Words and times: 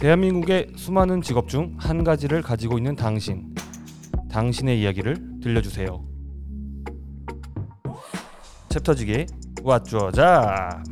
대한민국의 0.00 0.72
수많은 0.76 1.20
직업 1.20 1.46
중 1.48 1.76
한 1.78 2.04
가지를 2.04 2.40
가지고 2.40 2.78
있는 2.78 2.96
당신. 2.96 3.54
당신의 4.30 4.80
이야기를 4.80 5.40
들려주세요. 5.42 6.02
챕터지기 8.70 9.26
왓주어자. 9.56 10.82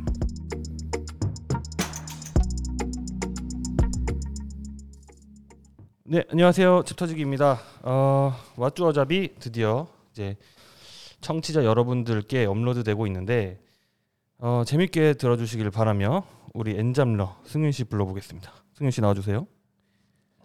네, 6.05 6.25
안녕하세요. 6.31 6.83
챕터지기입니다. 6.85 7.61
어, 7.85 8.35
왓주어잡이 8.57 9.39
드디어 9.39 9.89
이제 10.13 10.37
청취자 11.23 11.65
여러분들께 11.65 12.45
업로드되고 12.45 13.07
있는데 13.07 13.59
어, 14.39 14.65
재밌게 14.67 15.15
들어주시길 15.15 15.71
바라며 15.71 16.25
우리 16.53 16.77
엔잡러 16.79 17.37
승윤 17.45 17.73
씨 17.73 17.85
불러보겠습니다. 17.85 18.53
승윤 18.79 18.91
씨 18.93 19.01
나와주세요. 19.01 19.47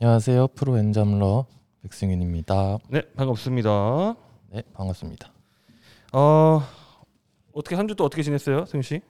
안녕하세요. 0.01 0.47
프로 0.49 0.77
엔잠러 0.77 1.45
백승윤입니다. 1.83 2.79
네, 2.89 3.01
반갑습니다. 3.15 4.15
네, 4.51 4.63
반갑습니다. 4.73 5.31
어, 6.13 6.61
어떻게 7.53 7.75
한 7.75 7.87
주 7.87 7.95
또 7.95 8.05
어떻게 8.05 8.23
지냈어요, 8.23 8.65
승윤 8.65 8.81
씨? 8.81 9.01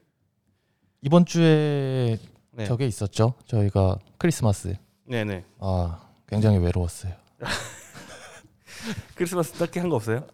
이번 1.02 1.26
주에 1.26 2.18
네, 2.52 2.66
저게 2.66 2.86
있었죠. 2.86 3.34
저희가 3.46 3.98
크리스마스. 4.18 4.76
네, 5.06 5.24
네. 5.24 5.46
아, 5.60 6.02
굉장히 6.28 6.58
외로웠어요. 6.58 7.14
크리스마스 9.16 9.54
딱히 9.54 9.80
한 9.80 9.90
거 9.90 9.96
없어요? 9.96 10.28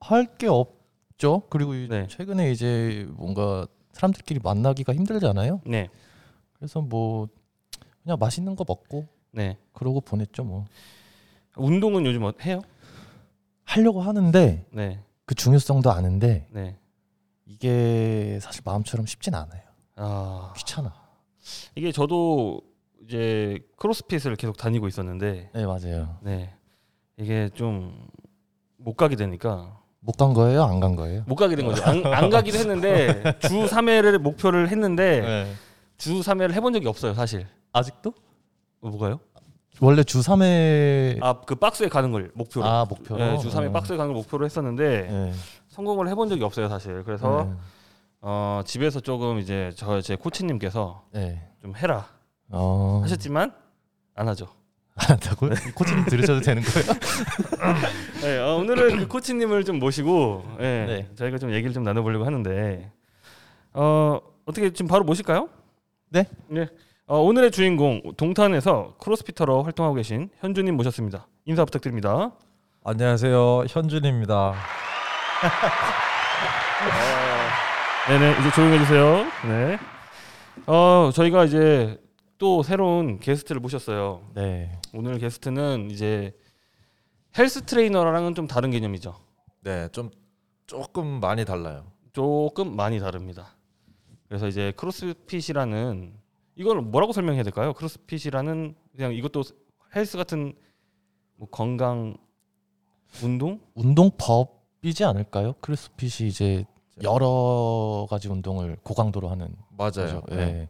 할 0.00 0.26
게 0.36 0.48
없죠. 0.48 1.42
그리고 1.48 1.74
이- 1.74 1.88
네. 1.88 2.06
최근에 2.08 2.50
이제 2.50 3.06
뭔가 3.12 3.66
사람들끼리 3.92 4.40
만나기가 4.42 4.94
힘들잖아요. 4.94 5.60
네, 5.64 5.88
그래서 6.54 6.80
뭐 6.80 7.28
그냥 8.06 8.18
맛있는 8.20 8.54
거 8.54 8.64
먹고 8.66 9.04
네. 9.32 9.58
그러고 9.72 10.00
보냈죠, 10.00 10.44
뭐. 10.44 10.64
운동은 11.56 12.06
요즘 12.06 12.22
어, 12.22 12.32
해요? 12.42 12.62
하려고 13.64 14.00
하는데 14.00 14.64
네, 14.70 15.00
그 15.24 15.34
중요성도 15.34 15.90
아는데 15.90 16.46
네. 16.52 16.78
이게 17.46 18.38
사실 18.40 18.62
마음처럼 18.64 19.06
쉽진 19.06 19.34
않아요. 19.34 19.60
아, 19.96 20.52
귀찮아. 20.56 20.94
이게 21.74 21.90
저도 21.90 22.60
이제 23.04 23.58
크로스핏을 23.76 24.36
계속 24.36 24.56
다니고 24.56 24.86
있었는데, 24.86 25.50
네, 25.52 25.66
맞아요. 25.66 26.16
네, 26.22 26.54
이게 27.18 27.50
좀 27.54 28.06
못 28.78 28.94
가게 28.96 29.16
되니까 29.16 29.80
못 29.98 30.16
간 30.16 30.32
거예요? 30.32 30.62
안 30.62 30.78
간 30.78 30.94
거예요? 30.94 31.24
못 31.26 31.34
가게 31.34 31.56
된 31.56 31.66
거죠. 31.66 31.82
안, 31.90 32.06
안 32.06 32.30
가기도 32.30 32.58
했는데 32.58 33.36
주 33.40 33.66
3회를 33.66 34.18
목표를 34.18 34.68
했는데 34.68 35.20
네. 35.22 35.52
주 35.96 36.20
3회를 36.20 36.52
해본 36.52 36.72
적이 36.74 36.86
없어요, 36.86 37.12
사실. 37.14 37.48
아직도? 37.76 38.14
어, 38.80 38.88
뭐가요? 38.88 39.20
원래 39.80 40.02
주 40.02 40.20
3회 40.20 41.22
아, 41.22 41.40
그 41.42 41.54
박스에 41.54 41.88
가는 41.88 42.10
걸 42.10 42.30
목표로. 42.34 42.64
아, 42.66 42.86
목표로? 42.86 43.18
네, 43.22 43.38
주 43.38 43.50
3회 43.50 43.68
어. 43.68 43.72
박스에 43.72 43.98
가는 43.98 44.08
걸 44.12 44.16
목표로 44.22 44.46
했었는데 44.46 45.02
네. 45.10 45.32
성공을 45.68 46.08
해본 46.08 46.30
적이 46.30 46.44
없어요, 46.44 46.68
사실. 46.70 47.02
그래서 47.04 47.44
네. 47.44 47.52
어, 48.22 48.62
집에서 48.64 49.00
조금 49.00 49.38
이제 49.38 49.70
저 49.76 50.00
제 50.00 50.16
코치님께서 50.16 51.04
네. 51.12 51.46
좀 51.60 51.76
해라 51.76 52.06
어. 52.48 53.00
하셨지만 53.02 53.52
안 54.14 54.28
하죠. 54.28 54.48
안 54.94 55.10
한다고요? 55.10 55.50
코치님 55.74 56.06
들으셔도 56.06 56.40
되는 56.40 56.62
거예요? 56.62 56.92
네, 58.22 58.38
어, 58.38 58.56
오늘은 58.56 58.96
그 59.00 59.08
코치님을 59.08 59.64
좀 59.64 59.78
모시고 59.78 60.42
예, 60.60 60.62
네. 60.86 61.10
저희가 61.16 61.36
좀 61.36 61.52
얘기를 61.52 61.74
좀 61.74 61.82
나눠보려고 61.82 62.24
하는데 62.24 62.90
어, 63.74 64.18
어떻게 64.46 64.72
지금 64.72 64.88
바로 64.88 65.04
모실까요? 65.04 65.50
네. 66.08 66.24
네. 66.48 66.66
어, 67.08 67.20
오늘의 67.20 67.52
주인공 67.52 68.02
동탄에서 68.16 68.96
크로스피터로 68.98 69.62
활동하고 69.62 69.94
계신 69.94 70.28
현주님 70.40 70.76
모셨습니다. 70.76 71.28
인사 71.44 71.64
부탁드립니다. 71.64 72.32
안녕하세요 72.82 73.66
현준입니다. 73.68 74.54
네네 78.08 78.40
이제 78.40 78.50
조용해 78.50 78.78
주세요. 78.78 79.24
네. 79.46 79.78
어 80.66 81.12
저희가 81.14 81.44
이제 81.44 81.96
또 82.38 82.64
새로운 82.64 83.20
게스트를 83.20 83.60
모셨어요. 83.60 84.22
네. 84.34 84.76
오늘 84.92 85.18
게스트는 85.18 85.92
이제 85.92 86.36
헬스 87.38 87.66
트레이너랑은 87.66 88.34
좀 88.34 88.48
다른 88.48 88.72
개념이죠. 88.72 89.14
네, 89.60 89.88
좀 89.92 90.10
조금 90.66 91.20
많이 91.20 91.44
달라요. 91.44 91.84
조금 92.12 92.74
많이 92.74 92.98
다릅니다. 92.98 93.54
그래서 94.26 94.48
이제 94.48 94.72
크로스핏이라는 94.76 96.25
이걸 96.56 96.80
뭐라고 96.80 97.12
설명해야 97.12 97.42
될까요? 97.44 97.72
크로스핏이라는 97.74 98.74
그냥 98.94 99.14
이것도 99.14 99.42
헬스 99.94 100.16
같은 100.16 100.54
뭐 101.36 101.48
건강 101.50 102.16
운동? 103.22 103.60
운동법이지 103.74 105.04
않을까요? 105.04 105.52
크로스핏이 105.60 106.28
이제 106.28 106.64
여러 107.02 108.06
가지 108.08 108.28
운동을 108.28 108.76
고강도로 108.82 109.28
하는 109.28 109.54
맞아요. 109.76 110.22
네. 110.30 110.36
네. 110.36 110.68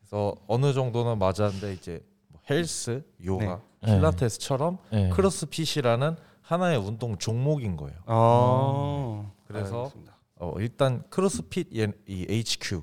그래서 0.00 0.34
어느 0.48 0.72
정도는 0.72 1.18
맞았는데 1.18 1.74
이제 1.74 2.04
뭐 2.28 2.40
헬스, 2.50 3.04
요가, 3.24 3.62
네. 3.82 3.94
필라테스처럼 3.94 4.78
네. 4.90 5.08
크로스핏이라는 5.10 6.16
하나의 6.42 6.78
운동 6.78 7.16
종목인 7.16 7.76
거예요. 7.76 7.96
아 8.06 9.30
그래서. 9.46 9.90
어, 10.36 10.54
일단 10.58 11.04
크로스핏 11.08 11.68
예- 11.76 11.92
이 12.08 12.26
HQ 12.28 12.82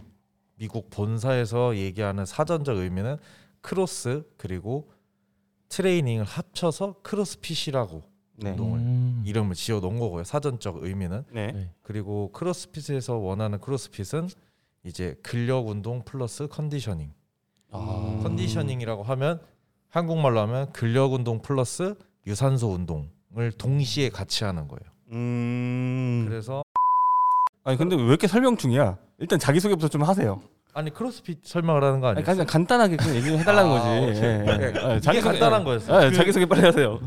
미국 0.59 0.90
본사에서 0.90 1.78
얘기하는 1.78 2.25
사전적 2.25 2.78
의미는 2.78 3.18
cross 3.62 4.23
그리고 4.38 4.92
트레이닝을 5.70 6.25
합쳐서 6.25 6.96
크로스핏이라고 7.02 8.03
네. 8.36 8.52
운동을 8.52 8.80
음. 8.80 9.24
이름을 9.25 9.56
지어 9.56 9.80
놓은 9.80 10.00
거고요. 10.00 10.25
사전적 10.25 10.84
의미는 10.84 11.24
네. 11.31 11.52
네. 11.53 11.70
그리고 11.81 12.31
크로스핏에서 12.34 13.16
원하는 13.16 13.59
크로스핏은 13.59 14.28
이제 14.84 15.16
근력 15.24 15.68
운동 15.68 16.03
플러스 16.03 16.47
conditioning. 16.47 17.13
아. 17.72 18.20
conditioning이라고 18.23 19.03
하면 19.03 19.41
한국말로 19.88 20.41
하면 20.41 20.72
근력 20.74 21.14
운동 21.14 21.41
플러스 21.41 21.96
유산소 22.28 22.70
운동을 22.72 23.52
동시에 23.58 24.09
같이 24.09 24.44
하는 24.44 24.68
거예요. 24.68 24.91
음. 25.14 26.26
그래서 26.28 26.64
아니 27.64 27.78
근데 27.78 27.96
왜 27.96 28.03
이렇게 28.03 28.28
설명 28.28 28.58
중이야? 28.58 28.97
일단 29.19 29.40
자기 29.40 29.59
소개부터 29.59 29.88
좀 29.88 30.03
하세요. 30.03 30.41
아니 30.74 30.91
크로스핏 30.94 31.40
설명을 31.44 31.84
하는 31.84 32.00
거 32.00 32.07
아니, 32.07 32.19
아니에요? 32.19 32.25
그냥 32.25 32.46
간단하게 32.46 32.97
좀 32.97 33.16
얘기 33.16 33.28
좀 33.28 33.40
해달라는 33.40 33.72
아, 33.72 33.74
거지. 33.80 33.90
오케이. 33.90 34.22
예, 34.22 34.46
예. 34.47 34.72
네, 34.72 34.80
아, 34.80 35.00
자기 35.00 35.19
소개- 35.19 35.31
간단한 35.40 35.62
예. 35.62 35.66
거였어요. 35.66 35.97
아, 35.97 36.12
자기 36.12 36.31
소개 36.31 36.46
빨리 36.46 36.62
하세요. 36.62 37.00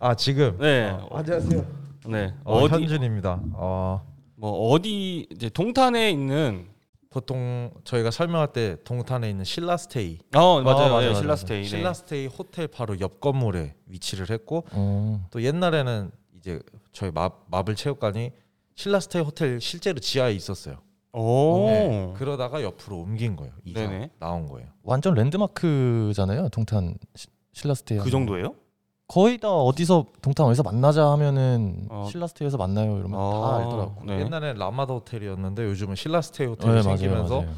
아 0.00 0.14
지금 0.14 0.56
네. 0.58 0.90
어, 0.90 1.18
안녕하세요. 1.18 1.64
네. 2.08 2.34
어, 2.44 2.58
어디 2.58 2.74
현준입니다. 2.74 3.40
어, 3.54 4.02
뭐 4.36 4.70
어디 4.70 5.26
이제 5.30 5.48
동탄에 5.48 6.10
있는 6.10 6.66
보통 7.08 7.70
저희가 7.84 8.10
설명할 8.10 8.48
때 8.52 8.76
동탄에 8.84 9.30
있는 9.30 9.44
신라스테이, 9.44 10.18
어 10.34 10.60
맞아요. 10.60 10.64
맞아요, 10.64 10.86
예, 10.88 10.90
맞아요. 11.06 11.14
신라스테이. 11.14 11.62
네. 11.62 11.68
신라스테이 11.68 12.26
호텔 12.26 12.66
바로 12.66 12.98
옆 13.00 13.20
건물에 13.20 13.74
위치를 13.86 14.28
했고 14.30 14.64
어. 14.72 15.24
또 15.30 15.40
옛날에는 15.40 16.10
이제 16.36 16.58
저희 16.92 17.12
마, 17.12 17.30
마블 17.48 17.76
체육관이 17.76 18.32
신라스테이 18.74 19.22
호텔 19.22 19.60
실제로 19.60 20.00
지하에 20.00 20.32
있었어요. 20.32 20.78
오. 21.14 21.66
네, 21.68 22.12
그러다가 22.16 22.62
옆으로 22.62 22.98
옮긴 23.00 23.36
거예요. 23.36 23.52
이사 23.64 23.80
네네. 23.80 24.10
나온 24.18 24.46
거예요. 24.46 24.68
완전 24.82 25.14
랜드마크잖아요. 25.14 26.48
동탄 26.50 26.96
시- 27.14 27.28
신라스테이. 27.52 27.98
그 28.00 28.10
정도예요? 28.10 28.54
거의 29.06 29.38
다 29.38 29.50
어디서 29.52 30.06
동탄 30.22 30.46
어디서 30.46 30.62
만나자 30.62 31.10
하면은 31.12 31.86
어. 31.90 32.08
신라스테이에서 32.10 32.56
만나요 32.56 32.98
이러면 32.98 33.12
다 33.12 33.56
알더라고. 33.58 34.04
네. 34.06 34.20
옛날에 34.20 34.54
라마다 34.54 34.94
호텔이었는데 34.94 35.62
요즘은 35.64 35.94
신라스테이 35.94 36.46
호텔이 36.48 36.74
네, 36.76 36.82
생기면서 36.82 37.42
맞아요. 37.42 37.54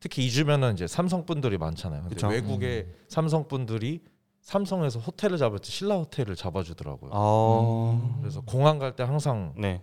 특히 0.00 0.26
이주면은 0.26 0.74
이제 0.74 0.86
삼성 0.88 1.24
분들이 1.24 1.56
많잖아요. 1.58 2.00
근데 2.02 2.14
그쵸. 2.16 2.26
외국의 2.28 2.88
삼성 3.08 3.46
분들이 3.46 4.00
삼성에서 4.40 4.98
호텔을 4.98 5.38
잡을 5.38 5.60
때 5.60 5.68
신라 5.70 5.96
호텔을 5.98 6.34
잡아주더라고요. 6.34 7.10
아. 7.14 8.16
그래서 8.20 8.40
공항 8.42 8.80
갈 8.80 8.96
때 8.96 9.04
항상 9.04 9.54
네. 9.56 9.82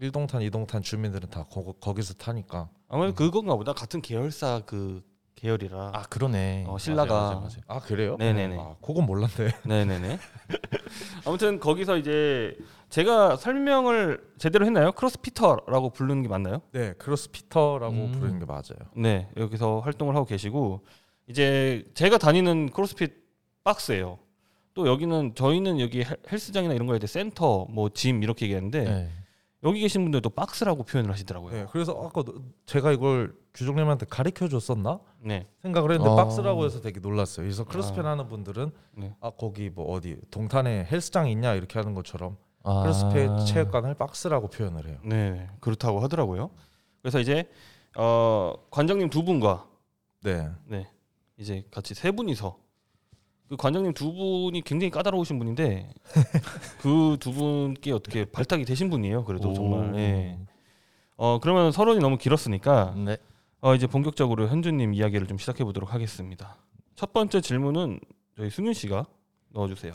1동탄, 0.00 0.40
2동탄 0.50 0.82
주민들은 0.82 1.30
다 1.30 1.44
거, 1.44 1.72
거기서 1.80 2.14
타니까 2.14 2.68
아무래도 2.88 3.14
그건가 3.14 3.54
보다. 3.56 3.72
같은 3.72 4.00
계열사 4.02 4.62
그 4.66 5.02
계열이라. 5.36 5.90
아 5.94 6.02
그러네. 6.02 6.64
어, 6.68 6.78
신라가. 6.78 7.12
맞아요, 7.14 7.24
맞아요, 7.28 7.40
맞아요. 7.40 7.60
아 7.68 7.80
그래요? 7.80 8.16
네네네. 8.18 8.56
아, 8.58 8.76
그건 8.82 9.06
몰랐네. 9.06 9.50
네네네. 9.66 10.18
아무튼 11.26 11.60
거기서 11.60 11.96
이제 11.98 12.56
제가 12.88 13.36
설명을 13.36 14.32
제대로 14.38 14.64
했나요? 14.66 14.92
CrossFitter라고 14.92 15.90
부르는 15.90 16.22
게 16.22 16.28
맞나요? 16.28 16.60
네, 16.72 16.92
CrossFitter라고 16.94 17.92
음. 17.94 18.12
부르는 18.12 18.38
게 18.40 18.44
맞아요. 18.46 18.90
네, 18.96 19.28
여기서 19.36 19.80
활동을 19.80 20.14
하고 20.16 20.26
계시고 20.26 20.80
이제 21.28 21.84
제가 21.94 22.18
다니는 22.18 22.70
크로스핏 22.70 23.12
박스예요. 23.64 24.18
또 24.74 24.88
여기는 24.88 25.34
저희는 25.36 25.78
여기 25.80 26.02
헬- 26.02 26.18
헬스장이나 26.30 26.74
이런 26.74 26.86
거에 26.88 26.98
대해 26.98 27.06
센터, 27.06 27.66
뭐 27.70 27.88
gym 27.90 28.22
이렇게 28.22 28.46
얘기하는데 28.46 28.84
네. 28.84 29.10
여기 29.64 29.80
계신 29.80 30.02
분들도 30.02 30.30
박스라고 30.30 30.82
표현을 30.82 31.10
하시더라고요. 31.10 31.52
네, 31.52 31.66
그래서 31.70 31.92
아까 31.92 32.22
너- 32.22 32.34
제가 32.66 32.92
이걸 32.92 33.34
규종님한테 33.54 34.06
가르쳐 34.06 34.46
줬었나 34.48 35.00
네. 35.20 35.46
생각을 35.62 35.92
했는데 35.92 36.10
어. 36.10 36.16
박스라고 36.16 36.64
해서 36.66 36.80
되게 36.80 37.00
놀랐어요. 37.00 37.44
그래서 37.44 37.64
크로스핏 37.64 38.04
아. 38.04 38.10
하는 38.10 38.28
분들은 38.28 38.70
네. 38.96 39.14
아 39.20 39.30
거기 39.30 39.70
뭐 39.70 39.92
어디 39.92 40.18
동탄에 40.30 40.86
헬스장 40.90 41.28
있냐 41.30 41.54
이렇게 41.54 41.78
하는 41.78 41.94
것처럼 41.94 42.36
아. 42.62 42.82
크로스핏 42.82 43.46
체육관을 43.46 43.94
박스라고 43.94 44.48
표현을 44.48 44.86
해요. 44.86 44.98
네, 45.02 45.48
그렇다고 45.60 46.00
하더라고요. 46.00 46.50
그래서 47.00 47.20
이제 47.20 47.48
어, 47.96 48.54
관장님 48.70 49.08
두 49.08 49.24
분과 49.24 49.66
네. 50.22 50.48
네, 50.66 50.86
이제 51.38 51.64
같이 51.70 51.94
세 51.94 52.10
분이서 52.10 52.58
그 53.48 53.56
관장님 53.56 53.92
두 53.92 54.12
분이 54.12 54.62
굉장히 54.62 54.90
까다로우신 54.90 55.38
분인데 55.38 55.90
그 56.80 57.16
두 57.20 57.32
분께 57.32 57.92
어떻게 57.92 58.24
발탁이 58.24 58.64
되신 58.64 58.90
분이에요. 58.90 59.24
그래도 59.24 59.50
오. 59.50 59.54
정말. 59.54 59.94
예. 59.96 60.38
어 61.16 61.38
그러면 61.40 61.70
서론이 61.70 62.00
너무 62.00 62.16
길었으니까 62.18 62.94
네. 62.96 63.16
어 63.60 63.74
이제 63.74 63.86
본격적으로 63.86 64.48
현주님 64.48 64.94
이야기를 64.94 65.26
좀 65.26 65.38
시작해 65.38 65.62
보도록 65.64 65.92
하겠습니다. 65.94 66.56
첫 66.96 67.12
번째 67.12 67.40
질문은 67.40 68.00
저희 68.36 68.50
승윤 68.50 68.72
씨가 68.72 69.06
넣어주세요. 69.50 69.92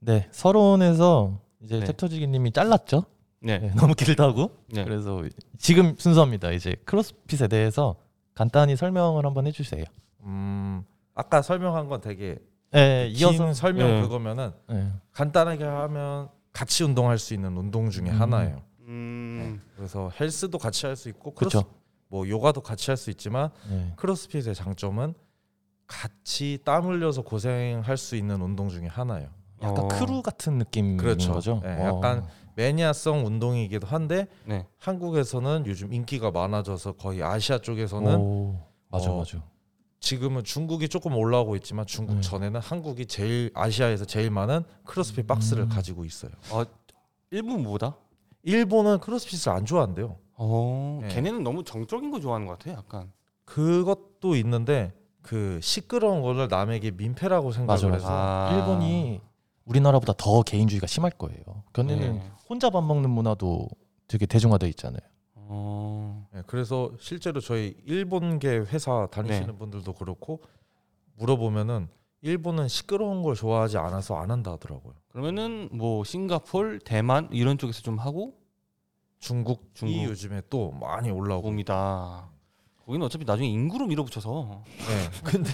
네. 0.00 0.28
서론에서 0.32 1.38
이제 1.62 1.78
네. 1.78 1.86
탭터지기님이 1.86 2.52
잘랐죠. 2.52 3.04
네, 3.40 3.58
네, 3.58 3.72
너무 3.74 3.94
길다고. 3.94 4.50
네. 4.68 4.84
그래서 4.84 5.22
지금 5.58 5.94
순서입니다. 5.96 6.50
이제 6.52 6.74
크로스핏에 6.84 7.48
대해서 7.48 7.96
간단히 8.34 8.76
설명을 8.76 9.24
한번 9.26 9.46
해주세요. 9.46 9.84
음 10.22 10.84
아까 11.14 11.42
설명한 11.42 11.88
건 11.88 12.00
되게 12.00 12.38
네, 12.72 13.08
이어서 13.08 13.52
설명 13.52 13.88
네. 13.88 14.00
그거면은 14.02 14.52
네. 14.68 14.90
간단하게 15.12 15.64
하면 15.64 16.28
같이 16.52 16.84
운동할 16.84 17.18
수 17.18 17.34
있는 17.34 17.56
운동 17.56 17.90
중에 17.90 18.08
음. 18.10 18.20
하나예요. 18.20 18.62
음, 18.80 19.62
그래서 19.76 20.10
헬스도 20.18 20.58
같이 20.58 20.86
할 20.86 20.96
수 20.96 21.08
있고 21.10 21.32
그렇죠. 21.34 21.62
크로스 21.62 21.76
뭐 22.08 22.28
요가도 22.28 22.60
같이 22.62 22.90
할 22.90 22.96
수 22.96 23.10
있지만 23.10 23.50
네. 23.68 23.92
크로스핏의 23.96 24.54
장점은 24.54 25.14
같이 25.86 26.58
땀 26.64 26.84
흘려서 26.86 27.22
고생할 27.22 27.96
수 27.96 28.16
있는 28.16 28.40
운동 28.40 28.68
중에 28.68 28.86
하나예요. 28.86 29.28
약간 29.62 29.84
어. 29.84 29.88
크루 29.88 30.22
같은 30.22 30.58
느낌인 30.58 30.96
그렇죠. 30.96 31.32
거죠. 31.32 31.60
네, 31.62 31.74
어. 31.80 31.96
약간 31.96 32.26
매니아성 32.56 33.24
운동이기도 33.26 33.86
한데 33.86 34.26
네, 34.44 34.66
한국에서는 34.78 35.64
요즘 35.66 35.92
인기가 35.92 36.30
많아져서 36.30 36.92
거의 36.92 37.22
아시아 37.22 37.58
쪽에서는 37.58 38.16
오, 38.18 38.58
맞아 38.88 39.10
어, 39.10 39.18
맞아. 39.18 39.42
지금은 40.06 40.42
중국이 40.42 40.88
조금 40.88 41.16
올라오고 41.16 41.54
있지만 41.56 41.86
중국 41.86 42.16
네. 42.16 42.20
전에는 42.20 42.60
한국이 42.60 43.06
제일 43.06 43.50
아시아에서 43.54 44.04
제일 44.04 44.30
많은 44.30 44.64
크로스핏 44.84 45.28
박스를 45.28 45.64
음. 45.64 45.68
가지고 45.68 46.04
있어요. 46.04 46.32
일본보다. 47.30 47.96
일본은 48.42 48.98
크로스핏을 48.98 49.52
안 49.52 49.64
좋아한대요. 49.64 50.16
어, 50.34 50.98
네. 51.02 51.08
걔네는 51.08 51.44
너무 51.44 51.62
정적인 51.62 52.10
거 52.10 52.18
좋아하는 52.18 52.48
것 52.48 52.58
같아. 52.58 52.72
약간. 52.76 53.12
그것도 53.44 54.34
있는데 54.36 54.92
그 55.22 55.60
시끄러운 55.62 56.20
거를 56.20 56.48
남에게 56.48 56.90
민폐라고 56.90 57.52
생각을 57.52 57.80
맞아요. 57.80 57.94
해서 57.94 58.06
아. 58.10 58.50
일본이 58.56 59.20
우리나라보다 59.66 60.14
더 60.18 60.42
개인주의가 60.42 60.88
심할 60.88 61.12
거예요. 61.12 61.38
걔네는 61.74 62.14
네. 62.14 62.30
혼자 62.50 62.70
밥 62.70 62.82
먹는 62.82 63.08
문화도 63.08 63.68
되게 64.08 64.26
대중화돼 64.26 64.68
있잖아요. 64.70 65.00
어, 65.54 66.26
네, 66.32 66.42
그래서 66.46 66.90
실제로 66.98 67.38
저희 67.40 67.76
일본계 67.84 68.48
회사 68.48 69.06
다니시는 69.10 69.48
네. 69.48 69.58
분들도 69.58 69.92
그렇고 69.92 70.40
물어보면은 71.16 71.88
일본은 72.22 72.68
시끄러운 72.68 73.22
걸 73.22 73.34
좋아하지 73.34 73.76
않아서 73.76 74.16
안 74.16 74.30
한다 74.30 74.52
하더라고요. 74.52 74.94
그러면은 75.08 75.68
뭐 75.70 76.04
싱가폴, 76.04 76.80
대만 76.86 77.28
이런 77.32 77.58
쪽에서 77.58 77.82
좀 77.82 77.98
하고 77.98 78.38
중국이 79.18 79.60
중국. 79.74 80.04
요즘에 80.04 80.40
또 80.48 80.70
많이 80.70 81.10
올라오고. 81.10 81.48
봄이다. 81.48 82.30
거기는 82.86 83.04
어차피 83.04 83.24
나중에 83.26 83.48
인구로 83.48 83.86
밀어붙여서 83.86 84.62
네. 84.64 85.10
근데 85.22 85.50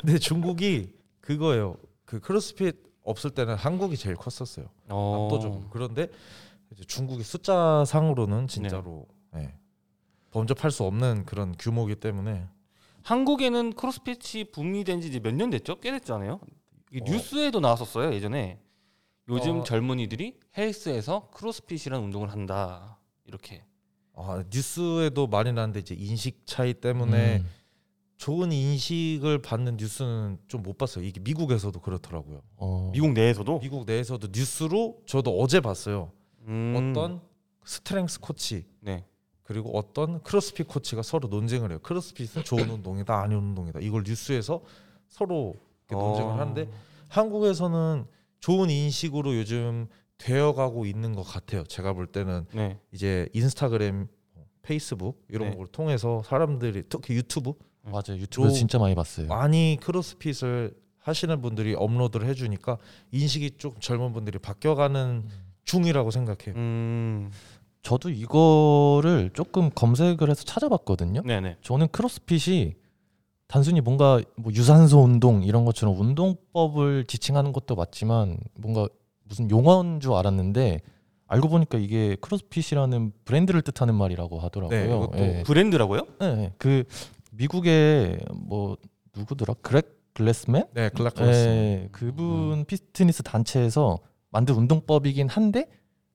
근데 0.00 0.18
중국이 0.18 0.92
그거예요. 1.20 1.76
그 2.04 2.18
크로스핏 2.18 2.82
없을 3.04 3.30
때는 3.30 3.54
한국이 3.54 3.96
제일 3.96 4.16
컸었어요. 4.16 4.66
어, 4.88 5.26
압도적으로. 5.26 5.68
그런데 5.70 6.02
이제 6.02 6.12
중국이 6.86 7.22
숫자 7.22 7.84
상으로는 7.86 8.48
진짜로 8.48 9.06
네. 9.32 9.54
범접할 10.30 10.70
수 10.70 10.84
없는 10.84 11.24
그런 11.24 11.54
규모이기 11.58 11.96
때문에 11.96 12.46
한국에는 13.02 13.72
크로스핏이 13.72 14.50
붐이 14.52 14.84
된지 14.84 15.08
이제 15.08 15.18
몇년 15.20 15.50
됐죠? 15.50 15.80
꽤 15.80 15.90
됐잖아요. 15.92 16.40
이게 16.92 17.00
어. 17.02 17.12
뉴스에도 17.12 17.60
나왔었어요 17.60 18.12
예전에. 18.12 18.60
요즘 19.28 19.60
어. 19.60 19.62
젊은이들이 19.64 20.38
헬스에서 20.56 21.28
크로스핏이라는 21.34 22.04
운동을 22.06 22.30
한다. 22.30 22.98
이렇게. 23.24 23.62
아, 24.14 24.42
뉴스에도 24.52 25.26
많이 25.26 25.52
나는데 25.52 25.80
이제 25.80 25.94
인식 25.94 26.46
차이 26.46 26.74
때문에 26.74 27.38
음. 27.38 27.48
좋은 28.16 28.50
인식을 28.52 29.42
받는 29.42 29.76
뉴스는 29.76 30.38
좀 30.48 30.62
못 30.62 30.76
봤어요. 30.76 31.04
이게 31.04 31.20
미국에서도 31.20 31.78
그렇더라고요. 31.80 32.42
어. 32.56 32.90
미국 32.92 33.12
내에서도 33.12 33.60
미국 33.60 33.84
내에서도 33.86 34.28
뉴스로 34.34 35.00
저도 35.06 35.38
어제 35.40 35.60
봤어요. 35.60 36.10
음, 36.48 36.74
어떤 36.92 37.20
strength 37.64 38.20
코치 38.20 38.64
네. 38.80 39.04
그리고 39.42 39.76
어떤 39.78 40.22
크로스핏 40.22 40.68
코치가 40.68 41.02
서로 41.02 41.28
논쟁을 41.28 41.70
해요. 41.70 41.78
크로스핏은 41.82 42.44
좋은 42.44 42.68
운동이다, 42.68 43.18
아닌 43.22 43.38
운동이다. 43.38 43.80
이걸 43.80 44.02
뉴스에서 44.06 44.62
서로 45.08 45.54
이렇게 45.88 46.04
논쟁을 46.04 46.32
어. 46.32 46.34
하는데 46.40 46.68
한국에서는 47.08 48.06
좋은 48.40 48.70
인식으로 48.70 49.36
요즘 49.36 49.86
되어가고 50.18 50.84
있는 50.86 51.14
것 51.14 51.22
같아요. 51.22 51.64
제가 51.64 51.92
볼 51.92 52.06
때는 52.06 52.46
네. 52.54 52.78
이제 52.92 53.28
인스타그램, 53.32 54.08
페이스북 54.62 55.24
이런 55.30 55.50
네. 55.50 55.56
걸 55.56 55.66
통해서 55.68 56.22
사람들이 56.24 56.84
특히 56.88 57.14
유튜브 57.14 57.54
맞아요. 57.82 58.18
유튜브 58.20 58.48
로- 58.48 58.52
진짜 58.52 58.78
많이 58.78 58.94
봤어요. 58.94 59.28
많이 59.28 59.78
크로스핏을 59.80 60.74
하시는 60.98 61.40
분들이 61.40 61.74
업로드를 61.74 62.26
해주니까 62.28 62.76
인식이 63.12 63.52
좀 63.56 63.72
젊은 63.80 64.12
분들이 64.12 64.38
바뀌어가는 64.38 65.26
중이라고 65.68 66.10
생각해요. 66.10 66.54
음, 66.56 67.30
저도 67.82 68.10
이거를 68.10 69.30
조금 69.34 69.70
검색을 69.70 70.30
해서 70.30 70.42
찾아봤거든요. 70.44 71.22
네네. 71.22 71.58
저는 71.62 71.88
크로스핏이 71.88 72.74
단순히 73.46 73.80
뭔가 73.80 74.20
뭐 74.36 74.52
유산소 74.52 75.00
운동 75.00 75.42
이런 75.42 75.64
것처럼 75.64 75.98
운동법을 75.98 77.04
지칭하는 77.04 77.52
것도 77.52 77.76
맞지만 77.76 78.38
뭔가 78.58 78.88
무슨 79.24 79.50
용어인 79.50 80.00
줄 80.00 80.14
알았는데 80.14 80.80
알고 81.26 81.48
보니까 81.48 81.78
이게 81.78 82.16
크로스핏이라는 82.20 83.12
브랜드를 83.24 83.60
뜻하는 83.62 83.94
말이라고 83.94 84.38
하더라고요. 84.40 85.10
네, 85.12 85.38
예. 85.38 85.42
브랜드라고요? 85.44 86.00
네, 86.20 86.34
네. 86.34 86.52
그 86.56 86.84
미국의 87.32 88.20
뭐 88.34 88.76
누구더라? 89.14 89.54
그렉 89.60 89.98
글래스맨? 90.14 90.64
네, 90.74 90.88
글라클러스. 90.88 91.38
예, 91.46 91.88
그분 91.92 92.64
피트니스 92.64 93.22
단체에서 93.22 93.98
만든 94.30 94.54
운동법이긴 94.56 95.28
한데 95.28 95.66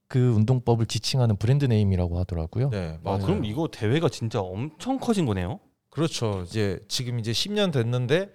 그 0.07 0.33
운동법을 0.33 0.85
지칭하는 0.85 1.37
brand 1.37 1.65
name이라고 1.65 2.19
하더라고요. 2.19 2.69
네, 2.69 2.97
아, 2.97 2.99
맞아요. 3.03 3.25
그럼 3.25 3.45
이거 3.45 3.67
대회가 3.67 4.09
진짜 4.09 4.39
엄청 4.41 4.99
커진 4.99 5.25
거네요. 5.25 5.59
그렇죠. 5.89 6.43
이제 6.45 6.79
지금 6.87 7.19
이제 7.19 7.31
10년 7.31 7.71
됐는데 7.71 8.29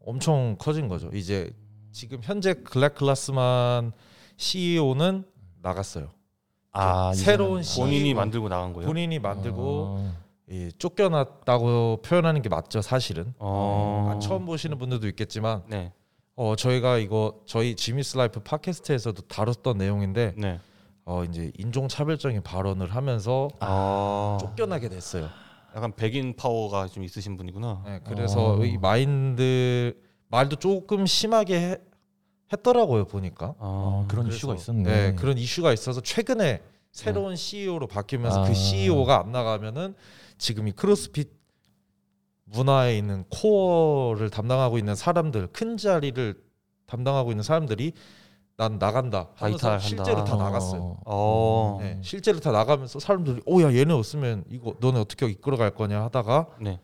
엄청 0.00 0.56
커진 0.58 0.88
거죠. 0.88 1.10
이제 1.14 1.50
지금 1.92 2.18
현재 2.22 2.54
글라클라스만 2.54 3.92
CEO는 4.36 5.24
나갔어요. 5.62 6.10
아, 6.72 7.12
새로운 7.14 7.60
이제는- 7.60 7.64
시- 7.64 7.80
본인이 7.80 8.14
만들고 8.14 8.48
나간 8.48 8.72
거예요. 8.72 8.86
본인이 8.88 9.18
만들고 9.18 9.96
아, 10.00 10.16
이 10.50 10.70
쫓겨났다고 10.76 12.02
표현하는 12.04 12.42
게 12.42 12.48
맞죠, 12.48 12.82
사실은. 12.82 13.32
어. 13.38 14.10
아, 14.14 14.18
처음 14.18 14.44
보시는 14.44 14.76
분들도 14.78 15.06
있겠지만 15.08 15.62
네. 15.68 15.92
어 16.36 16.56
저희가 16.56 16.98
이거 16.98 17.40
저희 17.46 17.76
지미스 17.76 18.16
라이프 18.16 18.40
팟캐스트에서도 18.40 19.22
다뤘던 19.22 19.78
내용인데 19.78 20.34
네. 20.36 20.58
어 21.04 21.22
이제 21.24 21.52
인종 21.58 21.86
차별적인 21.86 22.42
발언을 22.42 22.94
하면서 22.94 23.48
아, 23.60 24.38
쫓겨나게 24.40 24.88
됐어요. 24.88 25.28
약간 25.76 25.92
백인 25.94 26.34
파워가 26.34 26.88
좀 26.88 27.04
있으신 27.04 27.36
분이구나. 27.36 27.82
네, 27.86 28.00
그래서 28.04 28.54
어. 28.54 28.64
이 28.64 28.78
마인드 28.78 29.94
말도 30.28 30.56
조금 30.56 31.06
심하게 31.06 31.60
해- 31.60 31.76
했더라고요 32.52 33.04
보니까. 33.06 33.54
아, 33.58 34.04
그런 34.08 34.24
그래서, 34.26 34.36
이슈가 34.36 34.54
있었네. 34.54 34.82
네, 34.82 35.14
그런 35.14 35.38
이슈가 35.38 35.72
있어서 35.72 36.00
최근에 36.00 36.62
새로운 36.90 37.36
CEO로 37.36 37.86
바뀌면서 37.86 38.44
아. 38.44 38.48
그 38.48 38.54
CEO가 38.54 39.20
안 39.20 39.32
나가면은 39.32 39.94
지금 40.38 40.66
이 40.68 40.72
크로스핏 40.72 41.30
문화에 42.44 42.96
있는 42.98 43.24
코어를 43.30 44.30
담당하고 44.30 44.78
있는 44.78 44.94
사람들 44.94 45.48
큰 45.48 45.76
자리를 45.76 46.42
담당하고 46.86 47.30
있는 47.32 47.42
사람들이 47.42 47.92
난 48.56 48.78
나간다 48.78 49.30
하면서 49.34 49.68
바이탈한다. 49.68 49.78
실제로 49.84 50.24
다 50.24 50.36
나갔어요. 50.36 50.98
어. 51.06 51.78
네, 51.80 51.98
실제로 52.02 52.38
다 52.38 52.52
나가면서 52.52 53.00
사람들이 53.00 53.40
오야 53.46 53.74
얘네 53.74 53.92
없으면 53.92 54.44
이거 54.48 54.74
너네 54.78 55.00
어떻게 55.00 55.26
이끌어갈 55.26 55.70
거냐 55.74 56.02
하다가 56.04 56.48
네. 56.60 56.80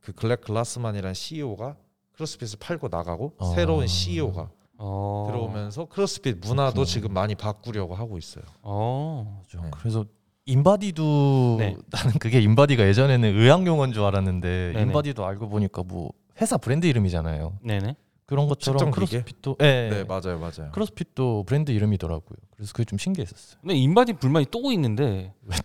그 0.00 0.12
글렉 0.12 0.42
글라스만이라는 0.42 1.14
CEO가 1.14 1.76
크로스핏을 2.12 2.58
팔고 2.60 2.88
나가고 2.88 3.32
어. 3.38 3.46
새로운 3.54 3.86
CEO가 3.88 4.50
어. 4.76 5.24
들어오면서 5.28 5.86
크로스핏 5.86 6.38
문화도 6.38 6.74
그렇구나. 6.74 6.84
지금 6.84 7.12
많이 7.12 7.34
바꾸려고 7.34 7.94
하고 7.96 8.16
있어요. 8.18 8.44
어. 8.62 9.42
네. 9.54 9.70
그래서 9.72 10.04
인바디도 10.46 11.56
네. 11.58 11.76
나는 11.90 12.12
그게 12.20 12.40
인바디가 12.40 12.86
예전에는 12.86 13.36
의학 13.38 13.66
용어인 13.66 13.92
줄 13.92 14.02
알았는데 14.04 14.72
네네. 14.74 14.82
인바디도 14.82 15.24
알고 15.24 15.48
보니까 15.48 15.82
뭐 15.82 16.12
회사 16.40 16.56
브랜드 16.58 16.86
이름이잖아요. 16.86 17.58
네네. 17.62 17.96
그런 18.26 18.48
것처럼? 18.48 18.90
크로스핏도 18.90 19.56
예. 19.60 19.88
네, 19.90 20.04
맞아요, 20.04 20.38
맞아요. 20.38 20.70
크로스핏도 20.72 21.44
브랜드 21.44 21.70
이름이더라고요. 21.72 22.38
그래서 22.56 22.72
그게 22.72 22.84
좀 22.84 22.98
신기했었어요. 22.98 23.58
근데 23.60 23.74
인바디 23.74 24.14
불만이 24.14 24.46
또 24.50 24.72
있는데 24.72 25.32
왜 25.44 25.56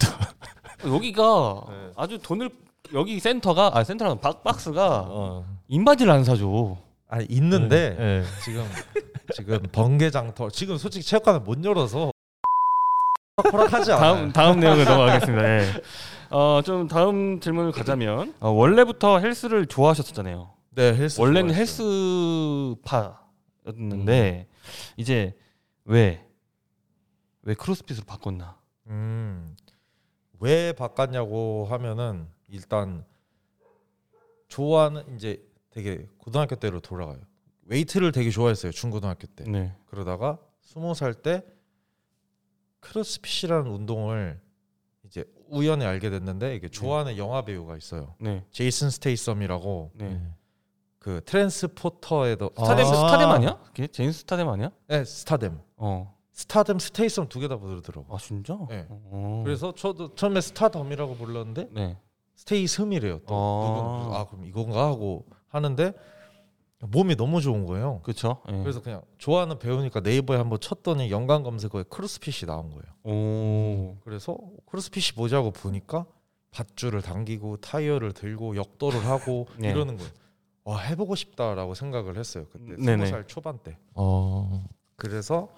또? 0.83 0.93
여기가 0.93 1.63
네. 1.69 1.91
아주 1.95 2.19
돈을 2.19 2.49
여기 2.93 3.19
센터가 3.19 3.71
아 3.77 3.83
센터랑 3.83 4.19
박 4.19 4.43
박스가 4.43 5.05
어. 5.09 5.45
인바디를 5.67 6.11
안 6.11 6.23
사줘. 6.23 6.77
아 7.07 7.19
있는데 7.29 7.95
예. 7.99 8.23
지금 8.43 8.65
지금 9.33 9.59
번개장터 9.71 10.49
지금 10.49 10.77
솔직히 10.77 11.05
체육관을 11.05 11.39
못 11.41 11.63
열어서 11.63 12.11
허락하지 13.51 13.91
않아요. 13.93 14.13
다음 14.15 14.31
다음 14.33 14.59
내용을 14.59 14.85
넘어가겠습니다. 14.85 15.43
예. 15.59 15.81
어좀 16.29 16.87
다음 16.87 17.39
질문을 17.39 17.71
가자면 17.71 18.33
어, 18.39 18.49
원래부터 18.51 19.19
헬스를 19.19 19.65
좋아하셨잖아요. 19.65 20.53
네, 20.75 20.95
헬스 20.95 21.19
원래는 21.19 21.49
좋아했어요. 21.53 21.87
헬스파였는데 23.65 24.47
이제 24.97 25.35
왜 25.85 26.23
왜 27.43 27.53
크로스핏으로 27.55 28.03
바꿨나? 28.05 28.57
음, 28.87 29.55
왜 30.39 30.73
바꿨냐고 30.73 31.65
하면은 31.69 32.27
일단 32.47 33.05
좋아하는 34.47 35.15
이제 35.15 35.41
되게 35.71 36.05
고등학교 36.17 36.55
때로 36.55 36.79
돌아가요. 36.79 37.17
웨이트를 37.65 38.11
되게 38.11 38.29
좋아했어요 38.29 38.71
중고등학교 38.71 39.25
때. 39.27 39.45
네. 39.45 39.73
그러다가 39.87 40.37
스무 40.61 40.93
살 40.93 41.13
때 41.13 41.43
크로스핏이라는 42.79 43.69
운동을 43.71 44.39
이제 45.05 45.25
우연히 45.49 45.85
알게 45.85 46.09
됐는데 46.09 46.55
이게 46.55 46.69
좋아하는 46.69 47.17
영화 47.17 47.43
배우가 47.43 47.75
있어요. 47.77 48.15
네. 48.19 48.43
제이슨 48.51 48.89
스테이섬이라고 48.89 49.91
네. 49.95 50.21
그 50.99 51.21
트랜스포터에도 51.25 52.51
스타뎀 52.57 52.85
아. 52.85 52.87
스타뎀 52.87 53.27
아니야? 53.29 53.57
그게 53.65 53.87
제임스 53.87 54.19
스타뎀 54.19 54.47
아니야? 54.49 54.69
네, 54.87 55.03
스타뎀. 55.05 55.57
어. 55.77 56.15
스타뎀 56.33 56.79
스테이섬 56.79 57.27
두 57.29 57.39
개 57.39 57.47
다 57.47 57.57
부르더라고. 57.57 58.13
아 58.15 58.19
진짜? 58.19 58.57
네. 58.69 58.85
어. 58.89 59.41
그래서 59.45 59.73
저도 59.73 60.13
처음에 60.15 60.39
스타뎀이라고 60.41 61.15
불렀는데 61.15 61.69
네. 61.71 61.97
스테이섬이래요. 62.35 63.19
또 63.27 63.33
아. 63.35 63.99
그래서 64.03 64.15
아 64.19 64.25
그럼 64.27 64.45
이건가 64.45 64.85
하고 64.87 65.25
하는데 65.47 65.93
몸이 66.81 67.15
너무 67.15 67.41
좋은 67.41 67.65
거예요. 67.65 67.99
그렇죠. 68.03 68.41
예. 68.49 68.57
그래서 68.59 68.81
그냥 68.81 69.01
좋아하는 69.17 69.59
배우니까 69.59 69.99
네이버에 69.99 70.37
한번 70.37 70.59
쳤더니 70.59 71.11
연관 71.11 71.43
검색어에 71.43 71.83
크로스핏이 71.89 72.47
나온 72.47 72.69
거예요. 72.71 72.93
오. 73.03 73.97
그래서 74.03 74.37
크로스핏이 74.65 75.15
뭐냐고 75.17 75.51
보니까 75.51 76.05
밧줄을 76.51 77.01
당기고 77.01 77.57
타이어를 77.57 78.13
들고 78.13 78.55
역도를 78.55 79.05
하고 79.05 79.47
네. 79.59 79.71
이러는 79.71 79.97
거예요. 79.97 80.11
와 80.63 80.79
해보고 80.79 81.15
싶다라고 81.15 81.73
생각을 81.73 82.17
했어요. 82.17 82.45
그때. 82.51 82.75
스무 82.81 83.05
살 83.07 83.27
초반 83.27 83.59
때. 83.59 83.77
어. 83.95 84.65
그래서 84.95 85.49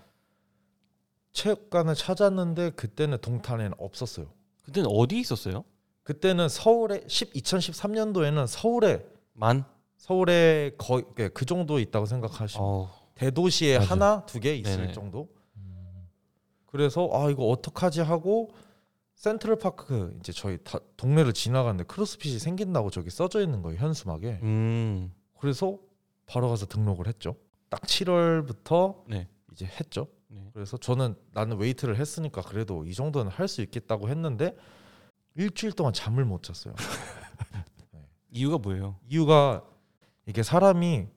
체육관을 1.34 1.96
찾았는데 1.96 2.72
그때는 2.72 3.20
동탄에는 3.20 3.74
없었어요. 3.78 4.28
그때는 4.64 4.90
어디 4.92 5.20
있었어요? 5.20 5.64
그때는 6.04 6.50
서울에 6.50 7.04
10, 7.08 7.34
2013년도에는 7.34 8.48
서울에 8.48 9.06
만. 9.34 9.66
서울에 10.02 10.72
거의 10.80 11.06
예, 11.20 11.28
그 11.30 11.46
정도 11.46 11.78
있다고 11.80 12.08
생각하시면 12.08 12.68
어. 12.68 12.90
대도시에 13.14 13.78
맞아. 13.78 13.92
하나 13.92 14.26
두 14.26 14.40
개 14.40 14.56
있을 14.56 14.78
네네. 14.78 14.94
정도. 14.94 15.30
그래서 16.66 17.08
아 17.14 17.30
이거 17.30 17.46
어떡하지 17.50 18.02
하고 18.02 18.50
센트럴 19.14 19.58
파크 19.58 20.18
이제 20.20 20.32
저희 20.32 20.58
다 20.64 20.80
동네를 20.98 21.34
지나갔는데 21.34 21.84
크로스핏이 21.84 22.40
생긴다고 22.40 22.90
저기 22.90 23.12
써져 23.12 23.42
있는 23.44 23.62
거예요 23.62 23.78
현수막에. 23.80 24.40
음. 24.42 25.14
그래서 25.40 25.78
바로 26.26 26.50
가서 26.50 26.66
등록을 26.66 27.06
했죠. 27.08 27.36
딱 27.70 27.82
7월부터 27.82 29.04
네. 29.08 29.28
이제 29.52 29.66
했죠. 29.68 30.08
네. 30.30 30.50
그래서 30.54 30.78
저는 30.78 31.14
나는 31.34 31.58
웨이트를 31.60 31.98
했으니까 31.98 32.42
그래도 32.42 32.86
이 32.88 32.96
정도는 32.96 33.32
할 33.32 33.48
수 33.48 33.62
있겠다고 33.62 34.10
했는데 34.10 34.56
일주일 35.36 35.74
동안 35.74 35.94
잠을 35.94 36.26
못 36.26 36.42
잤어요. 36.42 36.74
이유가 38.32 38.58
뭐예요? 38.58 38.98
이유가 39.08 39.64
이게 40.32 40.44
사람이 40.44 41.08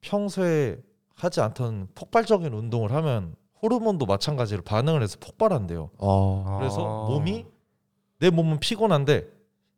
평소에 0.00 0.76
하지 1.14 1.40
않던 1.40 1.86
폭발적인 1.94 2.52
운동을 2.52 2.90
하면 2.92 3.36
호르몬도 3.62 4.06
마찬가지로 4.06 4.62
반응을 4.62 5.04
해서 5.04 5.18
폭발한대요. 5.20 5.90
어. 5.98 6.56
그래서 6.58 7.06
아. 7.06 7.08
몸이 7.10 7.46
내 8.18 8.30
몸은 8.30 8.58
피곤한데 8.58 9.28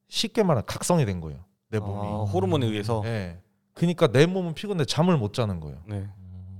쉽게 0.08 0.42
말하면 0.42 0.64
각성이 0.64 1.04
된 1.04 1.20
거예요. 1.20 1.40
내 1.68 1.80
몸이. 1.80 2.08
아, 2.08 2.22
호르몬에 2.32 2.66
의해서. 2.66 3.02
예. 3.04 3.38
그러니까 3.74 4.06
내 4.06 4.24
몸은 4.24 4.54
피곤한데 4.54 4.86
잠을 4.86 5.18
못 5.18 5.34
자는 5.34 5.60
거예요. 5.60 5.78
네. 5.86 6.06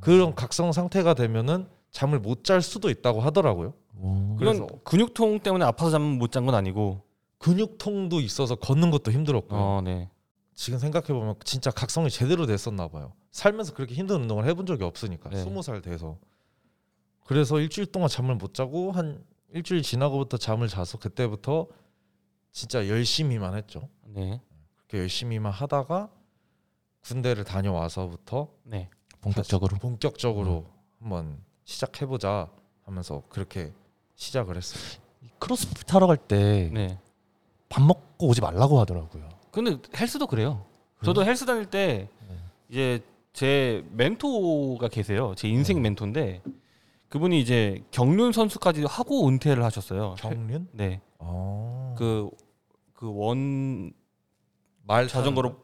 그런 0.01 0.35
각성 0.35 0.71
상태가 0.73 1.15
되면은 1.15 1.67
잠을 1.93 2.19
못 2.21 2.45
잘 2.45 2.61
수도 2.61 2.91
있다고 2.91 3.21
하더라고요. 3.21 3.73
오. 3.99 4.37
그래서- 4.39 4.67
근육통 4.85 5.41
때문에 5.41 5.65
아파서 5.65 5.93
잠 5.93 6.03
못 6.19 6.31
잔 6.31 6.45
건 6.45 6.55
아니고. 6.55 7.05
근육통도 7.39 8.21
있어서 8.21 8.55
걷는 8.57 8.91
것도 8.91 9.13
힘들었고요. 9.13 9.59
어, 9.59 9.81
네. 9.83 10.09
지금 10.55 10.79
생각해 10.79 11.09
보면 11.09 11.35
진짜 11.45 11.71
각성이 11.71 12.11
제대로 12.11 12.47
됐었나 12.47 12.89
봐요. 12.89 13.13
살면서 13.31 13.75
그렇게 13.75 13.95
힘든 13.95 14.23
운동을 14.23 14.47
해본 14.47 14.67
적이 14.67 14.85
없으니까 14.85 15.31
네. 15.31 15.43
스무 15.43 15.63
살 15.63 15.81
돼서 15.81 16.19
그래서 17.25 17.59
일주일 17.61 17.87
동안 17.87 18.09
잠을 18.09 18.35
못 18.35 18.55
자고 18.55 18.93
한 18.93 19.25
일주일 19.53 19.83
지나고부터 19.83 20.37
잠을 20.37 20.69
자서 20.69 20.99
그때부터 20.99 21.67
진짜 22.53 22.89
열심히만 22.89 23.57
했죠. 23.57 23.89
네. 24.05 24.41
그렇게 24.77 24.99
열심히만 24.99 25.53
하다가 25.53 26.11
군대를 27.03 27.45
다녀와서부터 27.45 28.49
네. 28.65 28.91
본격적으로. 29.21 29.79
본격적으로 29.79 30.67
한번 30.99 31.39
시작해 31.65 32.07
보자 32.07 32.51
하면서 32.85 33.23
그렇게 33.29 33.73
시작을 34.17 34.57
했어요. 34.57 35.01
크로스핏 35.39 35.93
하러 35.95 36.07
갈 36.07 36.17
때밥 36.17 36.73
네. 36.73 36.99
먹고 37.69 38.29
오지 38.29 38.41
말라고 38.41 38.79
하더라고요. 38.81 39.29
근데 39.53 39.77
헬스도 39.97 40.27
그래요. 40.27 40.65
저도 41.05 41.25
헬스 41.25 41.45
다닐 41.47 41.67
때 41.67 42.09
네. 42.29 42.37
이제 42.71 43.05
제 43.33 43.85
멘토가 43.91 44.89
계세요. 44.89 45.35
제 45.37 45.49
인생 45.49 45.77
네. 45.77 45.83
멘토인데 45.83 46.43
그분이 47.09 47.39
이제 47.41 47.85
경륜 47.91 48.33
선수까지 48.33 48.85
하고 48.85 49.29
은퇴를 49.29 49.63
하셨어요. 49.63 50.15
경륜? 50.19 50.69
네. 50.73 51.01
아. 51.19 51.95
그그 51.99 53.13
원말 53.13 53.93
자전거로 55.09 55.57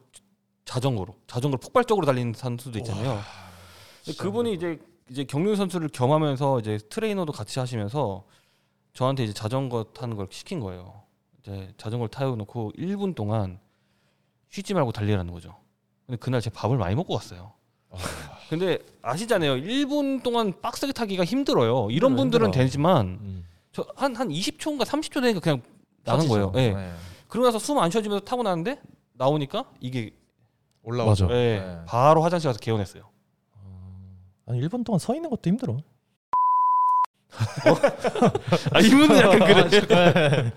자전거로 0.65 1.15
자전거로 1.25 1.59
폭발적으로 1.59 2.05
달리는 2.05 2.33
선수도 2.33 2.77
있잖아요. 2.79 3.19
근데 4.05 4.17
그분이 4.17 4.53
이제 4.53 4.79
이제 5.09 5.23
경륜 5.23 5.55
선수를 5.55 5.89
겸하면서 5.89 6.59
이제 6.59 6.77
트레이너도 6.89 7.31
같이 7.31 7.57
하시면서 7.59 8.23
저한테 8.93 9.23
이제 9.23 9.33
자전거 9.33 9.85
타는 9.85 10.15
걸 10.15 10.27
시킨 10.29 10.59
거예요. 10.59 11.01
이제 11.39 11.73
자전거를 11.77 12.09
타고 12.09 12.71
1분 12.77 13.15
동안 13.15 13.59
쉬지 14.49 14.73
말고 14.73 14.91
달리라는 14.91 15.31
거죠. 15.31 15.55
근데 16.05 16.17
그날 16.17 16.41
제가 16.41 16.59
밥을 16.59 16.77
많이 16.77 16.95
먹고 16.95 17.15
갔어요. 17.15 17.53
근데 18.49 18.79
아시잖아요. 19.01 19.55
1분 19.57 20.23
동안 20.23 20.53
빡세게 20.61 20.93
타기가 20.93 21.23
힘들어요. 21.23 21.89
이런 21.91 22.15
분들은 22.15 22.47
힘들어. 22.47 22.63
되지만 22.63 23.05
음. 23.21 23.45
저한한 23.71 24.29
20초인가 24.29 24.83
30초 24.85 25.21
되니까 25.21 25.39
그냥 25.39 25.61
나간 26.03 26.27
거예요. 26.27 26.51
예. 26.55 26.73
네. 26.73 26.91
그러고 27.27 27.47
나서 27.47 27.59
숨 27.59 27.77
안 27.77 27.91
쉬어지면서 27.91 28.25
타고 28.25 28.41
나는데 28.43 28.81
나오니까 29.13 29.65
이게 29.79 30.11
올라오죠. 30.81 31.25
맞아. 31.27 31.35
예, 31.35 31.59
네. 31.59 31.79
바로 31.85 32.23
화장실 32.23 32.47
가서 32.49 32.59
개원했어요. 32.59 33.03
아니 34.47 34.59
1분 34.61 34.83
동안 34.83 34.97
서 34.97 35.13
있는 35.13 35.29
것도 35.29 35.41
힘들어. 35.47 35.77
아 38.73 38.79
이분은 38.79 39.17
약간 39.17 39.69
그래. 39.69 40.51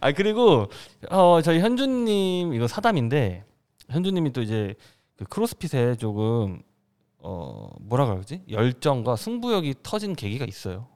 아 0.00 0.12
그리고 0.12 0.66
어 1.10 1.40
저희 1.42 1.60
현주님 1.60 2.54
이거 2.54 2.66
사담인데 2.68 3.44
현주님이 3.90 4.32
또 4.32 4.42
이제 4.42 4.74
그 5.16 5.24
크로스핏에 5.24 5.96
조금 5.96 6.62
어 7.18 7.68
뭐라 7.80 8.06
그러지 8.06 8.42
열정과 8.50 9.16
승부욕이 9.16 9.74
터진 9.82 10.14
계기가 10.14 10.44
있어요. 10.44 10.86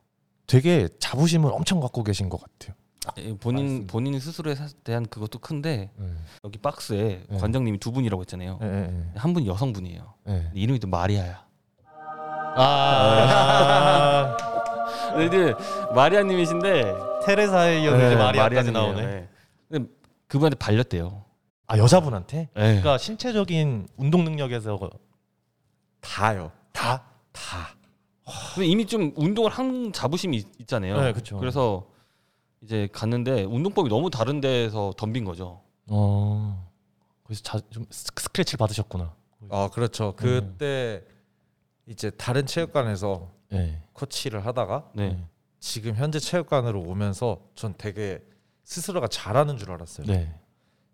되게 0.47 0.89
자부심을 0.99 1.51
엄청 1.53 1.81
갖고 1.81 2.03
계신 2.05 2.29
것 2.29 2.41
같아요. 2.41 2.77
예, 3.19 3.35
본인 3.37 3.65
맞습니다. 3.65 3.93
본인 3.93 4.21
스스로에 4.21 4.55
사- 4.55 4.69
대한 4.85 5.05
그것도 5.07 5.41
큰데 5.41 5.91
여기 6.45 6.59
박스에 6.59 7.25
네. 7.29 7.39
관장님이 7.39 7.79
두 7.79 7.91
분이라고 7.91 8.21
했잖아요. 8.23 8.61
예, 8.63 8.67
예, 8.67 9.05
한 9.19 9.33
분이 9.35 9.49
여성분이에요. 9.49 10.15
예. 10.29 10.33
근데 10.33 10.51
이름이 10.61 10.79
또 10.79 10.87
마리아야. 10.87 11.45
아, 12.55 14.37
근데 15.17 15.55
마리아님이신데 15.95 16.95
테레사이었는데 17.25 18.09
네, 18.09 18.17
마리아까지 18.17 18.71
마리아님이에요. 18.73 18.87
나오네. 19.03 19.07
네. 19.07 19.29
근데 19.71 19.91
그분한테 20.27 20.57
발렸대요. 20.59 21.25
아 21.67 21.79
여자분한테? 21.79 22.37
네. 22.39 22.49
그러니까 22.55 22.99
신체적인 22.99 23.89
운동 23.97 24.25
능력에서 24.25 24.79
다요. 26.01 26.53
다 26.73 27.05
다. 27.33 27.75
근데 28.55 28.67
이미 28.67 28.87
좀 28.87 29.13
운동을 29.17 29.51
한 29.51 29.93
자부심이 29.93 30.37
있, 30.37 30.47
있잖아요. 30.61 31.01
네, 31.01 31.13
그쵸. 31.13 31.39
그래서 31.39 31.87
이제 32.63 32.89
갔는데 32.93 33.45
운동법이 33.45 33.89
너무 33.89 34.11
다른 34.11 34.41
데서 34.41 34.93
덤빈 34.97 35.25
거죠. 35.25 35.61
어. 35.89 36.71
그래서 37.25 37.43
자, 37.43 37.59
좀 37.71 37.85
스- 37.91 38.07
스크래치를 38.17 38.59
받으셨구나. 38.59 39.15
아 39.51 39.69
그렇죠. 39.73 40.15
그때 40.17 41.03
이제 41.87 42.11
다른 42.11 42.47
체육관에서 42.47 43.29
네. 43.51 43.82
코치를 43.93 44.45
하다가 44.47 44.91
네. 44.95 45.23
지금 45.61 45.95
현재 45.95 46.19
체육관으로 46.19 46.81
오면서 46.81 47.41
전 47.55 47.75
되게 47.79 48.23
스스로가 48.65 49.09
잘하는 49.09 49.57
줄 49.59 49.71
알았어요. 49.73 50.07
네. 50.07 50.35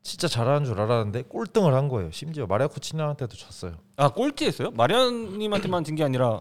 진짜 0.03 0.27
잘하는 0.29 0.65
줄 0.65 0.81
알았는데 0.81 1.23
꼴등을 1.23 1.75
한 1.75 1.89
거예요. 1.89 2.11
심지어 2.13 2.47
마리아 2.47 2.67
코치님한테도 2.69 3.37
졌어요. 3.37 3.77
아 3.97 4.09
꼴찌했어요? 4.11 4.71
마리안님한테만 4.73 5.85
진 5.85 5.97
게 5.97 6.05
아니라 6.05 6.41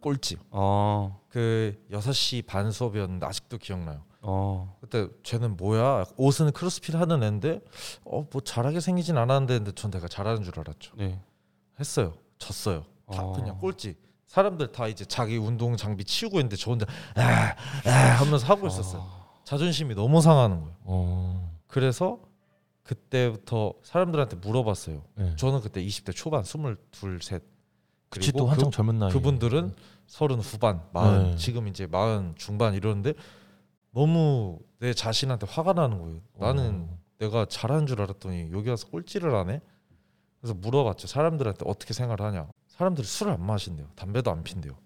꼴찌. 0.00 0.36
어, 0.50 1.20
그 1.28 1.84
6시 1.90 2.46
반 2.46 2.70
수업이었는데 2.70 3.26
아직도 3.26 3.58
기억나요. 3.58 4.02
어, 4.22 4.76
그때 4.80 5.08
쟤는 5.22 5.56
뭐야? 5.56 6.04
옷은 6.16 6.52
크로스핏 6.52 6.94
하는 6.94 7.22
애인데 7.22 7.60
어 8.04 8.22
뭐 8.30 8.40
잘하게 8.42 8.80
생기진 8.80 9.16
않았는데 9.16 9.54
근데 9.58 9.72
전 9.72 9.90
내가 9.90 10.06
잘하는 10.08 10.42
줄 10.42 10.58
알았죠. 10.60 10.92
네. 10.96 11.20
했어요. 11.80 12.14
졌어요. 12.38 12.84
다 13.12 13.22
어. 13.22 13.32
그냥 13.32 13.58
꼴찌. 13.58 13.96
사람들 14.26 14.72
다 14.72 14.88
이제 14.88 15.04
자기 15.04 15.36
운동 15.36 15.76
장비 15.76 16.04
치우고 16.04 16.38
있는데 16.38 16.56
저 16.56 16.70
혼자 16.70 16.86
아, 17.14 17.54
아 17.84 17.90
하면서 17.90 18.46
하고 18.46 18.66
있었어요. 18.66 19.06
자존심이 19.44 19.94
너무 19.94 20.20
상하는 20.20 20.60
거예요. 20.60 20.74
어. 20.84 21.56
그래서 21.66 22.20
그때부터 22.82 23.74
사람들한테 23.82 24.36
물어봤어요. 24.36 25.02
네. 25.14 25.36
저는 25.36 25.60
그때 25.60 25.84
20대 25.84 26.14
초반 26.14 26.42
22, 26.42 27.18
셋. 27.22 27.42
그치 28.08 28.32
또 28.32 28.46
한창 28.46 28.70
그, 28.70 28.76
젊은 28.76 28.98
나이. 28.98 29.10
그분들은 29.12 29.74
서른 30.06 30.38
후반, 30.38 30.82
마흔, 30.92 31.30
네. 31.32 31.36
지금 31.36 31.66
이제 31.66 31.86
마흔 31.86 32.34
중반 32.36 32.74
이러는데 32.74 33.14
너무 33.90 34.58
내 34.78 34.92
자신한테 34.92 35.46
화가 35.48 35.72
나는 35.72 35.98
거예요. 35.98 36.20
나는 36.38 36.88
어. 36.90 36.98
내가 37.18 37.46
잘하는 37.46 37.86
줄 37.86 38.00
알았더니 38.00 38.50
여기 38.52 38.68
와서 38.68 38.86
꼴찌를 38.88 39.34
하네. 39.34 39.60
그래서 40.40 40.54
물어봤죠. 40.54 41.08
사람들한테 41.08 41.64
어떻게 41.66 41.92
생활하냐. 41.92 42.48
사람들이 42.76 43.06
술을 43.06 43.32
안 43.32 43.44
마신대요. 43.44 43.88
담배도 43.96 44.30
안 44.30 44.42
핀대요. 44.42 44.76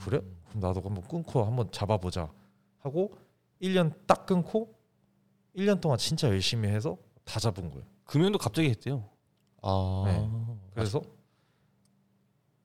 그래? 0.00 0.20
그럼 0.48 0.60
나도 0.60 0.80
한번 0.82 1.02
끊고 1.06 1.44
한번 1.44 1.70
잡아보자 1.70 2.28
하고 2.80 3.12
1년 3.62 3.94
딱 4.06 4.26
끊고 4.26 4.74
1년 5.56 5.80
동안 5.80 5.96
진짜 5.96 6.28
열심히 6.28 6.68
해서 6.68 6.98
다 7.24 7.40
잡은 7.40 7.70
거예요. 7.70 7.84
금연도 8.04 8.38
갑자기 8.38 8.68
했대요. 8.68 9.08
아. 9.62 10.02
네. 10.06 10.28
그래서 10.74 11.00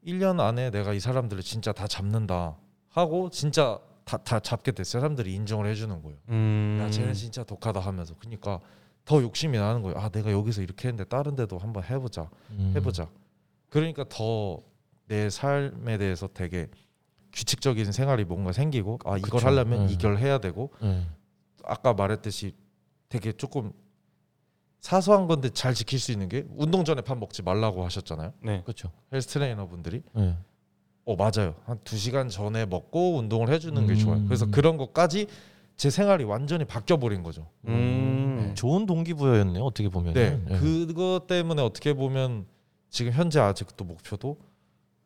1년 0.05 0.39
안에 0.39 0.71
내가 0.71 0.93
이 0.93 0.99
사람들을 0.99 1.43
진짜 1.43 1.71
다 1.71 1.87
잡는다 1.87 2.57
하고 2.89 3.29
진짜 3.29 3.79
다, 4.03 4.17
다 4.17 4.39
잡게 4.39 4.71
됐어요. 4.71 4.99
사람들이 5.01 5.33
인정을 5.35 5.67
해주는 5.67 6.01
거예요. 6.01 6.17
음. 6.29 6.79
야 6.81 6.89
쟤는 6.89 7.13
진짜 7.13 7.43
독하다 7.43 7.79
하면서 7.79 8.15
그러니까 8.17 8.59
더 9.05 9.21
욕심이 9.21 9.57
나는 9.57 9.83
거예요. 9.83 9.97
아 9.99 10.09
내가 10.09 10.31
여기서 10.31 10.63
이렇게 10.63 10.87
했는데 10.87 11.07
다른 11.07 11.35
데도 11.35 11.59
한번 11.59 11.83
해보자 11.83 12.29
음. 12.49 12.73
해보자. 12.75 13.07
그러니까 13.69 14.05
더 14.09 14.59
내 15.11 15.29
삶에 15.29 15.97
대해서 15.97 16.29
되게 16.33 16.67
규칙적인 17.33 17.91
생활이 17.91 18.23
뭔가 18.23 18.53
생기고 18.53 18.99
아 19.03 19.17
이걸 19.17 19.29
그쵸. 19.41 19.45
하려면 19.45 19.87
네. 19.87 19.93
이걸 19.93 20.17
해야 20.17 20.37
되고 20.37 20.71
네. 20.81 21.05
아까 21.65 21.93
말했듯이 21.93 22.55
되게 23.09 23.33
조금 23.33 23.73
사소한 24.79 25.27
건데 25.27 25.49
잘 25.49 25.73
지킬 25.73 25.99
수 25.99 26.13
있는 26.13 26.29
게 26.29 26.45
운동 26.55 26.85
전에 26.85 27.01
밥 27.01 27.17
먹지 27.17 27.43
말라고 27.43 27.83
하셨잖아요. 27.83 28.31
네. 28.41 28.61
그렇죠. 28.63 28.89
헬스 29.11 29.27
트레이너 29.27 29.67
분들이 29.67 30.01
네. 30.13 30.37
어 31.03 31.15
맞아요 31.17 31.55
한 31.65 31.77
두 31.83 31.97
시간 31.97 32.29
전에 32.29 32.65
먹고 32.65 33.17
운동을 33.17 33.49
해주는 33.49 33.85
게 33.87 33.93
음. 33.93 33.97
좋아요. 33.97 34.23
그래서 34.25 34.45
그런 34.49 34.77
것까지 34.77 35.27
제 35.75 35.89
생활이 35.89 36.23
완전히 36.23 36.63
바뀌어 36.63 36.97
버린 36.97 37.21
거죠. 37.21 37.49
음. 37.67 38.53
좋은 38.55 38.85
동기부여였네요. 38.85 39.61
어떻게 39.61 39.89
보면. 39.89 40.13
네, 40.13 40.41
그것 40.57 41.27
때문에 41.27 41.61
어떻게 41.61 41.93
보면 41.93 42.45
지금 42.89 43.11
현재 43.11 43.39
아직도 43.41 43.83
목표도 43.83 44.37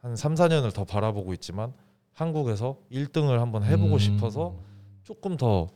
한 0.06 0.15
3, 0.15 0.36
4년을 0.36 0.72
더 0.72 0.86
바라보고 0.86 1.34
있지만 1.34 1.74
한국에서 2.13 2.78
1등을 2.91 3.39
한번 3.39 3.63
해보고 3.63 3.94
음. 3.96 4.00
싶어서 4.00 4.56
조금 5.04 5.36
더 5.36 5.68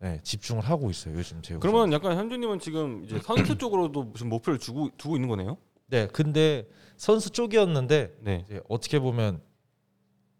네, 0.00 0.18
집중을 0.24 0.62
하고 0.62 0.90
있어요 0.90 1.16
요즘 1.16 1.40
제 1.40 1.56
그러면 1.58 1.92
약간 1.92 2.16
현주님은 2.16 2.58
지금 2.58 3.04
이제 3.04 3.18
선수 3.22 3.56
쪽으로도 3.56 4.02
무슨 4.02 4.28
목표를 4.28 4.58
주고 4.58 4.90
두고 4.96 5.16
있는 5.16 5.28
거네요? 5.28 5.56
네 5.86 6.08
근데 6.08 6.68
선수 6.96 7.30
쪽이었는데 7.30 8.16
네. 8.22 8.42
이제 8.44 8.60
어떻게 8.68 8.98
보면 8.98 9.40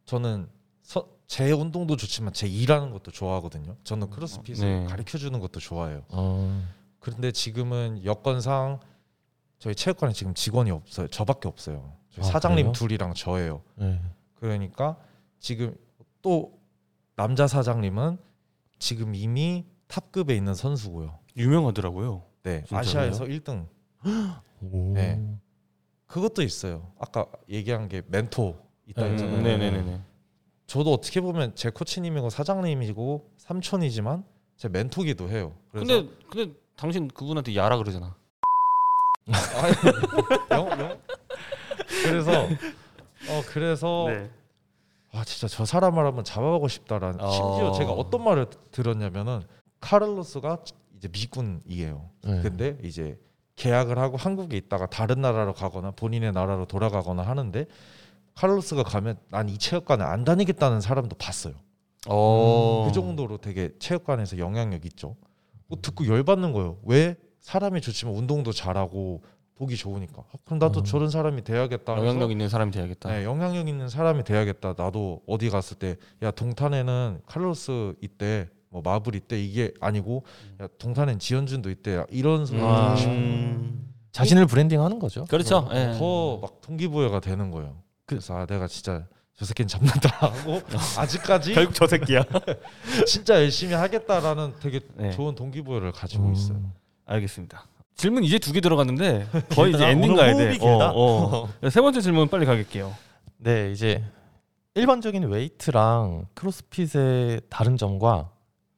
저는 0.06 0.48
서, 0.82 1.08
제 1.28 1.52
운동도 1.52 1.96
좋지만 1.96 2.32
제 2.32 2.48
일하는 2.48 2.90
것도 2.90 3.12
좋아하거든요. 3.12 3.76
저는 3.84 4.10
크로스핏을 4.10 4.60
네. 4.60 4.86
가르쳐 4.86 5.18
주는 5.18 5.38
것도 5.38 5.60
좋아해요. 5.60 6.02
어. 6.08 6.64
그런데 6.98 7.30
지금은 7.30 8.04
여건상 8.04 8.80
저희 9.58 9.74
체육관에 9.74 10.12
지금 10.12 10.34
직원이 10.34 10.70
없어요. 10.72 11.08
저밖에 11.08 11.48
없어요. 11.48 11.92
아, 12.18 12.22
사장님 12.22 12.66
그래요? 12.66 12.72
둘이랑 12.72 13.14
저예요. 13.14 13.62
네. 13.76 14.00
그러니까 14.36 14.96
지금 15.38 15.74
또 16.22 16.58
남자 17.16 17.46
사장님은 17.46 18.18
지금 18.78 19.14
이미 19.14 19.64
탑급에 19.88 20.34
있는 20.34 20.54
선수고요. 20.54 21.18
유명하더라고요. 21.36 22.24
네, 22.42 22.60
진짜로요? 22.64 22.80
아시아에서 22.80 23.24
1등. 23.24 23.66
오. 24.62 24.92
네. 24.94 25.20
그것도 26.06 26.42
있어요. 26.42 26.92
아까 26.98 27.26
얘기한 27.48 27.88
게 27.88 28.02
멘토 28.06 28.56
있다 28.86 29.02
네, 29.04 29.10
했잖아요. 29.12 29.42
네네네네. 29.42 30.00
저도 30.66 30.92
어떻게 30.92 31.20
보면 31.20 31.54
제 31.54 31.70
코치님이고 31.70 32.30
사장님이고 32.30 33.30
삼촌이지만 33.38 34.24
제 34.56 34.68
멘토기도 34.68 35.28
해요. 35.28 35.54
그래서 35.70 35.86
근데 35.86 36.14
근데 36.30 36.54
당신 36.76 37.08
그분한테 37.08 37.54
야라 37.54 37.76
그러잖아. 37.78 38.16
영, 40.52 40.68
영? 40.80 41.00
그래서 42.10 42.32
어 43.28 43.42
그래서 43.48 44.04
네. 44.08 44.30
아 45.12 45.24
진짜 45.24 45.48
저 45.48 45.64
사람을 45.64 46.04
한번 46.04 46.24
잡아보고 46.24 46.68
싶다라는 46.68 47.20
어. 47.20 47.30
심지어 47.30 47.72
제가 47.72 47.92
어떤 47.92 48.22
말을 48.24 48.46
들었냐면은 48.70 49.42
카를로스가 49.80 50.58
이제 50.96 51.08
미군이에요. 51.08 52.10
네. 52.24 52.40
근데 52.42 52.78
이제 52.82 53.18
계약을 53.56 53.98
하고 53.98 54.16
한국에 54.16 54.56
있다가 54.56 54.86
다른 54.86 55.20
나라로 55.22 55.54
가거나 55.54 55.92
본인의 55.92 56.32
나라로 56.32 56.66
돌아가거나 56.66 57.22
하는데 57.22 57.66
카를로스가 58.34 58.82
가면 58.82 59.16
난 59.30 59.48
이 59.48 59.56
체육관에 59.58 60.04
안 60.04 60.24
다니겠다는 60.24 60.80
사람도 60.82 61.16
봤어요. 61.16 61.54
어. 62.08 62.84
그 62.86 62.92
정도로 62.92 63.38
되게 63.38 63.70
체육관에서 63.78 64.38
영향력 64.38 64.84
있죠. 64.86 65.16
뭐 65.68 65.78
듣고 65.80 66.06
열받는 66.06 66.52
거예요. 66.52 66.78
왜 66.84 67.16
사람이 67.40 67.80
좋지만 67.80 68.14
운동도 68.14 68.52
잘하고 68.52 69.22
보기 69.56 69.76
좋으니까. 69.76 70.22
아, 70.32 70.36
그럼 70.44 70.58
나도 70.58 70.80
어. 70.80 70.82
저런 70.82 71.10
사람이 71.10 71.42
돼야겠다. 71.44 71.96
영향력 71.96 72.30
있는 72.30 72.48
사람이 72.48 72.70
돼야겠다. 72.72 73.10
네, 73.10 73.24
영향력 73.24 73.68
있는 73.68 73.88
사람이 73.88 74.22
돼야겠다. 74.24 74.74
나도 74.76 75.22
어디 75.26 75.48
갔을 75.50 75.76
때 75.78 75.96
야 76.22 76.30
동탄에는 76.30 77.20
칼로스 77.26 77.94
있대, 78.02 78.48
뭐 78.68 78.82
마블 78.82 79.14
있대 79.14 79.42
이게 79.42 79.72
아니고 79.80 80.24
야 80.60 80.68
동탄엔 80.78 81.18
지현준도 81.18 81.70
있대. 81.70 82.04
이런 82.10 82.44
소리 82.46 82.60
음. 82.60 82.66
음. 83.06 83.92
자신을 84.12 84.46
branding하는 84.46 84.98
거죠. 84.98 85.24
그렇죠. 85.26 85.68
예. 85.72 85.94
더막 85.98 86.60
동기부여가 86.60 87.20
되는 87.20 87.50
거예요. 87.50 87.76
그래서 88.06 88.36
아, 88.36 88.46
내가 88.46 88.66
진짜 88.66 89.06
저 89.34 89.44
새끼는 89.44 89.68
잡는다 89.68 90.08
하고 90.26 90.60
아직까지 90.98 91.52
결국 91.54 91.74
저 91.74 91.86
새끼야. 91.86 92.22
진짜 93.06 93.34
열심히 93.42 93.74
하겠다라는 93.74 94.54
되게 94.60 94.80
네. 94.94 95.10
좋은 95.10 95.34
동기부여를 95.34 95.92
가지고 95.92 96.24
음. 96.28 96.32
있어요. 96.32 96.60
알겠습니다. 97.04 97.66
질문 97.96 98.24
이제 98.24 98.38
두 98.38 98.52
개 98.52 98.60
들어갔는데 98.60 99.26
거의 99.50 99.72
이제. 99.72 99.84
엔딩 99.88 100.14
가야 100.14 100.34
돼. 100.36 100.58
어, 100.60 100.92
어. 100.94 101.48
세 101.70 101.80
번째 101.80 102.00
질문 102.00 102.28
빨리 102.28 102.44
갈게요. 102.46 102.94
네, 103.38 103.70
이제 103.72 104.04
일반적인 104.74 105.24
웨이트랑 105.24 106.26
크로스핏의 106.34 107.40
다른 107.48 107.76
점과 107.76 108.30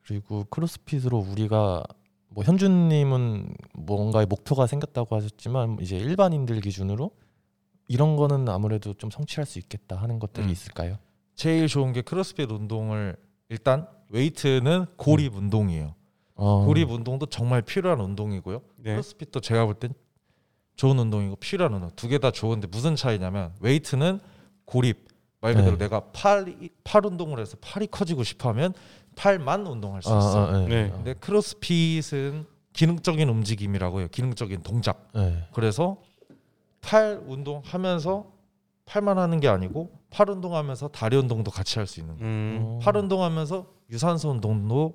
그리고 0.07 0.45
크로스핏으로 0.51 1.19
우리가 1.19 1.83
뭐 2.29 2.45
현준님은 2.45 3.55
뭔가의 3.75 4.27
목표가 4.27 4.67
생겼다고 4.67 5.17
하셨지만 5.17 5.79
이제 5.81 5.97
일반인들 5.97 6.61
기준으로 6.61 7.11
이런 7.89 8.17
거는 8.17 8.49
아무래도 8.49 8.95
좀 8.95 9.11
성취할 9.11 9.47
수 9.47 9.59
있겠다 9.59 9.97
하는 9.97 10.19
것들이 10.19 10.47
음. 10.47 10.51
있을까요? 10.51 10.99
제일 11.35 11.67
좋은 11.69 11.93
게 11.93 12.03
크로스핏 12.03 12.51
운동을 12.51 13.17
일단 13.49 13.89
웨이트는 14.11 14.87
고립 14.97 15.35
운동이에요. 15.35 15.95
어, 16.39 16.65
고립 16.65 16.91
운동도 16.91 17.27
정말 17.27 17.63
필요한 17.63 18.01
운동이고요. 18.01 18.61
네. 18.77 18.93
크로스핏도 18.93 19.41
제가 19.41 19.67
볼 19.67 19.75
땐 19.75 19.93
좋은 20.77 20.97
운동이고 20.99 21.37
필요한 21.37 21.75
운동 21.75 21.91
두 21.97 22.09
개 22.09 22.19
다 22.19 22.31
좋은데 22.31 22.69
무슨 22.69 22.95
차이냐면 22.97 23.53
웨이트는 23.61 24.21
고립 24.65 25.09
말 25.41 25.55
그대로 25.55 25.77
네. 25.77 25.85
내가 25.85 26.01
팔, 26.13 26.57
팔 26.85 27.05
운동을 27.07 27.39
해서 27.41 27.57
팔이 27.61 27.89
커지고 27.89 28.23
싶어하면 28.25 28.73
팔만 29.17 29.67
운동할 29.67 30.03
수 30.03 30.13
아, 30.15 30.19
있어. 30.19 30.47
아, 30.49 30.59
네. 30.61 30.67
네. 30.69 30.91
근데 30.91 31.15
크로스핏은 31.15 32.45
기능적인 32.73 33.29
움직임이라고 33.29 34.01
해요. 34.01 34.09
기능적인 34.11 34.63
동작. 34.63 35.09
네. 35.15 35.45
그래서 35.53 35.97
팔 36.81 37.21
운동하면서 37.27 38.27
팔만 38.85 39.19
하는 39.19 39.41
게 39.41 39.49
아니고 39.49 39.91
팔 40.11 40.31
운동하면서 40.31 40.89
다리 40.89 41.17
운동도 41.17 41.51
같이 41.51 41.79
할 41.79 41.87
수 41.87 41.99
있는 42.01 42.17
거예요. 42.17 42.31
음. 42.31 42.59
어. 42.63 42.79
팔 42.83 42.97
운동하면서 42.97 43.67
유산소 43.91 44.31
운동도 44.31 44.95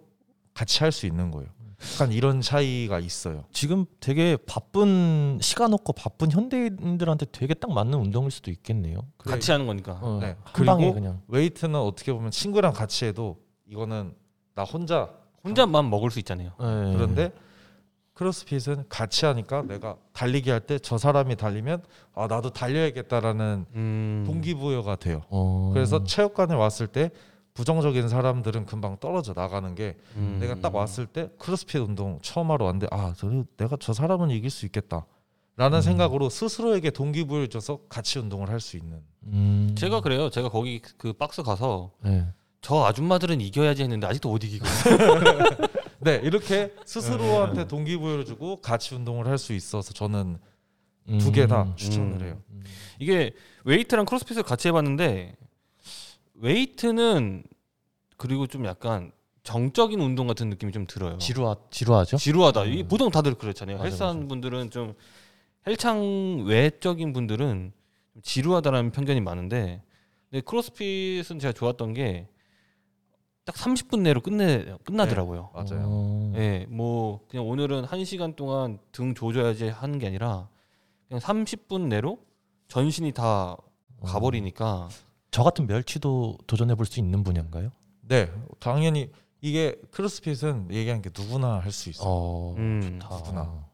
같이 0.53 0.79
할 0.83 0.91
수 0.91 1.05
있는 1.05 1.31
거예요. 1.31 1.49
약간 1.95 2.13
이런 2.13 2.39
차이가 2.39 2.99
있어요. 2.99 3.43
지금 3.51 3.85
되게 3.99 4.37
바쁜 4.45 5.37
시간 5.41 5.73
없고 5.73 5.91
바쁜 5.93 6.31
현대인들한테 6.31 7.25
되게 7.31 7.53
딱 7.53 7.73
맞는 7.73 7.97
운동일 7.99 8.31
수도 8.31 8.51
있겠네요. 8.51 8.99
같이 9.17 9.51
하는 9.51 9.65
거니까. 9.67 9.99
어, 10.01 10.19
네. 10.21 10.37
그리고 10.53 10.93
그냥. 10.93 11.21
웨이트는 11.27 11.75
어떻게 11.75 12.13
보면 12.13 12.31
친구랑 12.31 12.71
같이 12.73 13.03
해도 13.05 13.37
이거는 13.67 14.13
나 14.55 14.63
혼자 14.63 15.09
혼자만 15.43 15.89
먹을 15.89 16.09
수 16.09 16.19
있잖아요. 16.19 16.51
네. 16.59 16.93
그런데 16.95 17.33
크로스핏은 18.13 18.85
같이 18.89 19.25
하니까 19.25 19.63
내가 19.63 19.97
달리기 20.13 20.51
할 20.51 20.61
때 20.61 20.77
저 20.79 20.97
사람이 20.97 21.35
달리면 21.35 21.83
아 22.13 22.27
나도 22.27 22.51
달려야겠다라는 22.51 23.65
음. 23.75 24.23
동기부여가 24.25 24.95
돼요. 24.97 25.23
어. 25.29 25.71
그래서 25.73 26.03
체육관에 26.03 26.53
왔을 26.53 26.87
때 26.87 27.09
부정적인 27.53 28.09
사람들은 28.09 28.65
금방 28.65 28.97
떨어져 28.97 29.33
나가는 29.33 29.75
게 29.75 29.95
음. 30.15 30.37
내가 30.39 30.55
딱 30.55 30.73
왔을 30.73 31.05
때 31.05 31.29
크로스핏 31.37 31.77
운동 31.81 32.19
처음 32.21 32.49
하러 32.51 32.65
왔는데 32.65 32.87
아 32.91 33.13
저, 33.15 33.29
내가 33.57 33.77
저 33.79 33.93
사람은 33.93 34.31
이길 34.31 34.49
수 34.49 34.65
있겠다 34.65 35.05
라는 35.55 35.77
음. 35.77 35.81
생각으로 35.81 36.29
스스로에게 36.29 36.89
동기부여를 36.89 37.49
줘서 37.49 37.79
같이 37.89 38.17
운동을 38.17 38.49
할 38.49 38.59
수 38.59 38.75
있는 38.75 39.01
음. 39.27 39.75
제가 39.77 40.01
그래요. 40.01 40.29
제가 40.31 40.49
거기 40.49 40.81
그 40.97 41.13
박스 41.13 41.43
가서 41.43 41.91
네. 42.01 42.25
저 42.61 42.83
아줌마들은 42.85 43.39
이겨야지 43.41 43.83
했는데 43.83 44.07
아직도 44.07 44.29
못 44.29 44.43
이기고. 44.43 44.65
네 45.99 46.19
이렇게 46.23 46.73
스스로한테 46.85 47.67
동기부여를 47.67 48.25
주고 48.25 48.61
같이 48.61 48.95
운동을 48.95 49.27
할 49.27 49.37
수 49.37 49.53
있어서 49.53 49.93
저는 49.93 50.37
두 51.19 51.31
개다 51.31 51.63
음. 51.63 51.75
추천을 51.75 52.21
음. 52.21 52.21
해요 52.25 52.41
이게 52.99 53.33
웨이트랑 53.65 54.05
크로스핏을 54.05 54.43
같이 54.43 54.67
해봤는데 54.69 55.35
웨이트는 56.35 57.43
그리고 58.17 58.47
좀 58.47 58.65
약간 58.65 59.11
정적인 59.43 59.99
운동 59.99 60.27
같은 60.27 60.49
느낌이 60.49 60.71
좀 60.71 60.85
들어요. 60.87 61.17
지루하 61.17 61.55
지루하죠? 61.69 62.17
지루하다. 62.17 62.65
이 62.65 62.81
음. 62.83 62.87
보통 62.87 63.09
다들 63.11 63.33
그렇잖아요. 63.35 63.77
맞아, 63.77 64.05
맞아. 64.07 64.27
분들은 64.27 64.69
좀 64.69 64.93
헬창 65.67 66.45
외적인 66.45 67.13
분들은 67.13 67.73
좀 68.13 68.21
지루하다라는 68.21 68.91
편견이 68.91 69.21
많은데 69.21 69.81
근데 70.29 70.41
크로스핏은 70.41 71.39
제가 71.39 71.51
좋았던 71.53 71.93
게 71.93 72.27
딱 73.45 73.55
30분 73.55 74.01
내로 74.01 74.21
끝내 74.21 74.65
끝나더라고요. 74.85 75.49
맞아요 75.53 75.83
어. 75.85 76.33
예, 76.37 76.65
뭐 76.69 77.19
그냥 77.27 77.47
오늘은 77.47 77.83
한 77.83 78.05
시간 78.05 78.35
동안 78.35 78.79
등 78.91 79.13
조져야지 79.13 79.67
하는 79.67 79.99
게 79.99 80.07
아니라 80.07 80.47
그냥 81.07 81.19
30분 81.19 81.87
내로 81.87 82.19
전신이 82.69 83.11
다 83.11 83.57
가버리니까 84.01 84.87
저 85.33 85.43
같은 85.43 85.65
멸치도 85.67 86.37
도전해 86.47 86.75
볼 86.75 86.85
수 86.85 86.99
있는 86.99 87.23
분야인가요? 87.23 87.71
네 88.01 88.31
당연히 88.59 89.09
이게 89.41 89.75
크로스핏은 89.91 90.69
얘기한 90.71 91.01
게 91.01 91.09
누구나 91.17 91.59
할 91.59 91.71
수 91.71 91.89
있어요 91.89 92.07
어. 92.07 92.55
음. 92.57 92.99
누구나. 93.01 93.67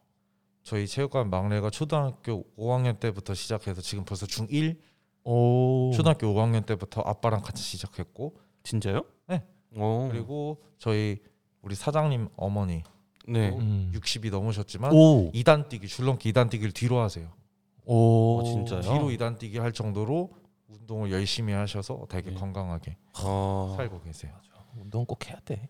저희 0.63 0.87
체육관 0.87 1.29
막내가 1.29 1.69
초등학교 1.69 2.45
5학년 2.57 2.99
때부터 2.99 3.33
시작해서 3.33 3.81
지금 3.81 4.05
벌써 4.05 4.25
중1 4.25 4.77
오. 5.25 5.91
초등학교 5.93 6.27
5학년 6.27 6.65
때부터 6.65 7.01
아빠랑 7.01 7.41
같이 7.41 7.61
시작했고 7.63 8.35
진짜요? 8.63 9.03
네. 9.27 9.43
오, 9.75 10.07
그리고 10.11 10.61
저희 10.77 11.19
우리 11.61 11.75
사장님 11.75 12.29
어머니 12.37 12.83
네. 13.27 13.49
음. 13.49 13.91
60이 13.93 14.31
넘으셨지만 14.31 14.91
오. 14.93 15.31
2단 15.33 15.67
뛰기 15.69 15.87
줄넘기 15.87 16.31
2단 16.31 16.49
뛰기를 16.49 16.71
뒤로 16.71 16.99
하세요. 16.99 17.29
오. 17.85 18.39
어, 18.39 18.43
진짜요? 18.43 18.81
뒤로 18.81 19.07
2단 19.09 19.37
뛰기 19.37 19.57
할 19.57 19.71
정도로 19.71 20.31
운동을 20.69 21.11
열심히 21.11 21.53
하셔서 21.53 22.05
되게 22.09 22.29
네. 22.31 22.35
건강하게 22.37 22.95
어, 23.23 23.73
살고 23.75 24.01
계세요. 24.01 24.33
운동 24.77 25.05
꼭 25.05 25.27
해야 25.27 25.39
돼. 25.43 25.67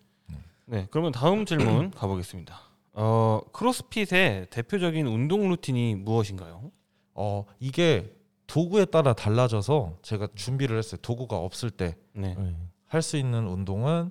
네, 0.66 0.86
그러면 0.90 1.10
다음 1.10 1.44
질문 1.46 1.90
가보겠습니다. 1.96 2.60
어, 2.92 3.40
크로스핏의 3.52 4.50
대표적인 4.50 5.06
운동 5.06 5.48
루틴이 5.48 5.96
무엇인가요? 5.96 6.70
어 7.14 7.44
이게 7.58 8.14
도구에 8.46 8.84
따라 8.84 9.12
달라져서 9.14 9.98
제가 10.02 10.28
준비를 10.34 10.78
했어요. 10.78 11.00
도구가 11.02 11.36
없을 11.38 11.70
때 11.70 11.96
네. 12.12 12.34
네. 12.34 12.56
할수 12.86 13.16
있는 13.16 13.46
운동은 13.46 14.10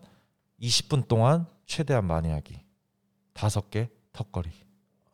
20분 0.62 1.08
동안 1.08 1.46
최대한 1.66 2.06
많이 2.06 2.30
하기. 2.30 2.60
다섯 3.34 3.70
개 3.70 3.90
턱걸이. 4.12 4.50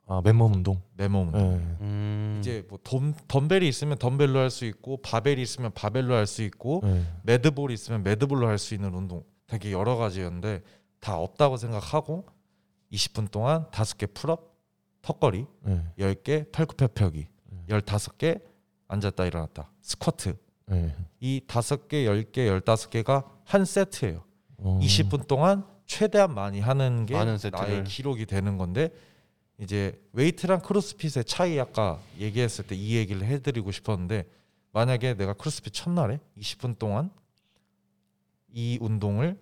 아 0.08 0.22
맨몸 0.24 0.54
운동. 0.54 0.82
맨몸 0.98 1.28
운동. 1.28 1.58
네. 1.58 1.78
음, 1.82 2.38
이제 2.40 2.64
뭐 2.70 2.78
덤, 2.84 3.14
덤벨이 3.28 3.68
있으면 3.68 3.98
덤벨로 3.98 4.38
할 4.40 4.50
수 4.52 4.66
있고 4.66 4.98
바벨이 5.02 5.42
있으면 5.42 5.72
바벨로 5.74 6.14
할 6.16 6.28
수 6.28 6.44
있고 6.44 6.82
네. 6.84 7.04
med 7.24 7.42
ball이 7.42 7.74
있으면 7.74 8.04
med 8.04 8.18
ball로 8.18 8.48
할 8.48 8.58
수 8.60 8.74
있는 8.76 8.94
운동 8.94 9.24
되게 9.48 9.72
여러 9.72 9.96
가지였는데 9.96 10.62
다 11.00 11.18
없다고 11.18 11.58
생각하고 11.58 12.26
20분 12.92 13.32
동안 13.32 13.66
다섯 13.72 13.98
개 13.98 14.06
pull-up, 14.06 14.56
턱걸이, 15.02 15.46
네. 15.62 15.84
10개 16.00 16.52
팔굽혀 16.52 16.90
펴기, 16.94 17.28
음. 17.52 17.64
15개 17.70 18.42
앉았다 18.88 19.26
일어났다. 19.26 19.72
스쿼트. 19.82 20.38
네. 20.68 20.96
이 21.20 21.42
다섯 21.48 21.88
개, 21.88 22.06
10개, 22.06 22.62
15개가 22.62 23.26
한 23.44 23.66
세트예요. 23.66 24.24
어. 24.58 24.80
20분 24.82 25.28
동안 25.28 25.66
최대한 25.88 26.34
많이 26.34 26.60
하는 26.60 27.06
게. 27.06 27.16
나의 27.66 27.84
기록이 27.84 28.26
되는 28.28 28.58
건데 28.58 28.90
이제 29.60 30.00
웨이트랑 30.14 30.62
크로스핏의 30.62 31.26
차이 31.26 31.60
아까 31.60 32.00
얘기했을 32.20 32.66
때 32.68 32.76
이 32.76 32.96
얘기를 32.98 33.24
해드리고 33.26 33.72
싶었는데 33.72 34.26
만약에 34.74 35.14
내가 35.14 35.34
크로스핏 35.34 35.74
첫날에 35.74 36.20
20분 36.38 36.78
동안 36.78 37.10
이 38.52 38.78
운동을 38.82 39.38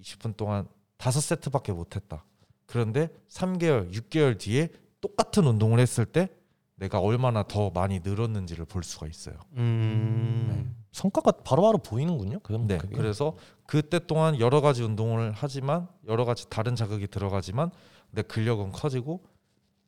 20분 0.00 0.36
동안 0.36 0.66
다섯 0.96 1.20
세트밖에 1.20 1.72
못했다. 1.72 2.24
그런데 2.66 3.08
3개월, 3.28 3.92
6개월 3.92 4.38
뒤에 4.38 4.68
똑같은 5.00 5.46
운동을 5.46 5.78
했을 5.78 6.04
때 6.06 6.28
내가 6.76 7.00
얼마나 7.00 7.42
더 7.42 7.70
많이 7.70 8.00
늘었는지를 8.00 8.64
볼 8.64 8.82
수가 8.84 9.06
있어요. 9.08 9.34
음, 9.54 10.76
성과가 10.92 11.32
바로 11.44 11.62
바로 11.62 11.78
보이는군요. 11.78 12.40
그럼 12.40 12.66
네. 12.66 12.78
그게. 12.78 12.96
그래서 12.96 13.36
그때 13.66 13.98
동안 13.98 14.38
여러 14.38 14.60
가지 14.60 14.82
운동을 14.82 15.32
하지만 15.34 15.88
여러 16.06 16.24
가지 16.24 16.48
다른 16.48 16.76
자극이 16.76 17.08
들어가지만 17.08 17.70
내 18.10 18.22
근력은 18.22 18.72
커지고 18.72 19.22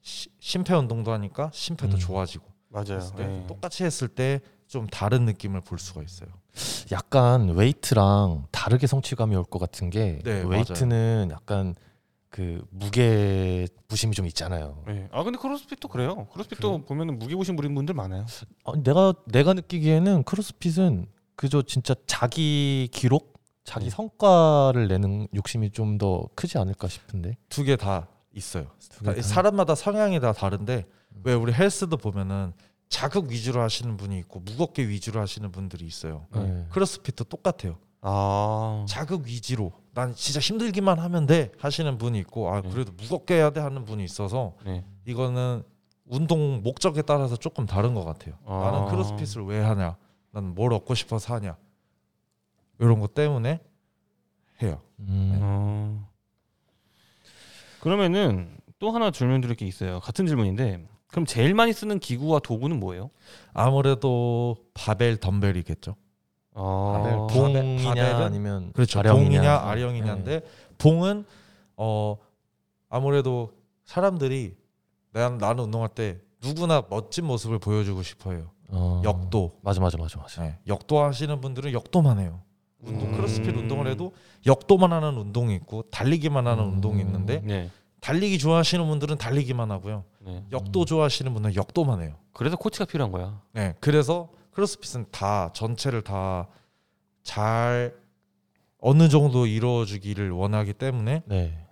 시- 0.02 0.28
심폐 0.38 0.74
운동도 0.74 1.12
하니까 1.12 1.50
심폐도 1.52 1.94
음. 1.96 1.98
좋아지고 1.98 2.46
맞아요. 2.68 3.00
네. 3.16 3.44
똑같이 3.46 3.84
했을 3.84 4.08
때 4.08 4.40
좀 4.66 4.86
다른 4.86 5.24
느낌을 5.24 5.62
볼 5.62 5.80
수가 5.80 6.00
있어요. 6.00 6.28
약간 6.92 7.48
웨이트랑 7.48 8.46
다르게 8.52 8.86
성취감이 8.86 9.34
올 9.34 9.42
것 9.42 9.58
같은 9.58 9.90
게 9.90 10.20
네, 10.22 10.44
웨이트는 10.46 11.30
약간 11.32 11.74
그 12.28 12.64
무게 12.70 13.66
부심이 13.88 14.14
좀 14.14 14.28
있잖아요. 14.28 14.84
네. 14.86 15.08
아 15.10 15.24
근데 15.24 15.40
크로스핏도 15.40 15.88
그래요. 15.88 16.28
크로스핏도 16.32 16.84
보면은 16.84 17.18
무게 17.18 17.34
보신 17.34 17.56
부린 17.56 17.74
분들 17.74 17.96
많아요. 17.96 18.26
아니, 18.64 18.84
내가 18.84 19.12
내가 19.26 19.54
느끼기에는 19.54 20.22
크로스핏은 20.22 21.06
그저 21.34 21.62
진짜 21.62 21.96
자기 22.06 22.88
기록, 22.92 23.39
자기 23.70 23.84
네. 23.86 23.90
성과를 23.90 24.88
내는 24.88 25.28
욕심이 25.34 25.70
좀 25.70 25.98
더 25.98 26.28
크지 26.34 26.58
않을까 26.58 26.88
싶은데. 26.88 27.36
두 27.48 27.64
개 27.64 27.76
다 27.76 28.08
있어요. 28.32 28.66
두 28.90 29.04
개 29.04 29.20
다. 29.20 29.22
사람마다 29.22 29.74
성향이 29.74 30.18
다 30.20 30.32
다른데 30.32 30.86
왜 31.24 31.34
우리 31.34 31.52
헬스도 31.52 31.96
보면은 31.96 32.52
자극 32.88 33.30
위주로 33.30 33.60
하시는 33.60 33.96
분이 33.96 34.18
있고 34.20 34.40
무겁게 34.40 34.88
위주로 34.88 35.20
하시는 35.20 35.50
분들이 35.52 35.86
있어요. 35.86 36.26
네. 36.34 36.66
크로스핏도 36.70 37.24
똑같아요. 37.24 37.76
아, 38.02 38.84
자극 38.88 39.26
위주로 39.26 39.72
난 39.92 40.14
진짜 40.14 40.40
힘들기만 40.40 40.98
하면 40.98 41.26
돼 41.26 41.52
하시는 41.58 41.98
분이 41.98 42.18
있고 42.20 42.50
아 42.52 42.62
네. 42.62 42.70
그래도 42.70 42.92
무겁게 42.96 43.34
해야 43.34 43.50
돼 43.50 43.60
하는 43.60 43.84
분이 43.84 44.02
있어서 44.04 44.54
네. 44.64 44.84
이거는 45.06 45.62
운동 46.06 46.62
목적에 46.62 47.02
따라서 47.02 47.36
조금 47.36 47.66
다른 47.66 47.94
것 47.94 48.04
같아요. 48.04 48.34
아. 48.46 48.70
나는 48.72 48.88
크로스핏을 48.88 49.44
왜 49.44 49.60
하냐? 49.60 49.96
난 50.32 50.54
뭘 50.54 50.72
얻고 50.72 50.94
싶어서 50.94 51.34
하냐? 51.34 51.56
이런 52.80 52.98
것 53.00 53.14
때문에 53.14 53.60
해요. 54.62 54.80
음. 55.00 55.38
어. 55.40 56.08
그러면은 57.80 58.56
또 58.78 58.90
하나 58.90 59.10
질문 59.10 59.40
드릴 59.40 59.56
게 59.56 59.66
있어요. 59.66 60.00
같은 60.00 60.26
질문인데 60.26 60.86
그럼 61.08 61.26
제일 61.26 61.54
많이 61.54 61.72
쓰는 61.72 61.98
기구와 61.98 62.40
도구는 62.40 62.78
뭐예요? 62.80 63.10
아무래도 63.52 64.56
바벨 64.74 65.16
덤벨이겠죠. 65.18 65.96
아, 66.54 66.92
바벨, 66.96 67.16
봉- 67.16 67.52
봉이냐 67.52 67.88
바벨은? 67.88 68.22
아니면 68.22 68.72
그렇죠. 68.72 68.98
아령이냐. 69.00 69.24
봉이냐 69.24 69.56
아령이냐인데 69.56 70.42
봉은 70.78 71.24
어 71.76 72.16
아무래도 72.88 73.52
사람들이 73.84 74.56
난 75.12 75.38
나는 75.38 75.64
운동할 75.64 75.88
때 75.90 76.20
누구나 76.42 76.82
멋진 76.88 77.24
모습을 77.26 77.58
보여주고 77.58 78.02
싶어요. 78.02 78.50
어. 78.68 79.02
역도. 79.04 79.58
맞아 79.62 79.80
맞아 79.80 79.98
맞아 79.98 80.18
맞아. 80.20 80.42
네, 80.42 80.58
역도 80.66 81.00
하시는 81.02 81.40
분들은 81.40 81.72
역도만 81.72 82.18
해요. 82.20 82.40
운동 82.82 83.08
음. 83.08 83.12
크로스핏 83.16 83.56
운동을 83.56 83.86
해도 83.88 84.12
역도만 84.46 84.92
하는 84.92 85.16
운동이 85.16 85.54
있고 85.56 85.82
달리기만 85.90 86.46
하는 86.46 86.64
음. 86.64 86.72
운동이 86.74 87.00
있는데 87.00 87.40
네. 87.44 87.70
달리기 88.00 88.38
좋아하시는 88.38 88.86
분들은 88.86 89.18
달리기만 89.18 89.70
하고요. 89.70 90.04
네. 90.20 90.44
역도 90.52 90.84
좋아하시는 90.86 91.32
분은 91.34 91.54
역도만 91.54 92.02
해요. 92.02 92.16
그래서 92.32 92.56
코치가 92.56 92.86
필요한 92.86 93.12
거야. 93.12 93.42
네, 93.52 93.74
그래서 93.80 94.30
크로스핏은 94.52 95.06
다 95.10 95.52
전체를 95.52 96.02
다 96.02 96.48
잘 97.22 97.94
어느 98.78 99.08
정도 99.08 99.46
이루어주기를 99.46 100.30
원하기 100.30 100.72
때문에 100.74 101.22
네. 101.26 101.68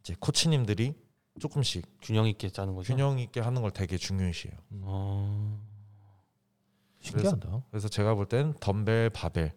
이제 0.00 0.14
코치님들이 0.18 0.94
조금씩 1.40 1.86
균형 2.02 2.26
있게 2.26 2.50
짜는 2.50 2.74
거죠. 2.74 2.92
균형 2.92 3.18
있게 3.18 3.40
하는 3.40 3.62
걸 3.62 3.70
되게 3.70 3.96
중요시해요. 3.96 4.56
어. 4.82 5.60
신기하다. 7.00 7.62
그래서 7.70 7.88
제가 7.88 8.14
볼 8.14 8.26
때는 8.26 8.54
덤벨, 8.60 9.10
바벨 9.10 9.52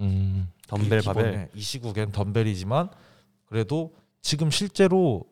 음. 0.00 0.48
덤벨 0.68 1.02
바벨. 1.02 1.48
이 1.54 1.60
시국엔 1.60 2.12
덤벨이지만 2.12 2.90
그래도 3.46 3.94
지금 4.22 4.50
실제로 4.50 5.24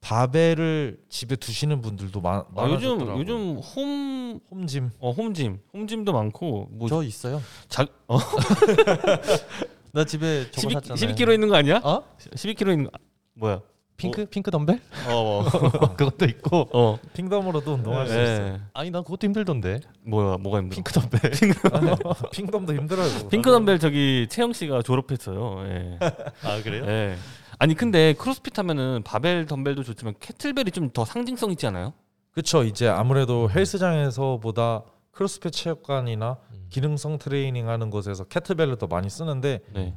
바벨을 0.00 0.98
집에 1.10 1.36
두시는 1.36 1.82
분들도 1.82 2.20
많, 2.22 2.40
아, 2.40 2.44
요즘 2.68 2.98
많아졌더라고요. 2.98 3.20
요즘 3.20 3.58
홈 3.58 4.40
홈짐 4.50 4.90
어, 4.98 5.10
홈짐 5.12 5.60
홈짐도 5.74 6.12
많고 6.12 6.68
뭐 6.72 6.88
저 6.88 7.02
있어요. 7.02 7.42
자, 7.68 7.86
어, 8.08 8.18
나 9.92 10.04
집에 10.04 10.50
저거 10.50 10.70
12, 10.70 10.74
샀잖아요. 10.88 11.14
12kg 11.14 11.34
있는 11.34 11.48
거 11.48 11.56
아니야? 11.56 11.80
어? 11.84 12.02
12kg 12.18 12.72
있는 12.72 12.84
거, 12.86 12.90
뭐야? 13.34 13.60
핑크 14.00 14.26
핑크 14.26 14.50
덤벨? 14.50 14.80
어, 15.08 15.12
어. 15.12 15.44
그것도 15.96 16.24
있고. 16.26 16.68
어. 16.72 16.98
핑덤으로도 17.12 17.74
운동할 17.74 18.06
수 18.06 18.12
있어요. 18.12 18.46
예. 18.54 18.60
아니 18.74 18.90
난 18.90 19.02
그것도 19.04 19.26
힘들던데. 19.26 19.80
뭐야? 20.02 20.36
뭐가 20.38 20.58
힘들어? 20.58 20.74
핑크 20.76 20.92
덤벨. 20.92 21.20
아니, 21.72 22.30
핑덤도 22.32 22.74
힘들어요. 22.74 23.08
핑크 23.30 23.50
덤벨 23.50 23.78
저기 23.78 24.26
채영 24.30 24.52
씨가 24.52 24.82
졸업했어요. 24.82 25.64
예. 25.66 25.98
아 26.42 26.62
그래요? 26.62 26.84
예. 26.86 27.16
아니 27.58 27.74
근데 27.74 28.14
크로스핏 28.14 28.58
하면은 28.58 29.02
바벨 29.04 29.44
덤벨도 29.46 29.82
좋지만 29.84 30.14
kettlebell이 30.18 30.70
좀 30.70 30.90
더 30.92 31.04
상징성 31.04 31.50
있지 31.52 31.66
않아요? 31.66 31.92
그렇죠. 32.32 32.64
이제 32.64 32.88
아무래도 32.88 33.50
헬스장에서보다 33.50 34.82
크로스핏 35.10 35.52
체육관이나 35.52 36.36
음. 36.52 36.66
기능성 36.70 37.18
트레이닝 37.18 37.68
하는 37.68 37.90
곳에서 37.90 38.24
kettlebell을 38.24 38.78
더 38.78 38.86
많이 38.86 39.10
쓰는데 39.10 39.60
네. 39.74 39.94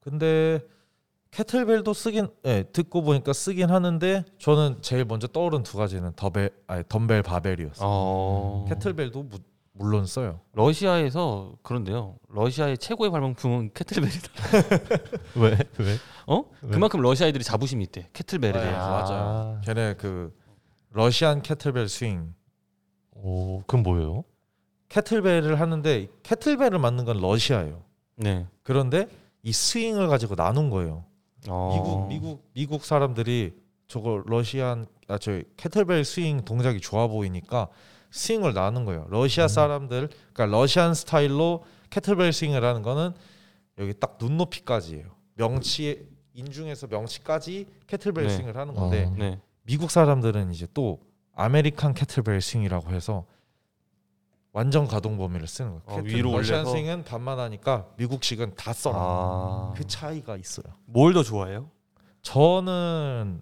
근데 0.00 0.60
kettlebell도 1.32 1.94
쓰긴 1.94 2.28
예, 2.44 2.62
듣고 2.62 3.02
보니까 3.02 3.32
쓰긴 3.32 3.70
하는데 3.70 4.22
저는 4.38 4.82
제일 4.82 5.06
먼저 5.06 5.26
떠오른 5.26 5.62
두 5.62 5.78
가지는 5.78 6.12
더벨 6.14 6.50
아니 6.66 6.84
덤벨 6.88 7.22
바벨이었어요. 7.22 7.88
어. 7.88 8.66
kettlebell도 8.68 9.22
무, 9.22 9.38
물론 9.72 10.04
써요. 10.04 10.40
러시아에서 10.52 11.54
그런데요. 11.62 12.16
러시아의 12.28 12.76
최고의 12.76 13.10
발명품은 13.10 13.70
kettlebell이다. 13.72 14.28
왜? 15.40 15.56
왜? 15.78 15.96
어? 16.26 16.44
왜? 16.60 16.70
그만큼 16.70 17.00
러시아 17.00 17.26
애들이 17.26 17.42
자부심이 17.42 17.82
있대. 17.84 18.08
kettlebell에 18.12 18.52
네, 18.52 18.60
대해서. 18.60 18.90
맞아요. 18.90 19.60
걔네 19.64 19.94
그 19.94 20.36
Russian 20.90 21.40
kettlebell 21.40 21.88
swing 21.88 22.34
오, 23.12 23.62
그럼 23.66 23.82
뭐예요? 23.84 24.24
kettlebell을 24.90 25.58
하는데 25.58 26.08
kettlebell을 26.24 26.78
만든 26.78 27.06
건 27.06 27.22
러시아예요. 27.22 27.82
네. 28.16 28.46
그런데 28.62 29.08
이 29.42 29.50
swing을 29.50 30.08
가지고 30.08 30.34
나눈 30.34 30.68
거예요. 30.68 31.06
어. 31.48 31.72
미국 31.74 32.08
미국 32.08 32.50
미국 32.54 32.84
사람들이 32.84 33.52
저거 33.88 34.22
Russian 34.26 34.86
아저 35.08 35.42
kettlebell 35.56 36.04
swing 36.04 36.44
동작이 36.44 36.80
좋아 36.80 37.06
보이니까 37.06 37.68
swing을 38.10 38.54
나눈 38.54 38.84
거예요. 38.84 39.06
러시아 39.08 39.48
사람들 39.48 40.08
그러니까 40.32 40.46
Russian 40.46 40.94
스타일로 40.94 41.64
kettlebell 41.90 42.32
swing을 42.32 42.64
하는 42.64 42.82
거는 42.82 43.12
여기 43.78 43.94
딱 43.98 44.18
눈높이까지예요. 44.20 45.06
명치 45.34 46.08
인중에서 46.34 46.86
명치까지 46.86 47.66
캐틀벨 47.86 48.26
네. 48.26 48.30
swing을 48.30 48.56
하는 48.56 48.74
건데 48.74 49.04
어. 49.04 49.14
네. 49.18 49.40
미국 49.64 49.90
사람들은 49.90 50.50
이제 50.52 50.66
또 50.74 51.00
American 51.34 51.94
kettlebell 51.94 52.40
swing이라고 52.40 52.90
해서 52.92 53.24
완전 54.52 54.86
가동 54.86 55.16
범위를 55.16 55.46
쓰는 55.46 55.80
거예요. 55.84 56.00
어, 56.00 56.02
위로 56.04 56.32
Russian 56.36 56.60
올려서? 56.60 56.72
swing은 56.72 57.04
반만 57.04 57.38
하니까 57.38 57.86
미국식은 57.96 58.54
다 58.54 58.72
써라. 58.72 58.96
아. 58.98 59.72
그 59.76 59.86
차이가 59.86 60.36
있어요. 60.36 60.66
뭘 60.84 61.14
더 61.14 61.22
좋아해요? 61.22 61.70
저는 62.22 63.40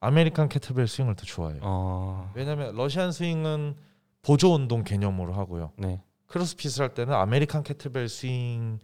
American 0.00 0.48
kettlebell 0.48 0.86
swing을 0.86 1.16
더 1.16 1.24
좋아해요. 1.24 1.60
어. 1.62 2.30
왜냐하면 2.34 2.74
Russian 2.76 3.10
swing은 3.10 3.74
보조 4.22 4.54
운동 4.54 4.84
개념으로 4.84 5.32
하고요. 5.34 5.72
네. 5.76 6.00
CrossFit을 6.26 6.82
할 6.82 6.94
때는 6.94 7.14
American 7.14 7.64
kettlebell 7.64 8.08
swing으로 8.08 8.78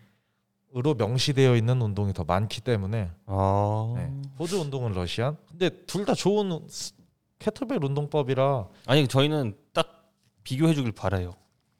명시되어 0.98 1.54
있는 1.56 1.80
운동이 1.82 2.12
더 2.12 2.24
많기 2.24 2.60
때문에 2.62 3.10
아. 3.26 3.94
네. 3.96 4.12
보조 4.36 4.60
운동은 4.60 4.92
Russian. 4.92 5.36
근데 5.48 5.70
둘 5.86 6.04
다 6.04 6.14
좋은 6.14 6.66
스- 6.68 6.94
캐틀벨 7.38 7.84
운동법이라 7.84 8.66
아니 8.86 9.06
저희는 9.06 9.56
딱 9.72 10.10
비교해 10.42 10.74
주길 10.74 10.92
바라요. 10.92 11.34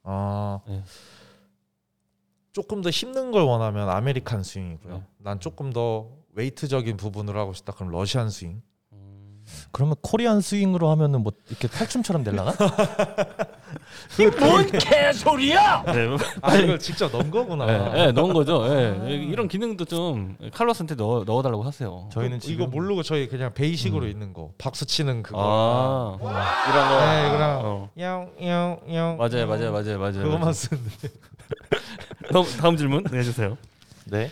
아 0.05 0.61
네. 0.67 0.83
조금 2.53 2.83
더 2.83 2.91
힘든 2.91 3.33
걸 3.33 3.43
원하면 3.43 3.89
American 3.89 4.43
swing이고요. 4.43 4.95
네. 4.95 5.05
난 5.19 5.41
조금 5.41 5.73
더 5.73 6.09
웨이트적인 6.35 6.97
부분을 6.97 7.37
하고 7.37 7.53
싶다 7.53 7.73
그럼 7.73 7.91
Russian 7.91 8.31
swing. 8.31 8.63
음. 9.47 9.69
그러면 9.71 9.97
Korean 10.03 10.41
swing으로 10.41 10.91
하면은 10.91 11.23
뭐 11.23 11.33
이렇게 11.49 11.69
탈춤처럼 11.69 12.25
될라나? 12.25 12.53
네. 15.87 16.17
아 16.43 16.55
이걸 16.57 16.79
직접 16.79 17.11
넣은 17.13 17.31
거구나. 17.31 17.67
네, 17.67 17.93
네, 17.93 18.13
넣은 18.13 18.33
거죠. 18.33 18.67
네. 18.69 19.15
이런 19.15 19.49
기능도 19.49 19.85
좀 19.87 20.37
칼로스한테 20.53 20.95
넣어 20.95 21.25
넣어달라고 21.25 21.63
하세요. 21.63 22.09
저희는 22.13 22.39
이거 22.39 22.47
지금 22.47 22.71
모르고 22.71 23.03
저희 23.03 23.29
그냥 23.29 23.53
베이식으로 23.55 24.07
음. 24.07 24.11
있는 24.11 24.33
거 24.33 24.53
박수 24.59 24.87
치는 24.87 25.23
그거 25.23 25.39
아, 25.41 26.17
이런 26.21 26.89
거. 26.89 27.07
네, 27.07 27.27
이거랑 27.29 27.61
어. 27.65 27.91
영영영 27.99 29.17
맞아요, 29.19 29.47
맞아요, 29.47 29.73
맞아요, 29.73 29.99
맞아요. 29.99 30.23
그거만 30.23 30.53
쓰는데 30.53 31.09
다음, 32.33 32.45
다음 32.61 32.77
질문 32.77 33.05
네, 33.05 33.19
해주세요. 33.19 33.57
네. 34.07 34.31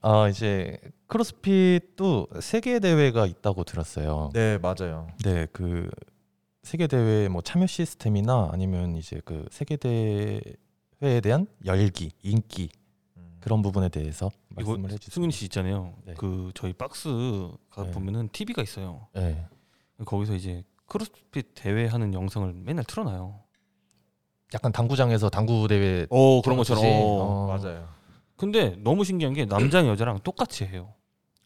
아 0.00 0.28
이제 0.28 0.78
크로스핏도 1.12 2.28
세계 2.40 2.78
대회가 2.78 3.26
있다고 3.26 3.64
들었어요. 3.64 4.30
네 4.32 4.56
맞아요 4.56 5.08
네, 5.22 5.46
그 5.52 5.90
세계 6.62 6.86
대회 6.86 7.28
뭐 7.28 7.42
참여 7.42 7.66
시스템이나 7.66 8.48
아니면 8.50 8.96
이제 8.96 9.20
그 9.26 9.46
세계 9.50 9.76
대회에 9.76 11.20
대한 11.22 11.46
열기, 11.66 12.12
인기 12.22 12.70
음. 13.18 13.36
그런 13.40 13.60
부분에 13.60 13.90
대해서 13.90 14.30
말씀을 14.48 14.90
해주세요. 14.90 15.12
승윤 15.12 15.30
씨 15.32 15.44
있잖아요. 15.46 15.94
네. 16.06 16.14
그 16.16 16.50
저희 16.54 16.72
박스 16.72 17.10
가 17.68 17.82
네. 17.82 17.90
보면은 17.90 18.30
TV가 18.32 18.62
있어요. 18.62 19.06
네. 19.12 19.46
거기서 20.06 20.34
이제 20.34 20.64
크로스핏 20.86 21.52
대회 21.54 21.88
하는 21.88 22.14
영상을 22.14 22.54
맨날 22.54 22.84
틀어놔요. 22.84 23.38
약간 24.54 24.72
당구장에서 24.72 25.28
당구 25.28 25.68
대회 25.68 26.06
어 26.08 26.40
그런 26.40 26.56
것처럼. 26.56 26.82
어. 26.84 26.88
어. 26.88 27.46
맞아요 27.48 27.86
근데 28.36 28.76
너무 28.78 29.04
신기한 29.04 29.34
게 29.34 29.44
남자랑 29.44 29.88
여자랑 29.88 30.20
똑같이 30.20 30.64
해요. 30.64 30.94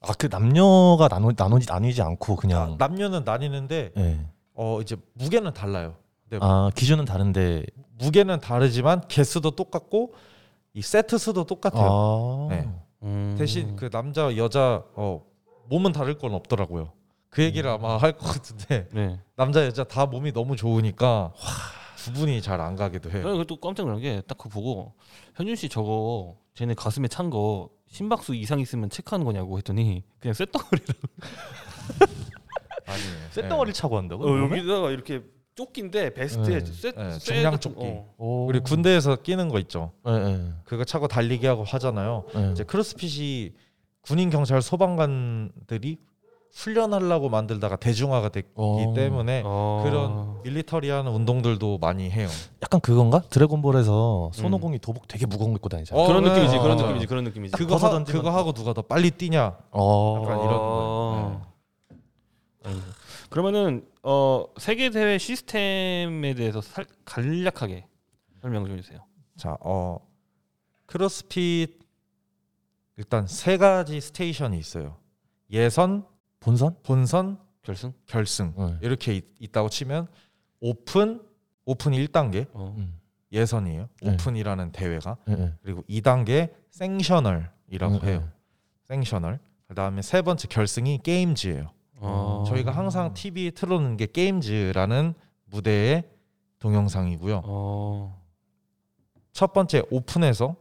아 0.08 0.12
그 0.18 0.28
남녀가 0.28 1.08
나누 1.08 1.32
나누지 1.36 1.66
나뉘지 1.68 2.00
않고 2.02 2.34
아, 2.34 2.36
그냥 2.36 2.76
남녀는 2.78 3.24
나뉘는데 3.24 3.92
네. 3.96 4.26
어 4.54 4.80
이제 4.80 4.96
무게는 5.14 5.52
달라요 5.52 5.94
네. 6.30 6.38
아 6.40 6.70
기준은 6.74 7.04
다른데 7.04 7.64
무게는 7.98 8.40
다르지만 8.40 9.02
개수도 9.08 9.50
똑같고 9.52 10.14
이 10.74 10.82
세트 10.82 11.18
수도 11.18 11.44
똑같아요 11.44 12.48
아. 12.50 12.54
네. 12.54 12.68
음. 13.02 13.34
대신 13.38 13.76
그 13.76 13.90
남자 13.90 14.36
여자 14.36 14.82
어 14.94 15.22
몸은 15.68 15.92
다를 15.92 16.16
건 16.18 16.34
없더라고요 16.34 16.92
그 17.28 17.42
얘기를 17.42 17.68
아마 17.70 17.96
할 17.96 18.12
것 18.16 18.26
같은데 18.26 18.88
네. 18.94 19.18
남자 19.36 19.64
여자 19.66 19.84
다 19.84 20.06
몸이 20.06 20.32
너무 20.32 20.56
좋으니까 20.56 21.32
구분이 22.04 22.40
잘 22.42 22.60
안 22.60 22.76
가기도 22.76 23.10
해요 23.10 23.22
그래서 23.24 23.44
또 23.44 23.56
깜짝 23.56 23.84
놀란 23.84 24.00
게 24.00 24.22
딱 24.28 24.38
그거 24.38 24.48
보고 24.50 24.92
현준 25.34 25.56
씨 25.56 25.68
저거 25.68 26.36
쟤네 26.54 26.74
가슴에 26.74 27.08
찬 27.08 27.28
거 27.30 27.68
심박수 27.88 28.34
이상 28.34 28.60
있으면 28.60 28.90
체크하는 28.90 29.24
거냐고 29.24 29.56
했더니 29.58 30.02
그냥 30.18 30.34
쇳덩어리를 30.34 30.86
아니에요 32.86 33.30
쇳덩어리를 33.30 33.74
차고 33.74 33.96
한다고? 33.96 34.24
어, 34.28 34.38
여기다가 34.38 34.90
이렇게 34.90 35.22
조끼인데 35.54 36.12
vest에 36.12 36.58
네. 36.58 36.64
쇳, 36.64 36.92
네, 36.96 37.10
쇳 37.12 37.18
중량 37.20 37.58
조끼. 37.60 37.76
어. 37.78 38.14
오. 38.18 38.46
우리 38.46 38.60
군대에서 38.60 39.16
끼는 39.16 39.48
거 39.48 39.58
있죠 39.60 39.92
네, 40.04 40.18
네. 40.18 40.52
그거 40.64 40.84
차고 40.84 41.08
달리기 41.08 41.46
하고 41.46 41.64
하잖아요 41.64 42.24
네. 42.34 42.50
이제 42.52 42.64
CrossFit이 42.64 43.52
군인 44.02 44.30
경찰 44.30 44.60
소방관들이 44.62 45.98
훈련하려고 46.56 47.28
만들다가 47.28 47.76
대중화가 47.76 48.30
됐기 48.30 48.50
어. 48.54 48.92
때문에 48.96 49.42
어. 49.44 49.82
그런 49.84 50.42
military한 50.42 51.06
운동들도 51.06 51.78
많이 51.78 52.10
해요. 52.10 52.28
약간 52.62 52.80
그건가? 52.80 53.20
드래곤볼에서 53.28 54.30
손오공이 54.32 54.78
도복 54.78 55.06
되게 55.06 55.26
무거운 55.26 55.52
거 55.52 55.56
입고 55.56 55.68
다니잖아. 55.68 56.00
어, 56.00 56.06
그런 56.06 56.24
네. 56.24 56.30
느낌이지 56.30 56.58
그런 56.58 56.80
어. 56.80 56.82
느낌이지 56.82 57.06
그런 57.06 57.24
느낌이지 57.24 57.52
그거 57.56 57.74
벗어 57.74 57.88
하, 57.88 57.98
던지면- 57.98 58.12
그거 58.12 58.30
하고 58.30 58.52
누가 58.52 58.72
더 58.72 58.80
빨리 58.80 59.10
뛰냐? 59.10 59.58
어. 59.70 60.22
약간 60.22 60.38
이런 60.40 60.52
어. 60.58 61.42
아이고. 62.64 62.80
그러면은 63.28 63.86
어 64.02 64.44
세계 64.56 64.88
대회 64.90 65.18
시스템에 65.18 66.32
대해서 66.34 66.62
살, 66.62 66.86
간략하게 67.04 67.84
설명 68.40 68.64
좀 68.66 68.78
해주세요. 68.78 69.00
자, 69.36 69.58
어 69.60 69.98
크로스핏 70.86 71.78
일단 72.96 73.26
세 73.26 73.58
가지 73.58 74.00
스테이션이 74.00 74.58
있어요. 74.58 74.96
예선, 75.52 76.06
본선? 76.46 76.76
본선, 76.84 77.38
결승? 77.64 77.92
결승 78.06 78.54
네. 78.56 78.78
이렇게 78.80 79.16
있, 79.16 79.24
있다고 79.40 79.68
치면 79.68 80.06
Open, 80.60 81.20
Open 81.64 81.90
1단계, 81.90 82.46
어. 82.52 82.72
음. 82.78 83.00
예선이에요. 83.32 83.88
네. 84.00 84.12
Open이라는 84.12 84.70
대회가 84.70 85.16
예, 85.28 85.32
예. 85.32 85.52
그리고 85.60 85.82
2단계 85.90 86.52
Sanctional이라고 86.70 87.98
예, 88.04 88.06
해요. 88.06 88.28
Sanctional. 88.84 89.40
그다음에 89.66 90.02
세 90.02 90.22
번째 90.22 90.46
결승이 90.46 91.00
Games예요. 91.02 91.72
어. 91.96 92.44
저희가 92.46 92.70
항상 92.70 93.12
TV에 93.12 93.50
틀어놓는 93.50 93.96
게 93.96 94.06
Games라는 94.06 95.14
무대의 95.46 96.08
동영상이고요. 96.60 97.42
어. 97.44 98.22
첫 99.32 99.52
번째 99.52 99.82
Open에서 99.90 100.54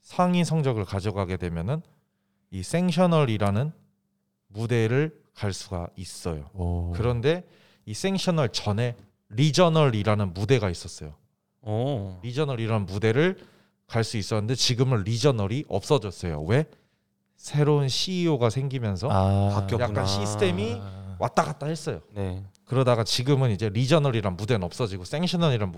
상위 0.00 0.46
성적을 0.46 0.86
가져가게 0.86 1.36
되면은 1.36 1.82
이 2.50 2.62
Sanctional이라는 2.62 3.79
무대를 4.52 5.18
갈 5.34 5.52
수가 5.52 5.88
있어요. 5.96 6.50
오. 6.54 6.92
그런데 6.92 7.44
이 7.86 7.94
Sanctional 7.94 8.50
전에 8.50 8.96
Regional이라는 9.30 10.34
무대가 10.34 10.70
있었어요. 10.70 11.14
어. 11.62 12.20
Regional이라는 12.22 12.86
무대를 12.86 13.38
갈 13.86 14.04
수 14.04 14.16
있었는데 14.16 14.54
지금은 14.54 15.02
Regional이 15.02 15.64
없어졌어요. 15.68 16.42
왜? 16.42 16.64
새로운 17.36 17.88
CEO가 17.88 18.50
생기면서 18.50 19.08
아. 19.10 19.66
약간 19.80 20.06
시스템이 20.06 20.76
아. 20.80 21.16
왔다 21.18 21.42
갔다 21.42 21.66
했어요. 21.66 22.00
네. 22.12 22.44
그러다가 22.64 23.02
지금은 23.02 23.50
이제 23.50 23.68
Regional이란 23.68 24.36
무대는 24.36 24.62
없어지고 24.64 25.04
Sanctional이란 25.04 25.72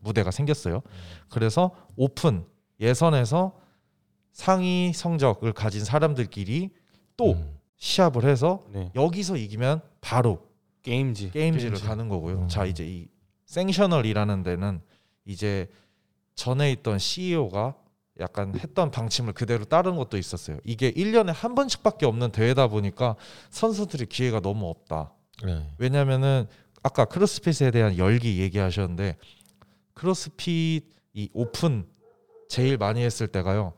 무대가 0.00 0.30
생겼어요. 0.30 0.82
그래서 1.28 1.72
오픈 1.96 2.46
예선에서 2.78 3.58
상위 4.32 4.92
성적을 4.94 5.52
가진 5.52 5.84
사람들끼리 5.84 6.70
또 7.16 7.32
음. 7.32 7.55
시합을 7.76 8.24
해서 8.24 8.64
네. 8.72 8.90
여기서 8.94 9.36
이기면 9.36 9.80
바로 10.00 10.46
Games. 10.82 11.30
Games를 11.30 11.70
Games. 11.72 11.86
가는 11.86 12.08
거고요. 12.08 12.42
음. 12.42 12.48
자 12.48 12.64
이제 12.64 12.86
이 12.86 13.08
생셔널이라는 13.46 14.42
데는 14.42 14.80
이제 15.24 15.68
전에 16.34 16.70
있던 16.72 16.98
CEO가 16.98 17.74
약간 18.18 18.54
했던 18.58 18.90
방침을 18.90 19.34
그대로 19.34 19.64
따른 19.64 19.96
것도 19.96 20.16
있었어요. 20.16 20.58
이게 20.64 20.90
1년에 20.92 21.32
한 21.34 21.54
번씩밖에 21.54 22.06
없는 22.06 22.32
대회다 22.32 22.68
보니까 22.68 23.16
선수들이 23.50 24.06
기회가 24.06 24.40
너무 24.40 24.68
없다. 24.68 25.12
네. 25.44 25.68
왜냐면은 25.78 26.46
아까 26.82 27.04
크로스핏에 27.04 27.70
대한 27.72 27.98
열기 27.98 28.38
얘기하셨는데 28.40 29.16
크로스핏 29.94 30.84
이 31.14 31.28
오픈 31.32 31.86
제일 32.48 32.78
많이 32.78 33.02
했을 33.02 33.26
때가요. 33.26 33.74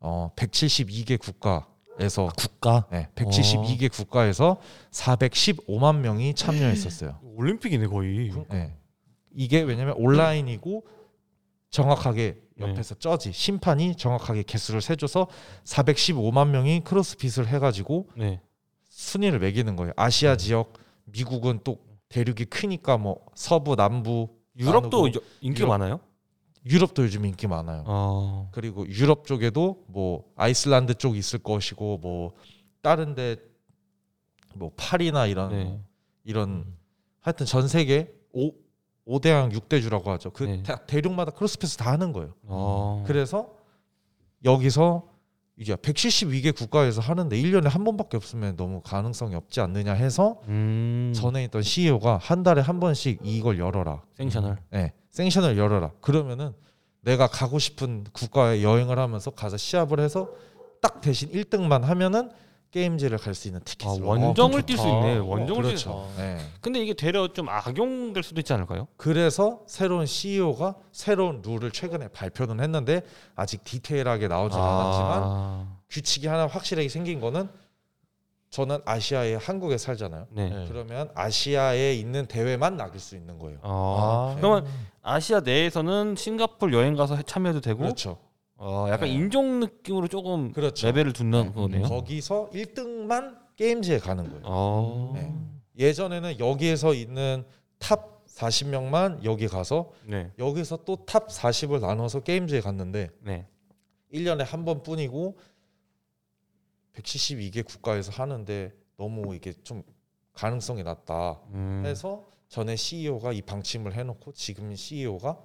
어 0.00 0.32
172개 0.36 1.18
국가 1.18 1.66
에서 2.00 2.28
국가 2.36 2.86
네, 2.92 3.08
172개 3.16 3.90
국가에서 3.92 4.58
415만 4.92 5.98
명이 5.98 6.34
참여했었어요. 6.34 7.18
올림픽이네 7.22 7.86
거의. 7.88 8.32
네. 8.50 8.74
이게 9.34 9.60
왜냐면 9.62 9.94
온라인이고 9.98 10.84
정확하게 11.70 12.40
네. 12.56 12.68
옆에서 12.68 12.94
쩌지 12.96 13.32
심판이 13.32 13.94
정확하게 13.96 14.42
개수를 14.44 14.80
세줘서 14.80 15.26
415만 15.64 16.48
명이 16.50 16.80
크로스핏을 16.84 17.48
해가지고 17.48 18.08
네. 18.16 18.40
순위를 18.88 19.38
매기는 19.40 19.74
거예요. 19.76 19.92
아시아 19.96 20.36
지역, 20.36 20.72
미국은 21.04 21.60
또 21.64 21.78
대륙이 22.08 22.44
크니까 22.46 22.96
뭐 22.96 23.20
서부, 23.34 23.76
남부, 23.76 24.28
유럽도 24.56 25.02
나누고 25.02 25.08
여- 25.18 25.22
인기가 25.40 25.66
유럽. 25.66 25.78
많아요? 25.78 26.00
유럽도 26.66 27.04
요즘 27.04 27.24
인기 27.24 27.46
많아요. 27.46 27.84
어. 27.86 28.48
그리고 28.52 28.86
유럽 28.88 29.26
쪽에도 29.26 29.84
뭐 29.88 30.24
아이슬란드 30.36 30.94
쪽 30.94 31.16
있을 31.16 31.38
것이고 31.38 31.98
뭐 31.98 32.32
다른데 32.82 33.36
뭐 34.54 34.70
파리나 34.76 35.26
이런 35.26 35.50
네. 35.50 35.80
이런 36.24 36.48
음. 36.50 36.76
하여튼 37.20 37.46
전 37.46 37.68
세계 37.68 38.12
5 38.32 38.50
5대양 39.06 39.50
6대주라고 39.52 40.04
하죠. 40.06 40.30
그 40.30 40.42
네. 40.44 40.62
대- 40.62 40.76
대륙마다 40.86 41.30
크로스핏을 41.30 41.78
다 41.78 41.90
하는 41.92 42.12
거예요. 42.12 42.34
어. 42.44 43.04
그래서 43.06 43.54
여기서 44.44 45.08
이제 45.56 45.74
172개 45.74 46.54
국가에서 46.54 47.00
하는데 47.00 47.34
1년에 47.36 47.68
한 47.68 47.84
번밖에 47.84 48.16
없으면 48.16 48.56
너무 48.56 48.80
가능성이 48.82 49.34
없지 49.34 49.60
않느냐 49.60 49.92
해서 49.94 50.40
음. 50.48 51.12
전에 51.16 51.42
있던 51.44 51.62
CEO가 51.62 52.18
한 52.18 52.42
달에 52.42 52.60
한 52.60 52.78
번씩 52.80 53.20
이걸 53.24 53.58
열어라. 53.58 54.02
생셔널. 54.14 54.58
네, 54.70 54.92
생션을 55.18 55.58
열어라. 55.58 55.90
그러면은 56.00 56.52
내가 57.00 57.26
가고 57.26 57.58
싶은 57.58 58.04
국가에 58.12 58.62
여행을 58.62 58.98
하면서 59.00 59.30
가서 59.32 59.56
시합을 59.56 59.98
해서 59.98 60.28
딱 60.80 61.00
대신 61.00 61.28
1등만 61.32 61.82
하면은 61.82 62.30
게임즈를 62.70 63.18
갈 63.18 63.34
수 63.34 63.48
있는 63.48 63.60
아, 63.60 63.64
티켓을 63.64 64.02
원정을 64.02 64.60
어, 64.60 64.62
뛸수 64.62 64.76
좋다. 64.76 64.88
있네. 64.88 65.18
어, 65.18 65.24
원정을 65.24 65.62
뛸 65.64 65.76
수. 65.78 65.86
그렇죠. 65.88 66.12
네. 66.18 66.38
근데 66.60 66.80
이게 66.80 66.92
되려 66.94 67.26
좀 67.32 67.48
악용될 67.48 68.22
수도 68.22 68.40
있지 68.40 68.52
않을까요? 68.52 68.86
그래서 68.96 69.62
새로운 69.66 70.06
CEO가 70.06 70.76
새로운 70.92 71.42
룰을 71.44 71.72
최근에 71.72 72.08
발표는 72.08 72.60
했는데 72.60 73.00
아직 73.34 73.64
디테일하게 73.64 74.28
나오진 74.28 74.60
않았지만 74.60 75.22
아. 75.24 75.76
규칙이 75.90 76.26
하나 76.28 76.46
확실하게 76.46 76.88
생긴 76.90 77.20
거는 77.20 77.48
저는 78.50 78.78
아시아에 78.84 79.34
한국에 79.34 79.76
살잖아요. 79.76 80.26
네. 80.30 80.48
네. 80.48 80.64
그러면 80.68 81.10
아시아에 81.14 81.94
있는 81.94 82.26
대회만 82.26 82.76
나길 82.76 82.98
수 83.00 83.14
있는 83.16 83.38
거예요. 83.38 83.58
아. 83.62 84.34
아. 84.34 84.36
그러면 84.40 84.66
아시아 85.02 85.40
내에서는 85.40 86.16
싱가포르 86.16 86.74
여행 86.76 86.94
가서 86.96 87.20
참여해도 87.22 87.60
되고 87.60 87.80
그렇죠. 87.80 88.18
어, 88.56 88.86
약간 88.90 89.08
네. 89.08 89.14
인증 89.14 89.60
느낌으로 89.60 90.08
조금 90.08 90.52
그렇죠. 90.52 90.86
레벨을 90.86 91.12
둔다는 91.12 91.48
네. 91.48 91.54
거네요. 91.54 91.82
거기서 91.88 92.50
1등만 92.52 93.36
Games에 93.56 93.98
가는 93.98 94.24
거예요. 94.24 94.42
어. 94.44 95.12
네. 95.14 95.32
예전에는 95.78 96.38
여기에서 96.40 96.94
있는 96.94 97.44
top 97.78 98.24
40명만 98.26 99.24
여기 99.24 99.46
가서 99.46 99.90
네. 100.04 100.30
여기서 100.38 100.78
또 100.84 100.96
top 101.06 101.28
40을 101.28 101.80
나눠서 101.80 102.20
Games에 102.20 102.60
갔는데 102.60 103.10
네. 103.20 103.46
1년에 104.12 104.44
한 104.44 104.64
번뿐이고 104.64 105.36
172개 107.02 107.64
국가에서 107.64 108.12
하는데 108.12 108.72
너무 108.96 109.34
이게 109.34 109.52
좀 109.62 109.82
가능성이 110.32 110.82
낮다 110.82 111.40
음. 111.52 111.82
해서 111.84 112.24
전에 112.48 112.76
CEO가 112.76 113.32
이 113.32 113.42
방침을 113.42 113.94
해놓고 113.94 114.32
지금 114.32 114.74
CEO가 114.74 115.38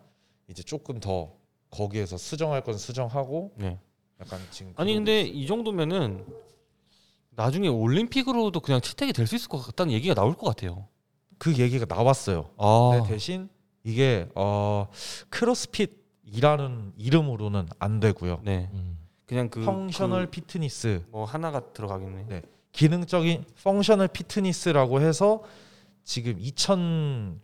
이제 0.47 0.63
조금 0.63 0.99
더 0.99 1.33
거기에서 1.69 2.17
수정할 2.17 2.63
건 2.63 2.77
수정하고 2.77 3.53
네. 3.57 3.79
약간 4.19 4.39
지금 4.51 4.73
아니 4.75 4.93
근데. 4.93 5.21
이 5.21 5.47
정도면은 5.47 6.25
나중에 7.31 7.67
올림픽으로도 7.67 8.59
그냥 8.59 8.79
채택이 8.79 9.11
될 9.11 9.25
수 9.25 9.35
있을 9.35 9.49
것 9.49 9.57
같다는 9.57 9.91
얘기가 9.93 10.13
나올 10.13 10.35
것 10.35 10.45
같아요. 10.47 10.87
그 11.39 11.57
얘기가 11.57 11.85
나왔어요. 11.89 12.51
아. 12.57 13.03
대신 13.07 13.49
이게 13.83 14.29
어 14.35 14.87
CrossFit이라는 15.29 16.93
이름으로는 16.97 17.67
안 17.79 17.99
되고요. 17.99 18.41
네. 18.43 18.69
음. 18.73 18.92
그냥 19.25 19.49
그 19.49 19.63
functional 19.63 20.25
그 20.25 20.31
피트니스 20.31 21.05
뭐 21.09 21.25
하나가 21.25 21.71
들어가겠네. 21.73 22.25
네. 22.27 22.41
기능적인 22.71 23.45
functional 23.63 24.07
fitness라고 24.09 25.01
해서 25.01 25.43
지금 26.03 26.39
2020 26.39 27.39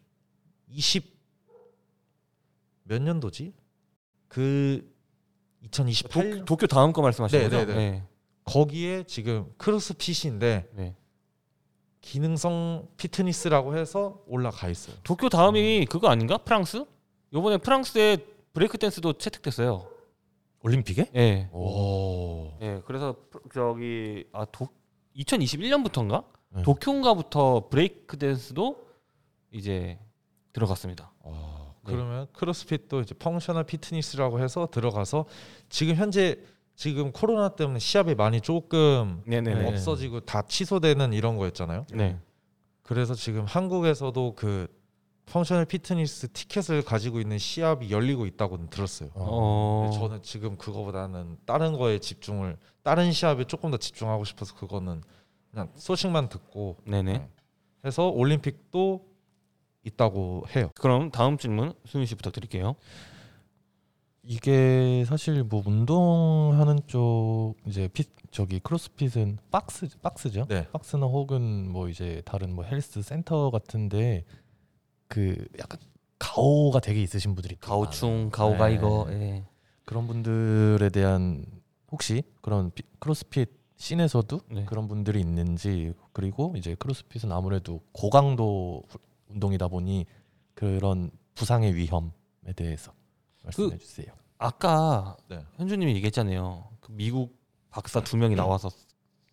몇 2.84 3.02
년도지? 3.02 3.54
그 4.28 4.92
2028 5.62 6.30
도, 6.30 6.46
도쿄 6.46 6.68
다음 6.68 6.94
거 6.94 7.02
말씀하시는 7.02 7.50
네, 7.50 7.50
거죠? 7.50 7.74
네, 7.74 7.76
네. 7.76 8.04
거기에 8.44 9.04
지금 9.04 9.52
크로스핏인데 9.58 10.70
네. 10.74 10.96
기능성 12.02 12.88
피트니스라고 12.98 13.78
해서 13.78 14.24
올라가 14.26 14.70
있어요. 14.70 14.96
도쿄 15.04 15.30
다음이 15.30 15.86
그거 15.90 16.08
아닌가? 16.10 16.38
프랑스? 16.38 16.86
요번에 17.34 17.58
프랑스에 17.58 18.18
브레이크 18.54 18.78
댄스도 18.78 19.14
채택됐어요. 19.14 19.88
올림픽에? 20.62 21.12
예. 21.16 21.50
오. 21.52 22.54
예. 22.62 22.82
그래서 22.86 23.16
저기 23.54 24.26
아 24.32 24.46
도, 24.46 24.68
2021년부터인가? 25.16 26.26
네. 26.50 26.62
도쿄인가부터 26.64 27.68
브레이크 27.70 28.18
댄스도 28.18 28.88
이제 29.52 30.00
들어갔습니다. 30.54 31.12
어, 31.20 31.76
네. 31.86 31.94
그러면 31.94 32.28
CrossFit도 32.34 33.02
이제 33.02 33.16
functional 33.16 33.64
fitness라고 33.66 34.40
해서 34.40 34.68
들어가서 34.72 35.26
지금 35.70 35.96
현재 35.96 36.40
지금 36.76 37.12
코로나 37.12 37.50
때문에 37.50 37.80
시합이 37.80 38.16
많이 38.16 38.42
조금 38.42 39.22
네네네. 39.26 39.68
없어지고 39.68 40.22
다 40.22 40.42
취소되는 40.42 41.14
이런 41.14 41.38
거였잖아요. 41.38 41.86
네. 41.94 42.18
그래서 42.84 43.14
지금 43.14 43.46
한국에서도 43.46 44.34
그 44.36 44.68
functional 45.32 45.66
fitness 45.66 46.32
티켓을 46.32 46.82
가지고 46.84 47.20
있는 47.20 47.38
시합이 47.38 47.92
열리고 47.92 48.26
있다고는 48.26 48.70
들었어요. 48.70 49.10
어. 49.14 49.84
근데 49.84 50.00
저는 50.00 50.24
지금 50.24 50.58
그거보다는 50.58 51.38
다른 51.46 51.78
거에 51.78 52.00
집중을 52.00 52.58
다른 52.84 53.12
시합에 53.12 53.46
조금 53.46 53.72
더 53.72 53.78
집중하고 53.78 54.26
싶어서 54.26 54.56
그거는 54.56 55.02
그냥 55.52 55.72
소식만 55.76 56.30
듣고 56.30 56.78
네네. 56.86 57.14
네. 57.14 57.30
해서 57.86 58.10
올림픽도 58.10 59.06
있다고 59.84 60.46
해요. 60.56 60.70
그럼 60.76 61.12
다음 61.12 61.38
질문 61.38 61.74
수민 61.86 62.06
씨 62.06 62.16
부탁드릴게요. 62.16 62.76
이게 64.24 65.06
사실 65.08 65.44
뭐 65.44 65.64
운동하는 65.66 66.80
쪽 66.88 67.56
이제 67.66 67.88
피, 67.88 68.04
저기 68.32 68.60
CrossFit은 68.60 69.40
박스 69.50 69.88
박스죠. 70.02 70.46
네. 70.50 70.68
박스나 70.72 71.06
혹은 71.06 71.72
뭐 71.72 71.90
이제 71.90 72.22
다른 72.26 72.54
뭐 72.54 72.64
헬스 72.66 73.02
센터 73.02 73.50
같은데 73.50 74.26
그 75.10 75.48
약간 75.60 75.80
가오가 76.20 76.80
되게 76.80 77.02
있으신 77.02 77.36
분들이 77.36 77.56
또 77.60 77.68
가오충. 77.68 78.30
가오가이거. 78.32 79.08
네. 79.10 79.16
예. 79.22 79.46
그런 79.86 80.08
분들에 80.08 80.90
대한 80.90 81.46
혹시 81.92 82.24
그런 82.42 82.72
비- 82.72 82.84
크로스핏 83.00 83.50
씬에서도 83.76 84.40
네. 84.52 84.66
그런 84.66 84.88
분들이 84.88 85.20
있는지 85.20 85.94
그리고 86.14 86.54
이제 86.56 86.76
크로스핏은 86.76 87.32
아무래도 87.32 87.82
고강도 87.92 88.84
후- 88.88 89.00
운동이다 89.30 89.68
보니 89.68 90.06
그런 90.54 91.10
부상의 91.34 91.74
위험에 91.76 92.12
대해서 92.56 92.94
말씀해 93.44 93.78
주세요. 93.80 94.08
아까 94.38 95.18
네. 95.28 95.44
현주님이 95.58 95.96
얘기했잖아요. 95.96 96.70
그 96.82 96.92
미국 96.92 97.38
박사 97.72 98.02
두 98.02 98.18
명이 98.18 98.36
나와서 98.36 98.70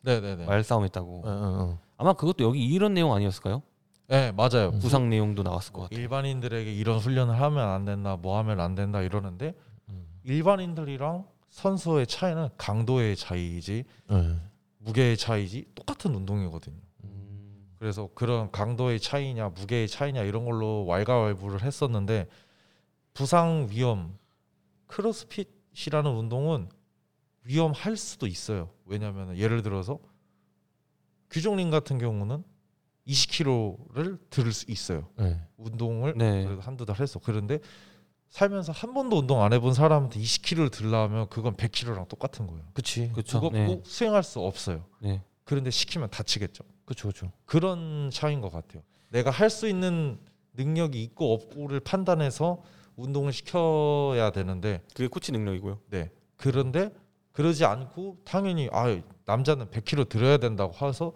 네네네. 0.02 0.46
말싸움했다고. 0.46 1.22
어, 1.24 1.28
어, 1.28 1.62
어. 1.72 1.78
아마 1.96 2.12
그것도 2.14 2.44
여기 2.44 2.64
이런 2.64 2.94
내용 2.94 3.12
아니었을까요? 3.12 3.62
네 4.08 4.32
맞아요. 4.32 4.70
음. 4.72 4.78
부상 4.78 5.08
내용도 5.10 5.42
나왔을 5.42 5.72
것 5.72 5.82
같아요. 5.82 6.00
일반인들에게 6.00 6.72
이런 6.72 6.98
훈련을 6.98 7.40
하면 7.40 7.68
안 7.68 7.84
된다, 7.84 8.16
뭐 8.16 8.38
하면 8.38 8.60
안 8.60 8.74
된다 8.74 9.02
이러는데 9.02 9.54
음. 9.88 10.06
일반인들이랑 10.24 11.26
선수의 11.50 12.06
차이는 12.06 12.50
강도의 12.56 13.16
차이지 13.16 13.84
네. 14.08 14.36
무게의 14.78 15.16
차이지 15.16 15.66
똑같은 15.74 16.14
운동이거든요. 16.14 16.76
음, 17.04 17.66
그래서 17.78 18.08
그런 18.14 18.52
강도의 18.52 19.00
차이냐 19.00 19.48
무게의 19.48 19.88
차이냐 19.88 20.22
이런 20.22 20.44
걸로 20.44 20.84
왈가왈부를 20.86 21.62
했었는데 21.62 22.28
부상 23.14 23.68
위험 23.70 24.18
크로스핏이라는 24.86 26.10
운동은 26.10 26.68
위험할 27.42 27.96
수도 27.96 28.26
있어요. 28.26 28.70
왜냐하면 28.84 29.36
예를 29.36 29.62
들어서 29.62 29.98
규종님 31.30 31.70
같은 31.70 31.98
경우는 31.98 32.44
20kg를 33.06 34.18
들수 34.30 34.64
있어요. 34.68 35.08
네. 35.16 35.40
운동을 35.56 36.14
네. 36.16 36.44
그래도 36.44 36.60
한두 36.60 36.84
달 36.84 36.98
했어. 37.00 37.18
그런데 37.22 37.60
살면서 38.28 38.72
한 38.72 38.92
번도 38.92 39.18
운동 39.18 39.42
안 39.42 39.52
해본 39.52 39.74
사람한테 39.74 40.20
20kg를 40.20 40.70
들라면 40.72 41.28
그건 41.28 41.54
100kg랑 41.54 42.08
똑같은 42.08 42.46
거예요. 42.46 42.62
그치. 42.74 43.10
그렇죠. 43.12 43.40
그거 43.40 43.52
네. 43.56 43.66
꼭 43.66 43.86
수행할 43.86 44.22
수 44.22 44.40
없어요. 44.40 44.84
네. 45.00 45.22
그런데 45.44 45.70
시키면 45.70 46.10
다치겠죠. 46.10 46.64
그쵸, 46.84 47.08
그쵸. 47.08 47.32
그런 47.44 48.10
차이인 48.10 48.40
것 48.40 48.50
같아요. 48.50 48.82
내가 49.10 49.30
할 49.30 49.48
수 49.50 49.68
있는 49.68 50.18
능력이 50.54 51.02
있고 51.04 51.32
없고를 51.34 51.80
판단해서 51.80 52.62
운동을 52.96 53.32
시켜야 53.32 54.30
되는데, 54.30 54.82
그게 54.94 55.06
코치 55.06 55.30
능력이고요. 55.32 55.80
네. 55.90 56.10
그런데 56.36 56.90
그러지 57.32 57.64
않고 57.64 58.18
당연히 58.24 58.68
아 58.72 58.98
남자는 59.26 59.66
100kg 59.66 60.08
들어야 60.08 60.38
된다고 60.38 60.72
해서 60.86 61.12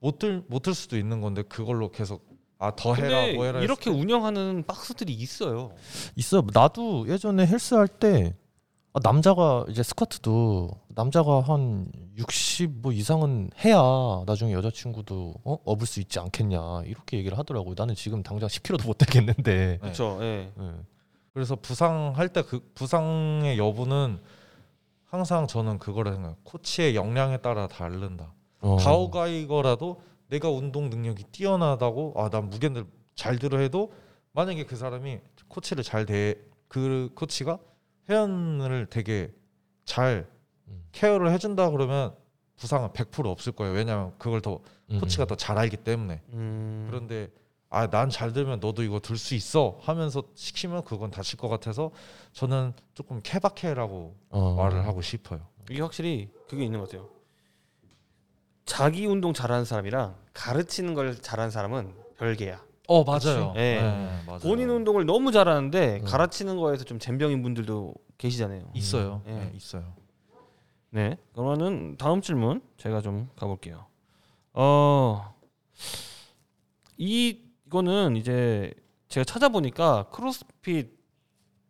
못들 0.00 0.44
못 0.48 0.62
들 0.62 0.74
수도 0.74 0.96
있는 0.96 1.20
건데 1.20 1.42
그걸로 1.42 1.90
계속 1.90 2.26
아 2.58 2.72
더 2.74 2.94
해라 2.94 3.32
뭐 3.34 3.44
해라 3.44 3.60
이렇게 3.60 3.88
운영하는 3.90 4.64
박스들이 4.66 5.12
있어요. 5.12 5.72
있어. 6.16 6.42
나도 6.52 7.08
예전에 7.08 7.46
헬스 7.46 7.74
할때 7.74 8.34
아, 8.94 9.00
남자가 9.02 9.64
이제 9.68 9.82
스쿼트도 9.82 10.70
남자가 10.88 11.40
한 11.42 11.86
60 12.16 12.70
뭐 12.80 12.90
이상은 12.92 13.50
해야 13.64 13.78
나중에 14.26 14.52
여자친구도 14.54 15.34
어? 15.44 15.58
업을 15.64 15.86
수 15.86 16.00
있지 16.00 16.18
않겠냐 16.18 16.82
이렇게 16.86 17.18
얘기를 17.18 17.38
하더라고요. 17.38 17.74
나는 17.78 17.94
지금 17.94 18.22
당장 18.24 18.48
10kg도 18.48 18.86
못 18.86 18.98
되겠는데. 18.98 19.42
네. 19.42 19.78
그렇죠. 19.78 20.18
예. 20.22 20.50
네. 20.56 20.72
그래서 21.32 21.54
부상할 21.54 22.28
때 22.30 22.42
그 22.42 22.60
부상의 22.74 23.56
여부는 23.58 24.18
항상 25.04 25.46
저는 25.46 25.78
그거를 25.78 26.12
생각해요. 26.12 26.36
코치의 26.42 26.96
역량에 26.96 27.36
따라 27.38 27.68
다른다. 27.68 28.32
어. 28.60 28.76
가오가이거라도 28.76 30.00
내가 30.28 30.50
운동 30.50 30.90
능력이 30.90 31.24
뛰어나다고 31.32 32.14
아 32.16 32.28
난 32.30 32.50
무게를 32.50 32.84
잘 33.14 33.38
들어 33.38 33.58
해도 33.58 33.92
만약에 34.32 34.64
그 34.64 34.76
사람이 34.76 35.20
코치를 35.48 35.82
잘 35.84 36.06
대 36.06 36.34
그 36.68 37.10
코치가 37.14 37.58
회원을 38.10 38.86
되게 38.90 39.32
잘 39.86 40.26
음. 40.68 40.84
케어를 40.92 41.30
해준다 41.32 41.70
그러면 41.70 42.14
부상은 42.56 42.90
100% 42.90 43.24
없을 43.26 43.52
거예요. 43.52 43.72
왜냐하면 43.72 44.12
그걸 44.18 44.40
더 44.42 44.60
음. 44.90 44.98
코치가 45.00 45.24
더 45.24 45.34
잘 45.34 45.56
알기 45.56 45.78
때문에. 45.78 46.20
음, 46.34 46.86
그런데 46.90 47.30
아 47.70 47.86
난 47.86 48.10
잘 48.10 48.32
들면 48.34 48.60
너도 48.60 48.82
이거 48.82 49.00
들 49.00 49.16
수 49.16 49.34
있어 49.34 49.78
하면서 49.82 50.22
시키면 50.34 50.84
그건 50.84 51.10
다칠 51.10 51.38
것 51.38 51.48
같아서 51.48 51.90
저는 52.32 52.72
조금 52.94 53.20
케바케라고 53.22 54.14
어. 54.30 54.54
말을 54.56 54.86
하고 54.86 55.00
싶어요. 55.00 55.40
이게 55.70 55.80
확실히 55.80 56.28
그게 56.48 56.64
있는 56.64 56.80
것 56.80 56.90
같아요. 56.90 57.08
자기 58.68 59.06
운동 59.06 59.32
잘하는 59.32 59.64
사람이랑 59.64 60.14
가르치는 60.34 60.92
걸 60.94 61.16
잘하는 61.16 61.50
사람은 61.50 61.94
별개야. 62.18 62.62
어 62.86 63.02
맞아요. 63.02 63.52
네. 63.54 63.80
맞아요. 64.26 64.40
본인 64.40 64.68
운동을 64.68 65.06
너무 65.06 65.32
잘하는데 65.32 66.00
음. 66.02 66.04
가르치는 66.04 66.58
거에서 66.58 66.84
좀 66.84 66.98
젬병인 66.98 67.42
분들도 67.42 67.94
계시잖아요. 68.18 68.70
있어요. 68.74 69.22
예. 69.26 69.32
네, 69.32 69.52
있어요. 69.54 69.94
네. 70.90 71.16
그러면은 71.32 71.96
다음 71.96 72.20
질문 72.20 72.60
제가 72.76 73.00
좀 73.00 73.30
가볼게요. 73.36 73.86
어, 74.52 75.34
이 76.98 77.40
이거는 77.66 78.16
이제 78.16 78.72
제가 79.08 79.24
찾아보니까 79.24 80.08
크로스핏 80.10 80.90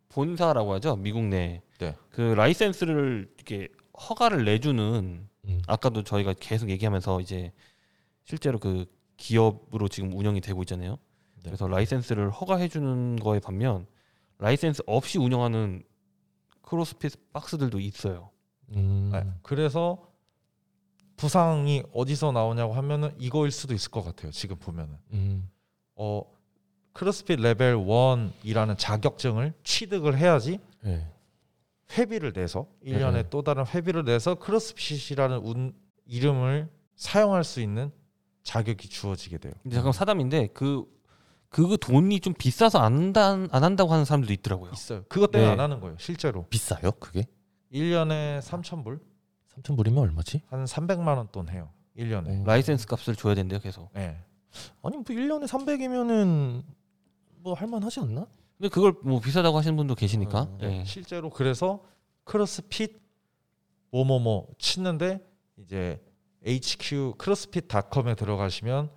본사라고 0.09 0.73
하죠 0.73 0.97
미국 0.97 1.23
내. 1.23 1.61
네. 1.79 1.95
그 2.11 2.21
라이센스를 2.21 3.29
이렇게 3.37 3.69
허가를 4.09 4.43
내주는 4.43 5.27
음. 5.49 5.61
아까도 5.67 6.03
저희가 6.03 6.33
계속 6.39 6.69
얘기하면서 6.69 7.21
이제 7.21 7.51
실제로 8.23 8.59
그 8.59 8.85
기업으로 9.17 9.87
지금 9.87 10.13
운영이 10.13 10.41
되고 10.41 10.61
있잖아요. 10.63 10.91
네. 10.91 11.43
그래서 11.43 11.67
라이센스를 11.67 12.29
허가해 12.31 12.67
주는 12.67 13.15
거에 13.17 13.39
반면 13.39 13.87
라이센스 14.37 14.81
없이 14.85 15.17
운영하는 15.17 15.83
크로스핏 16.61 17.33
박스들도 17.33 17.79
있어요. 17.79 18.29
음. 18.75 19.09
네. 19.11 19.25
그래서 19.41 20.07
부상이 21.17 21.83
어디서 21.93 22.31
나오냐고 22.31 22.73
하면은 22.73 23.13
이거일 23.19 23.51
수도 23.51 23.73
있을 23.73 23.91
것 23.91 24.03
같아요. 24.03 24.31
지금 24.31 24.55
보면은 24.57 24.95
음. 25.11 25.49
어 25.95 26.21
크로스핏 26.93 27.41
레벨 27.41 27.75
1이라는 27.75 28.77
자격증을 28.77 29.53
취득을 29.63 30.17
해야지 30.17 30.59
네. 30.81 31.05
회비를 31.97 32.33
내서 32.33 32.67
1년에 32.85 33.13
네. 33.13 33.29
또 33.29 33.41
다른 33.41 33.65
회비를 33.65 34.03
내서 34.05 34.35
CrossFit이라는 34.35 35.37
운, 35.39 35.73
이름을 36.05 36.69
사용할 36.95 37.43
수 37.43 37.61
있는 37.61 37.91
자격이 38.43 38.89
주어지게 38.89 39.37
돼요. 39.39 39.53
근데 39.63 39.75
잠깐 39.75 39.91
사담인데 39.93 40.47
그그 40.47 41.77
돈이 41.81 42.19
좀 42.19 42.33
비싸서 42.33 42.79
안 42.79 42.93
한다 42.95 43.31
안 43.51 43.63
한다고 43.63 43.91
하는 43.91 44.05
사람들도 44.05 44.33
있더라고요. 44.33 44.71
있어요. 44.73 45.03
그것 45.09 45.31
때문에 45.31 45.47
네. 45.49 45.53
안 45.53 45.59
하는 45.59 45.79
거예요. 45.79 45.95
실제로 45.99 46.45
비싸요 46.49 46.91
그게? 46.99 47.25
1년에 47.73 48.39
3,000불 48.41 48.99
3천 49.55 49.75
불이면 49.77 49.99
얼마지? 49.99 50.41
한 50.47 50.65
300만 50.65 51.17
원 51.17 51.27
돈 51.31 51.49
해요. 51.49 51.69
1년에. 51.97 52.27
음. 52.27 52.43
라이센스 52.45 52.87
값을 52.87 53.15
줘야 53.15 53.35
된대요, 53.35 53.59
계속. 53.59 53.91
네. 53.93 54.17
아니 54.81 54.95
뭐 54.97 55.03
1년에 55.03 55.45
300이면은 55.47 56.63
뭐 57.41 57.53
할만 57.53 57.83
하지 57.83 57.99
않나? 57.99 58.25
근데 58.59 58.67
그걸 58.69 58.93
뭐 59.03 59.21
비싸다고 59.21 59.57
하시는 59.57 59.75
분도 59.77 59.95
계시니까. 59.95 60.41
어, 60.41 60.57
예. 60.63 60.83
실제로 60.85 61.29
그래서 61.29 61.81
크로스핏 62.25 63.01
뭐뭐뭐 63.91 64.47
치는데 64.59 65.25
이제 65.57 66.01
HQ 66.45 67.13
크로스핏닷컴에 67.17 68.15
들어가시면 68.15 68.91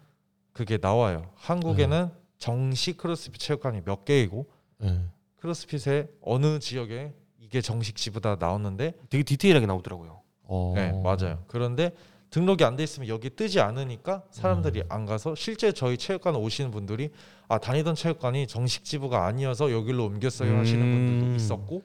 그게 0.52 0.78
나와요. 0.78 1.30
한국에는 1.36 2.10
정식 2.38 2.96
크로스핏 2.96 3.40
체육관이 3.40 3.82
몇 3.84 4.04
개이고 4.04 4.50
네. 4.78 5.00
CrossFit의 5.36 6.08
어느 6.20 6.58
지역에 6.58 7.14
이게 7.38 7.60
정식 7.60 7.94
지부다 7.96 8.36
나오는데 8.40 8.94
되게 9.10 9.22
디테일하게 9.22 9.66
나오더라고요. 9.66 10.22
어. 10.42 10.72
네 10.74 10.92
맞아요. 11.02 11.44
그런데 11.46 11.94
등록이 12.32 12.64
안 12.64 12.76
돼 12.76 12.82
있으면 12.82 13.08
여기 13.08 13.28
뜨지 13.30 13.60
않으니까 13.60 14.24
사람들이 14.30 14.80
음. 14.80 14.86
안 14.88 15.06
가서 15.06 15.34
실제 15.34 15.70
저희 15.70 15.96
체육관 15.98 16.34
오시는 16.34 16.70
분들이 16.70 17.10
아 17.46 17.58
다니던 17.58 17.94
체육관이 17.94 18.46
정식 18.48 18.84
지부가 18.84 19.26
아니어서 19.26 19.70
여기로 19.70 20.06
옮겼어요 20.06 20.56
하시는 20.58 20.80
분들도 20.80 21.26
음. 21.26 21.36
있었고 21.36 21.82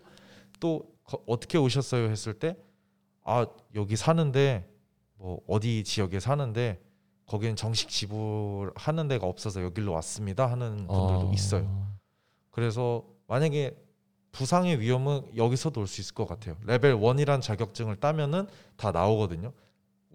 또 0.59 0.89
거- 1.03 1.21
어떻게 1.27 1.57
오셨어요 1.57 2.09
했을 2.09 2.33
때 2.33 2.55
아 3.29 3.45
여기 3.75 3.97
사는데 3.97 4.65
뭐 5.17 5.41
어디 5.47 5.83
지역에 5.83 6.21
사는데 6.21 6.79
거기는 7.25 7.57
정식 7.57 7.89
지부 7.89 8.71
하는 8.75 9.09
데가 9.09 9.27
없어서 9.27 9.61
여기로 9.61 9.91
왔습니다 9.91 10.49
하는 10.49 10.77
분들도 10.87 11.27
어. 11.27 11.31
있어요. 11.33 11.87
그래서 12.51 13.03
만약에 13.27 13.75
부상의 14.31 14.79
위험은 14.79 15.35
여기서도 15.35 15.81
올 15.81 15.87
수 15.87 15.99
있을 15.99 16.13
것 16.15 16.25
같아요. 16.25 16.55
레벨 16.63 16.95
1이란 16.95 17.41
자격증을 17.41 17.97
따면은 17.97 18.47
다 18.77 18.93
나오거든요. 18.93 19.51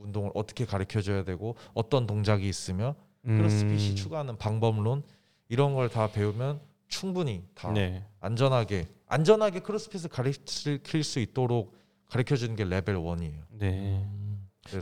운동을 0.02 0.30
어떻게 0.34 0.64
가르쳐 0.64 1.00
줘야 1.00 1.24
되고 1.24 1.56
어떤 1.74 2.06
동작이 2.06 2.48
있으며 2.48 2.94
CrossFit이 3.24 3.90
음. 3.90 3.96
추구하는 3.96 4.36
방법론 4.36 5.02
이런 5.48 5.74
걸 5.74 5.88
다 5.88 6.10
배우면 6.10 6.60
충분히 6.88 7.44
다 7.54 7.70
네. 7.72 8.04
안전하게 8.20 8.88
안전하게 9.06 9.60
CrossFit을 9.60 10.08
가르칠 10.10 11.04
수 11.04 11.18
있도록 11.20 11.74
가르쳐 12.08 12.36
주는 12.36 12.56
게 12.56 12.64
레벨 12.64 12.96
1이에요. 12.96 13.42
네. 13.50 14.06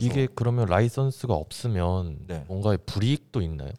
이게 0.01 0.27
그러면 0.35 0.65
라이선스가 0.67 1.33
없으면 1.33 2.19
네. 2.27 2.43
뭔가의 2.47 2.79
불이익도 2.85 3.41
있나요? 3.41 3.71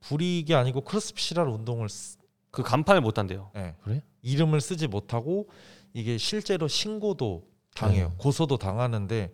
불이익이 0.00 0.54
아니고 0.54 0.82
CrossFit이라는 0.82 1.50
운동을 1.52 1.88
쓰- 1.88 2.18
그 2.50 2.62
간판을 2.62 3.00
못 3.00 3.18
한대요. 3.18 3.50
예. 3.56 3.74
그래? 3.82 4.02
이름을 4.22 4.60
쓰지 4.60 4.86
못하고 4.86 5.48
이게 5.92 6.18
실제로 6.18 6.68
신고도 6.68 7.42
당해요. 7.74 8.08
네. 8.10 8.14
고소도 8.18 8.58
당하는데 8.58 9.32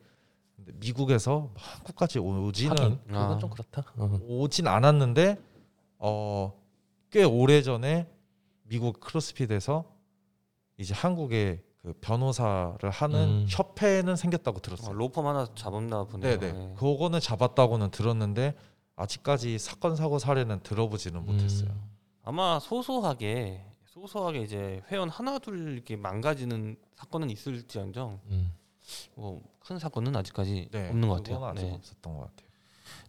미국에서 0.77 1.51
한국까지 1.57 2.19
오지는 2.19 2.71
하긴 2.79 2.99
그건 3.07 3.33
아. 3.33 3.39
좀 3.39 3.51
그렇다. 3.51 3.85
어. 3.97 4.19
오진 4.29 4.67
않았는데 4.67 5.39
어, 5.99 6.53
꽤 7.11 7.25
오래 7.25 7.63
전에 7.63 8.09
미국 8.65 9.01
크로스핏에서 9.01 9.85
이제 10.79 10.95
한국에 10.95 11.63
그 11.83 11.95
변호사를 12.01 12.89
하는 12.91 13.19
음. 13.19 13.47
협회는 13.49 14.17
생겼다고 14.17 14.59
어, 14.59 14.63
들었어요. 14.63 14.93
로펌 14.95 15.27
하나 15.27 15.47
잡았나 15.55 16.05
보네요. 16.05 16.39
네네. 16.39 16.53
네. 16.53 16.75
그거는 16.79 17.21
잡았다고는 17.21 17.91
들었는데 17.91 18.55
아직까지 18.97 19.59
사건 19.59 19.97
사고 19.97 20.19
사례는 20.19 20.61
들어보지는 20.63 21.25
못했어요. 21.25 21.71
음. 21.71 21.91
아마 22.23 22.59
소소하게 22.61 23.65
소소하게 23.87 24.43
이제 24.43 24.83
회원 24.91 25.09
하나 25.09 25.39
둘 25.39 25.73
이렇게 25.73 25.97
망가지는 25.97 26.77
사건은 26.95 27.31
있을지언정 27.31 28.21
음. 28.27 28.53
뭐 29.17 29.41
큰 29.71 29.79
사건은 29.79 30.17
아직까지 30.17 30.69
네, 30.73 30.89
없는 30.89 31.09
것 31.09 31.17
같아요. 31.17 31.45
아직 31.45 31.65
네. 31.67 31.73
없었던 31.73 32.13
것 32.15 32.21
같아요. 32.23 32.49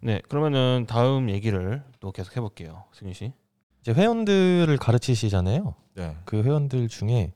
네, 0.02 0.22
그러면은 0.30 0.86
다음 0.88 1.30
얘기를 1.32 1.84
또 2.00 2.12
계속 2.12 2.38
해볼게요, 2.38 2.84
승윤 2.94 3.16
씨. 3.16 3.34
이제 3.82 3.92
회원들을 3.92 4.78
가르치시잖아요. 4.78 5.74
네. 5.96 6.16
그 6.24 6.44
회원들 6.44 6.88
중에 6.88 7.34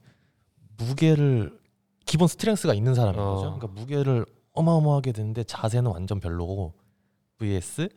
무게를 0.76 1.58
기본 2.04 2.28
스트렝스가 2.28 2.72
있는 2.74 2.94
사람인 2.94 3.18
어. 3.20 3.34
거죠. 3.34 3.58
그러니까 3.58 3.66
무게를 3.80 4.26
어마어마하게 4.52 5.10
드는데 5.10 5.42
자세는 5.42 5.90
완전 5.90 6.20
별로고 6.20 6.74
vs 7.38 7.88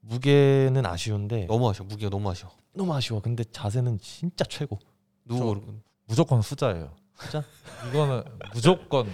무게는 0.00 0.86
아쉬운데 0.86 1.46
너무 1.46 1.68
아쉬워, 1.68 1.88
무게가 1.88 2.08
너무 2.08 2.30
아쉬워. 2.30 2.52
너무 2.72 2.94
아쉬워. 2.94 3.20
근데 3.20 3.42
자세는 3.42 3.98
진짜 3.98 4.44
최고. 4.44 4.78
누구? 5.24 5.60
무조건 6.04 6.38
후자예요. 6.38 6.94
후자? 7.14 7.42
이거는 7.88 8.22
무조건 8.54 9.08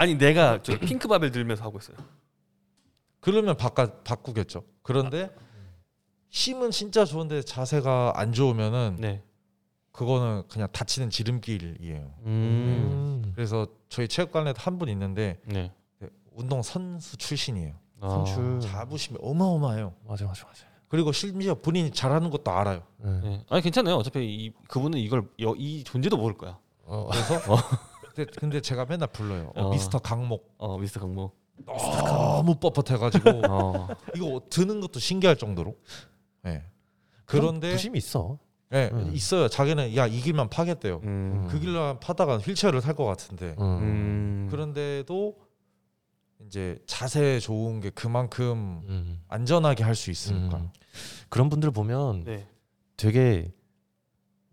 아니 0.00 0.16
내가 0.16 0.62
저 0.62 0.78
핑크바벨 0.78 1.30
들면서 1.30 1.62
하고 1.62 1.78
있어요. 1.78 1.94
그러면 3.20 3.54
바꿔 3.58 3.86
바꾸겠죠. 4.02 4.64
그런데 4.82 5.30
힘은 6.30 6.70
진짜 6.70 7.04
좋은데 7.04 7.42
자세가 7.42 8.14
안 8.16 8.32
좋으면은 8.32 8.96
네. 8.98 9.22
그거는 9.92 10.44
그냥 10.48 10.68
다치는 10.72 11.10
지름길이에요. 11.10 12.14
음. 12.24 13.22
음. 13.26 13.32
그래서 13.34 13.66
저희 13.90 14.08
체육관에 14.08 14.54
한 14.56 14.78
분 14.78 14.88
있는데 14.88 15.38
네. 15.44 15.70
네, 15.98 16.08
운동 16.32 16.62
선수 16.62 17.18
출신이에요. 17.18 17.74
아. 18.00 18.08
선출. 18.08 18.58
자부심이 18.60 19.18
어마어마해요. 19.20 19.92
맞아 20.08 20.24
맞아 20.24 20.46
맞아. 20.46 20.64
그리고 20.88 21.12
심지어 21.12 21.54
본인이 21.54 21.90
잘하는 21.90 22.30
것도 22.30 22.50
알아요. 22.50 22.82
네. 22.96 23.20
네. 23.20 23.44
아니 23.50 23.60
괜찮아요. 23.60 23.96
어차피 23.96 24.20
이, 24.24 24.52
그분은 24.66 24.98
이걸 24.98 25.28
여, 25.42 25.52
이 25.58 25.84
존재도 25.84 26.16
모를 26.16 26.38
거야. 26.38 26.58
어, 26.84 27.06
그래서 27.12 27.34
근데, 28.24 28.40
근데 28.40 28.60
제가 28.60 28.84
맨날 28.86 29.08
불러요. 29.08 29.52
어, 29.54 29.66
어. 29.66 29.70
미스터 29.70 29.98
강목 29.98 30.54
어, 30.58 30.78
미스터 30.78 31.00
강모. 31.00 31.32
너무 31.66 32.54
뻣뻣해가지고 32.56 33.44
어. 33.50 33.88
이거 34.16 34.42
드는 34.50 34.80
것도 34.80 34.98
신기할 34.98 35.36
정도로. 35.36 35.76
네. 36.42 36.64
그런데 37.26 37.72
부심이 37.72 37.98
있어. 37.98 38.38
네, 38.70 38.88
음. 38.92 39.10
있어요. 39.12 39.48
자기는 39.48 39.96
야 39.96 40.06
이 40.06 40.20
길만 40.20 40.48
파겠대요. 40.48 41.00
음. 41.04 41.48
그 41.50 41.58
길로 41.58 41.98
파다가 42.00 42.38
휠체어를 42.38 42.80
탈 42.80 42.94
것 42.94 43.04
같은데 43.04 43.54
음. 43.58 43.64
음. 43.64 44.48
그런데도 44.50 45.36
이제 46.46 46.78
자세 46.86 47.38
좋은 47.40 47.80
게 47.80 47.90
그만큼 47.90 48.80
음. 48.88 49.22
안전하게 49.28 49.84
할 49.84 49.94
수 49.94 50.10
있으니까. 50.10 50.56
음. 50.58 50.70
그런 51.28 51.48
분들 51.50 51.70
보면 51.72 52.24
네. 52.24 52.48
되게 52.96 53.52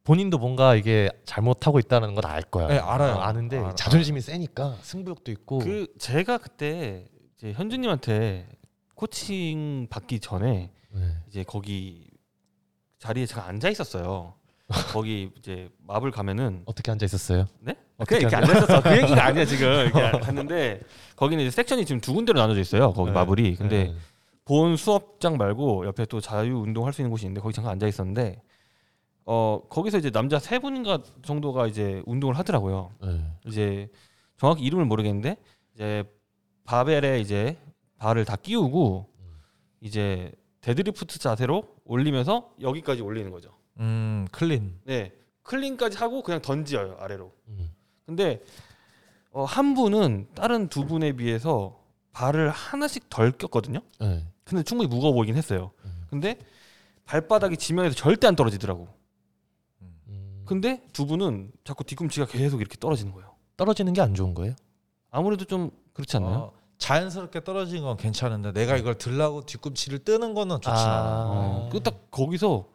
본인도 0.07 0.37
뭔가 0.37 0.73
이게 0.75 1.09
잘못하고 1.25 1.79
있다는 1.79 2.15
걸알 2.15 2.41
거야. 2.43 2.67
네, 2.67 2.77
알아요. 2.79 3.15
어, 3.15 3.19
아는데 3.19 3.57
알아. 3.57 3.75
자존심이 3.75 4.21
세니까 4.21 4.77
승부욕도 4.81 5.33
있고. 5.33 5.59
그 5.59 5.87
제가 5.99 6.37
그때 6.37 7.03
이제 7.35 7.51
현주님한테 7.51 8.47
코칭 8.95 9.87
받기 9.89 10.21
전에 10.21 10.71
네. 10.91 11.01
이제 11.27 11.43
거기 11.43 12.07
자리에 12.99 13.25
제가 13.25 13.47
앉아 13.47 13.67
있었어요. 13.67 14.35
거기 14.93 15.29
이제 15.37 15.69
마블 15.85 16.11
가면은 16.11 16.61
어떻게 16.65 16.89
앉아 16.89 17.05
있었어요? 17.05 17.45
네? 17.59 17.75
그냥 18.07 18.21
이렇게 18.21 18.35
앉아 18.37 18.53
있었어. 18.53 18.81
그 18.81 18.97
얘기가 18.97 19.25
아니야 19.27 19.43
지금. 19.43 19.67
이렇게 19.73 20.19
갔는데 20.19 20.79
거기는 21.17 21.43
이제 21.43 21.51
섹션이 21.53 21.85
지금 21.85 21.99
두 21.99 22.13
군데로 22.13 22.39
나눠져 22.39 22.61
있어요. 22.61 22.93
거기 22.93 23.09
네. 23.09 23.13
마블이. 23.13 23.55
근데 23.57 23.83
네. 23.87 23.95
본 24.45 24.77
수업장 24.77 25.35
말고 25.35 25.85
옆에 25.85 26.05
또 26.05 26.21
자유 26.21 26.59
운동할 26.59 26.93
수 26.93 27.01
있는 27.01 27.11
곳이 27.11 27.25
있는데 27.25 27.41
거기 27.41 27.53
잠깐 27.53 27.73
앉아 27.73 27.87
있었는데 27.87 28.41
어 29.29 29.61
거기서 29.69 29.97
이제 29.97 30.09
남자 30.09 30.39
세 30.39 30.57
분인가 30.57 31.03
정도가 31.21 31.67
이제 31.67 32.01
운동을 32.05 32.37
하더라고요. 32.37 32.93
네. 33.01 33.21
이제 33.45 33.89
정확히 34.37 34.63
이름을 34.63 34.85
모르겠는데 34.85 35.35
이제 35.75 36.05
바벨에 36.63 37.19
이제 37.19 37.57
발을 37.97 38.23
다 38.23 38.37
끼우고 38.37 39.09
이제 39.81 40.31
데드리프트 40.61 41.19
자세로 41.19 41.75
올리면서 41.83 42.53
여기까지 42.61 43.01
올리는 43.01 43.29
거죠. 43.29 43.51
음, 43.79 44.27
클린. 44.31 44.79
네, 44.85 45.11
클린까지 45.43 45.97
하고 45.97 46.23
그냥 46.23 46.41
던져요 46.41 46.95
아래로. 46.97 47.33
음. 47.49 47.75
근데 48.05 48.41
어, 49.31 49.43
한 49.43 49.73
분은 49.73 50.29
다른 50.35 50.69
두 50.69 50.85
분에 50.85 51.11
비해서 51.11 51.83
발을 52.13 52.49
하나씩 52.49 53.09
덜 53.09 53.33
꼈거든요. 53.33 53.81
네. 53.99 54.25
근데 54.45 54.63
충분히 54.63 54.87
무거워 54.87 55.11
보이긴 55.11 55.35
했어요. 55.35 55.71
음. 55.83 56.07
근데 56.09 56.39
발바닥이 57.03 57.57
지면에서 57.57 57.93
절대 57.93 58.25
안 58.27 58.37
떨어지더라고. 58.37 58.96
음. 60.47 60.61
근데 60.61 60.81
두 60.93 61.05
분은 61.05 61.51
자꾸 61.63 61.83
뒤꿈치가 61.83 62.25
계속 62.25 62.61
이렇게 62.61 62.77
떨어지는 62.79 63.11
거예요. 63.13 63.35
떨어지는 63.57 63.93
게 63.93 64.01
안 64.01 64.13
좋은 64.13 64.33
거예요? 64.33 64.55
아무래도 65.11 65.45
좀 65.45 65.71
그렇지 65.93 66.17
않나요? 66.17 66.37
어, 66.37 66.53
자연스럽게 66.77 67.43
떨어진 67.43 67.81
건 67.83 67.97
괜찮은데 67.97 68.51
내가 68.53 68.77
이걸 68.77 68.97
들라고 68.97 69.45
뒤꿈치를 69.45 69.99
뜨는 69.99 70.33
거는 70.33 70.57
좋지 70.57 70.69
아. 70.69 70.73
않아. 70.73 71.25
어, 71.29 71.69
그딱 71.71 72.11
거기서 72.11 72.67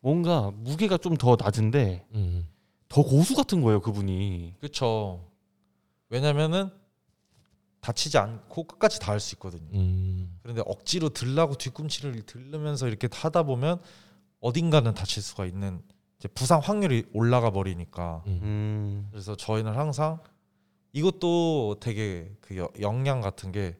뭔가 0.00 0.50
무게가 0.54 0.96
좀 0.98 1.16
더 1.16 1.36
낮은데 1.38 2.06
음. 2.14 2.48
더 2.88 3.02
고수 3.02 3.34
같은 3.34 3.60
거예요 3.62 3.80
그분이. 3.80 4.54
그렇죠. 4.60 5.24
왜냐면은 6.08 6.70
다치지 7.80 8.18
않고 8.18 8.64
끝까지 8.64 9.00
다 9.00 9.12
할 9.12 9.20
수 9.20 9.34
있거든요. 9.36 9.68
음. 9.74 10.38
그런데 10.42 10.62
억지로 10.66 11.08
들라고 11.10 11.54
뒤꿈치를 11.56 12.22
들르면서 12.26 12.88
이렇게 12.88 13.08
타다 13.08 13.42
보면 13.44 13.80
어딘가는 14.40 14.92
다칠 14.94 15.22
수가 15.22 15.46
있는 15.46 15.82
부상 16.28 16.60
확률이 16.60 17.04
올라가 17.12 17.50
버리니까. 17.50 18.22
음. 18.26 18.40
음. 18.42 19.08
그래서 19.10 19.36
저희는 19.36 19.74
항상 19.74 20.20
이것도 20.92 21.76
되게 21.80 22.30
그 22.40 22.56
여- 22.58 22.70
영양 22.80 23.20
같은 23.20 23.52
게 23.52 23.76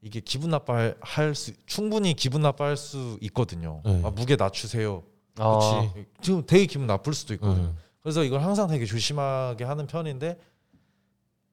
이게 0.00 0.20
기분 0.20 0.50
나빠할 0.50 1.34
수 1.34 1.52
충분히 1.66 2.14
기분 2.14 2.42
나빠할 2.42 2.76
수 2.76 3.18
있거든요. 3.22 3.80
네. 3.84 4.02
아, 4.04 4.10
무게 4.10 4.36
낮추세요. 4.36 5.02
아, 5.38 5.58
그렇지. 5.92 6.06
지금 6.20 6.46
되게 6.46 6.66
기분 6.66 6.86
나쁠 6.86 7.12
수도 7.14 7.34
있거든요. 7.34 7.68
음. 7.68 7.76
그래서 8.02 8.22
이걸 8.22 8.42
항상 8.42 8.68
되게 8.68 8.84
조심하게 8.84 9.64
하는 9.64 9.86
편인데 9.86 10.38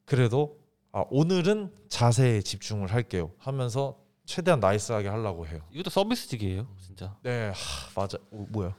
그래도 0.05 0.59
아, 0.91 1.05
오늘은 1.09 1.71
자세에 1.87 2.41
집중을 2.41 2.91
할게요 2.91 3.31
하면서 3.37 3.97
최대한 4.25 4.59
나이스하게 4.59 5.07
하려고 5.07 5.47
해요. 5.47 5.61
이것도 5.71 5.89
서비스직이에요 5.89 6.67
진짜. 6.77 7.15
네, 7.23 7.47
하, 7.55 8.01
맞아. 8.01 8.17
어, 8.31 8.45
뭐야? 8.49 8.75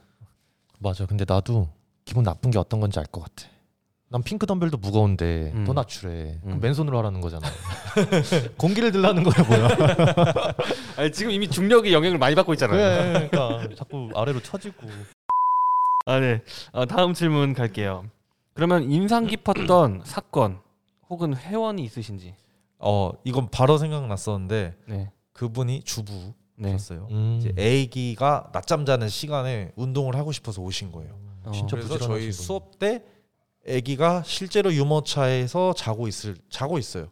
맞아. 0.83 1.05
근데 1.05 1.25
나도 1.27 1.69
기분 2.05 2.23
나쁜 2.23 2.51
게 2.51 2.59
어떤 2.59 2.79
건지 2.79 2.99
알 2.99 3.05
것 3.07 3.21
같아. 3.23 3.49
난 4.09 4.21
핑크 4.21 4.45
덤벨도 4.45 4.77
무거운데 4.77 5.51
음. 5.55 5.63
더 5.65 5.73
낮추래. 5.73 6.37
그럼 6.43 6.57
음. 6.57 6.61
맨손으로 6.61 6.95
하라는 6.99 7.19
거잖아. 7.21 7.47
공기를 8.57 8.91
들라는 8.91 9.23
거야 9.23 9.47
뭐야? 9.47 9.67
아니, 10.97 11.11
지금 11.11 11.31
이미 11.31 11.47
중력의 11.49 11.91
영향을 11.93 12.19
많이 12.19 12.35
받고 12.35 12.53
있잖아요. 12.53 12.77
그래, 12.77 13.29
그러니까 13.31 13.75
자꾸 13.75 14.09
아래로 14.13 14.41
처지고. 14.41 14.87
아 16.05 16.19
네. 16.19 16.41
어, 16.73 16.85
다음 16.85 17.13
질문 17.13 17.53
갈게요. 17.53 18.05
그러면 18.53 18.91
인상 18.91 19.25
깊었던 19.25 20.01
사건 20.05 20.59
혹은 21.09 21.35
회원이 21.35 21.83
있으신지. 21.83 22.35
어, 22.77 23.11
이건 23.23 23.49
바로 23.49 23.77
생각났었는데 23.77 24.75
네. 24.87 25.11
그분이 25.31 25.83
주부 25.83 26.33
셨어요. 26.61 27.07
네. 27.09 27.15
음. 27.15 27.39
이제 27.39 27.49
아기가 27.85 28.49
낮잠 28.53 28.85
자는 28.85 29.09
시간에 29.09 29.71
운동을 29.75 30.15
하고 30.15 30.31
싶어서 30.31 30.61
오신 30.61 30.91
거예요. 30.91 31.17
어, 31.45 31.51
진짜 31.51 31.75
그래서 31.75 31.97
저희 31.97 32.25
분. 32.25 32.31
수업 32.31 32.79
때 32.79 33.03
아기가 33.67 34.23
실제로 34.25 34.73
유모차에서 34.73 35.73
자고 35.73 36.07
있을 36.07 36.37
자고 36.49 36.77
있어요. 36.77 37.09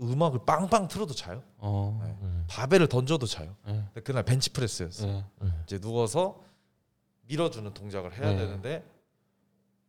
음악을 0.00 0.40
빵빵 0.46 0.88
틀어도 0.88 1.14
자요. 1.14 1.42
어. 1.58 2.00
네. 2.02 2.16
음. 2.22 2.44
바벨을 2.48 2.88
던져도 2.88 3.26
자요. 3.26 3.54
네. 3.66 3.84
그날 4.02 4.24
벤치프레스였어요. 4.24 5.24
네. 5.40 5.48
이제 5.64 5.78
누워서 5.78 6.40
밀어주는 7.28 7.72
동작을 7.72 8.18
해야 8.18 8.30
네. 8.30 8.36
되는데 8.36 8.84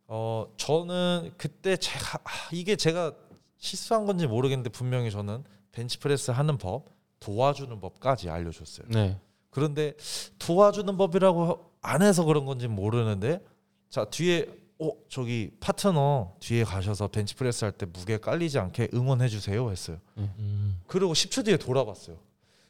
어 0.06 0.46
저는 0.56 1.32
그때 1.36 1.76
제가 1.76 2.18
아, 2.22 2.30
이게 2.52 2.76
제가 2.76 3.12
실수한 3.58 4.06
건지 4.06 4.26
모르겠는데 4.26 4.70
분명히 4.70 5.10
저는 5.10 5.42
벤치프레스 5.72 6.30
하는 6.30 6.58
법 6.58 6.93
도와주는 7.24 7.80
법까지 7.80 8.28
알려줬어요. 8.28 8.86
네. 8.90 9.18
그런데 9.50 9.94
도와주는 10.38 10.94
법이라고 10.96 11.70
안 11.80 12.02
해서 12.02 12.24
그런 12.24 12.44
건지 12.44 12.68
모르는데 12.68 13.42
자 13.88 14.04
뒤에 14.04 14.46
어 14.78 14.90
저기 15.08 15.50
파트너 15.60 16.34
뒤에 16.40 16.64
가셔서 16.64 17.08
벤치프레스 17.08 17.64
할 17.64 17.72
때 17.72 17.86
무게 17.86 18.18
깔리지 18.18 18.58
않게 18.58 18.88
응원해 18.92 19.28
주세요 19.28 19.70
했어요. 19.70 19.98
음. 20.18 20.80
그리고 20.86 21.12
10초 21.14 21.44
뒤에 21.46 21.56
돌아봤어요. 21.56 22.16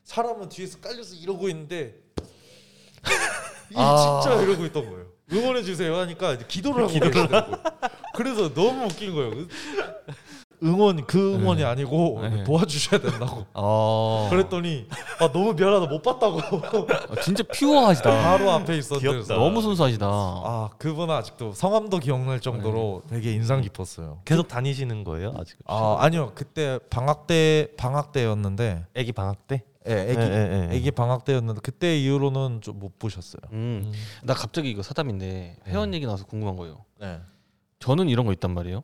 사람은 0.05 0.51
뒤에서 0.51 0.79
깔려서 0.81 1.17
이러고 1.17 1.49
있는데 1.49 1.99
이게 3.71 3.81
아. 3.81 4.21
진짜 4.23 4.41
이러고 4.41 4.67
있던 4.67 4.85
거예요. 4.89 5.07
응원해 5.33 5.63
주세요 5.63 5.97
하니까 5.97 6.37
기도를 6.47 6.85
하고 6.85 6.93
계시더라고요. 6.93 7.63
그래서 8.15 8.53
너무 8.55 8.85
웃긴 8.85 9.15
거예요. 9.15 9.33
응원 10.63 11.05
그 11.07 11.35
응원이 11.35 11.61
네. 11.61 11.67
아니고 11.67 12.21
네. 12.23 12.45
도와주셔야 12.45 13.01
된다고. 13.01 13.47
어. 13.55 14.29
그랬더니 14.33 14.87
아 15.21 15.31
너무 15.33 15.55
미안하다 15.55 15.87
못 15.87 16.03
봤다고 16.03 16.39
어, 16.39 16.87
진짜 17.23 17.43
퓨어하시다. 17.53 18.11
바로 18.11 18.51
앞에 18.53 18.77
있었는데. 18.79 19.35
너무 19.35 19.61
순수하시다. 19.61 20.07
아 20.07 20.71
그분은 20.79 21.15
아직도 21.15 21.53
성함도 21.53 21.99
기억날 21.99 22.41
정도로 22.41 23.03
되게 23.09 23.33
인상 23.33 23.61
깊었어요. 23.61 24.21
계속 24.25 24.49
다니시는 24.49 25.05
거예요 25.05 25.35
아직? 25.39 25.57
아 25.67 25.97
아니요 26.01 26.33
그때 26.35 26.79
방학 26.91 27.27
때 27.27 27.69
방학 27.77 28.13
때였는데 28.13 28.87
애기 28.95 29.13
방학 29.13 29.47
때? 29.47 29.63
예, 29.87 29.93
애기 30.11 30.19
예, 30.21 30.25
예, 30.25 30.69
예. 30.71 30.77
애기 30.77 30.91
방학 30.91 31.25
때였는데 31.27 31.61
그때 31.63 31.99
이후로는 31.99 32.61
좀 32.63 32.75
못 32.79 32.99
보셨어요. 32.99 33.41
음. 33.53 33.83
음. 33.85 33.93
나 34.23 34.35
갑자기 34.35 34.71
이거 34.71 34.83
사담인데 34.83 35.59
회원 35.67 35.93
얘기 35.95 36.07
나와서 36.07 36.25
궁금한 36.25 36.57
거예요. 36.57 36.85
네. 37.01 37.21
저는 37.81 38.09
이런 38.09 38.25
거 38.25 38.33
있단 38.33 38.53
말이에요. 38.55 38.83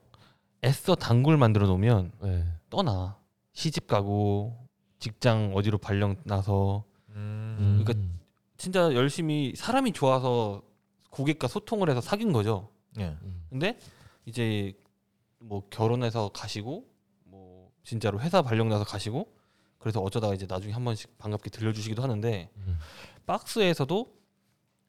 애써 0.65 0.95
단골 0.95 1.37
만들어 1.37 1.67
놓으면 1.67 2.13
네. 2.23 2.45
떠나. 2.69 3.19
시집 3.53 3.87
가고 3.87 4.69
직장 4.99 5.53
어디로 5.55 5.79
발령 5.79 6.17
나서 6.25 6.85
음. 7.11 7.83
그러니까 7.85 8.09
진짜 8.57 8.93
열심히 8.95 9.55
사람이 9.57 9.93
좋아서 9.93 10.63
고객과 11.11 11.49
소통을 11.49 11.91
해서 11.91 12.01
사귄 12.01 12.33
거죠. 12.33 12.71
예. 12.99 13.17
음. 13.23 13.45
근데 13.51 13.79
이제 14.27 14.75
뭐 15.39 15.63
결혼해서 15.71 16.29
가시고 16.31 16.87
뭐 17.25 17.71
진짜로 17.83 18.21
회사 18.21 18.43
발령 18.43 18.69
나서 18.69 18.85
가시고 18.85 19.33
그래서 19.79 20.01
어쩌다가 20.01 20.35
이제 20.35 20.47
나중에 20.49 20.73
한 20.73 20.85
번씩 20.85 21.17
반갑게 21.19 21.51
들려주시기도 21.51 22.03
하는데 22.03 22.51
음. 22.57 22.79
박스에서도 23.27 24.15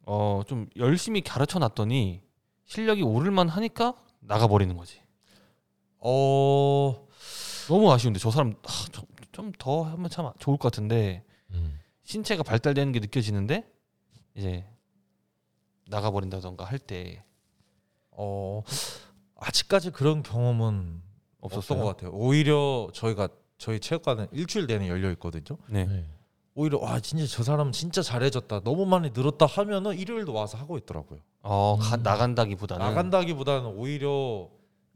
어 0.05 0.43
좀 0.47 0.67
열심히 0.77 1.21
가르쳐 1.21 1.57
놨더니 1.59 2.21
실력이 2.65 3.01
오를만 3.03 3.49
하니까 3.49 3.95
나가 4.19 4.47
버리는 4.47 4.75
거지. 4.77 5.00
어 6.01 7.07
너무 7.67 7.91
아쉬운데 7.91 8.19
저 8.19 8.31
사람 8.31 8.55
좀더 9.31 9.83
하면 9.83 10.09
참 10.09 10.31
좋을 10.39 10.57
것 10.57 10.71
같은데 10.71 11.23
음. 11.51 11.79
신체가 12.03 12.43
발달되는 12.43 12.91
게 12.91 12.99
느껴지는데 12.99 13.69
이제 14.35 14.65
나가 15.87 16.11
버린다던가 16.11 16.65
할 16.65 16.79
때 16.79 17.23
어, 18.11 18.61
아직까지 19.37 19.91
그런 19.91 20.21
경험은 20.21 21.01
없었던. 21.39 21.79
것 21.79 21.85
같아요. 21.85 22.11
오히려 22.11 22.89
저희가 22.93 23.29
저희 23.57 23.79
체육관은 23.79 24.27
일주일 24.31 24.67
내내 24.67 24.89
열려 24.89 25.09
있거든요. 25.11 25.57
네. 25.67 25.85
네. 25.85 26.05
오히려 26.53 26.77
와 26.79 26.99
진짜 26.99 27.25
저 27.25 27.41
사람 27.43 27.71
진짜 27.71 28.01
잘해졌다. 28.01 28.61
너무 28.61 28.85
많이 28.85 29.09
늘었다 29.11 29.45
하면은 29.45 29.97
일요일도 29.97 30.33
와서 30.33 30.57
하고 30.57 30.77
있더라고요. 30.77 31.19
어 31.41 31.77
가, 31.81 31.95
음. 31.95 32.03
나간다기보다는 32.03 32.85
나간다기보다는 32.85 33.67
오히려 33.69 34.49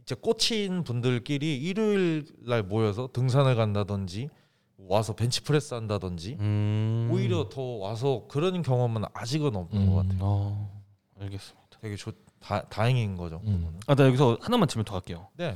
이제 0.05 0.13
꽂힌 0.13 0.83
분들끼리 0.83 1.57
일요일 1.57 2.25
날 2.45 2.61
모여서 2.61 3.09
등산을 3.11 3.55
간다든지 3.55 4.29
와서 4.77 5.15
벤치프레스 5.15 5.73
한다든지 5.73 6.37
음. 6.39 7.09
오히려 7.11 7.49
더 7.49 7.61
와서 7.61 8.25
그런 8.29 8.61
경험은 8.61 9.03
아직은 9.13 9.55
없는 9.55 9.81
음. 9.81 9.89
것 9.89 9.95
같아요. 9.95 10.19
어 10.21 10.83
알겠습니다. 11.19 11.65
되게 11.81 11.95
좋 11.95 12.13
다, 12.39 12.61
다행인 12.69 13.17
거죠. 13.17 13.41
음. 13.45 13.57
그거는. 13.57 13.79
아나 13.87 14.05
여기서 14.05 14.37
하나만 14.41 14.67
질문 14.67 14.85
더 14.85 14.93
할게요. 14.93 15.27
네. 15.33 15.55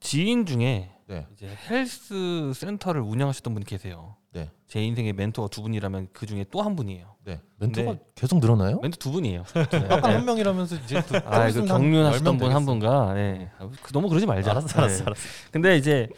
지인 0.00 0.44
중에 0.44 0.90
네. 1.06 1.26
이제 1.32 1.48
헬스 1.70 2.52
센터를 2.54 3.00
운영하셨던 3.00 3.54
분이 3.54 3.64
계세요. 3.66 4.16
네. 4.32 4.50
제 4.66 4.82
인생의 4.84 5.12
멘토가 5.12 5.48
두 5.48 5.62
분이라면 5.62 6.08
그 6.12 6.26
중에 6.26 6.44
또 6.50 6.62
한 6.62 6.74
분이에요. 6.76 7.12
멘토가 7.58 7.92
네. 7.92 8.00
계속 8.16 8.38
늘어나요? 8.40 8.80
멘토 8.80 8.96
두 8.98 9.12
분이에요. 9.12 9.44
아까 9.90 10.14
한 10.14 10.24
명이라면서 10.24 10.76
이제 10.76 11.00
또 11.06 11.16
아, 11.24 11.44
그 11.44 11.48
있으면 11.50 11.70
한 11.70 11.78
경륜하셨던 11.82 12.26
열명 12.26 12.38
분 12.38 12.52
한. 12.52 12.66
분과 12.66 13.14
네. 13.14 13.50
아, 13.58 13.68
그 13.82 13.92
너무 13.92 14.08
그러지 14.08 14.26
말자. 14.26 14.50
알았어, 14.50 14.78
알았어, 14.80 14.96
네. 14.98 15.02
알았어. 15.06 15.22
근데 15.52 15.76
이제 15.76 16.08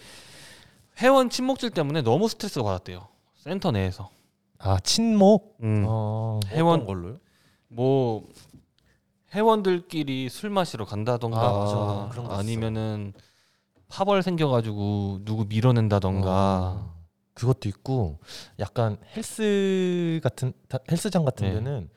회원 1.03 1.29
친목질 1.29 1.71
때문에 1.71 2.01
너무 2.03 2.29
스트레스가 2.29 2.63
받았대요. 2.65 3.07
센터 3.37 3.71
내에서. 3.73 4.09
아 4.59 4.79
친목. 4.81 5.59
음. 5.63 5.85
어. 5.87 6.41
회원 6.49 6.81
어떤 6.81 6.87
걸로요? 6.87 7.17
뭐 7.69 8.25
회원들끼리 9.35 10.29
술 10.31 10.49
마시러 10.51 10.85
간다던가 10.85 11.41
아, 11.41 12.09
거 12.15 12.27
아니면은 12.37 13.13
파벌 13.89 14.23
생겨가지고 14.23 15.21
누구 15.25 15.45
밀어낸다던가 15.49 16.31
어. 16.79 16.94
그것도 17.35 17.69
있고 17.69 18.19
약간 18.59 18.97
헬스 19.17 20.21
같은 20.23 20.53
다- 20.69 20.79
헬스장 20.91 21.25
같은 21.25 21.49
네. 21.49 21.55
데는 21.55 21.89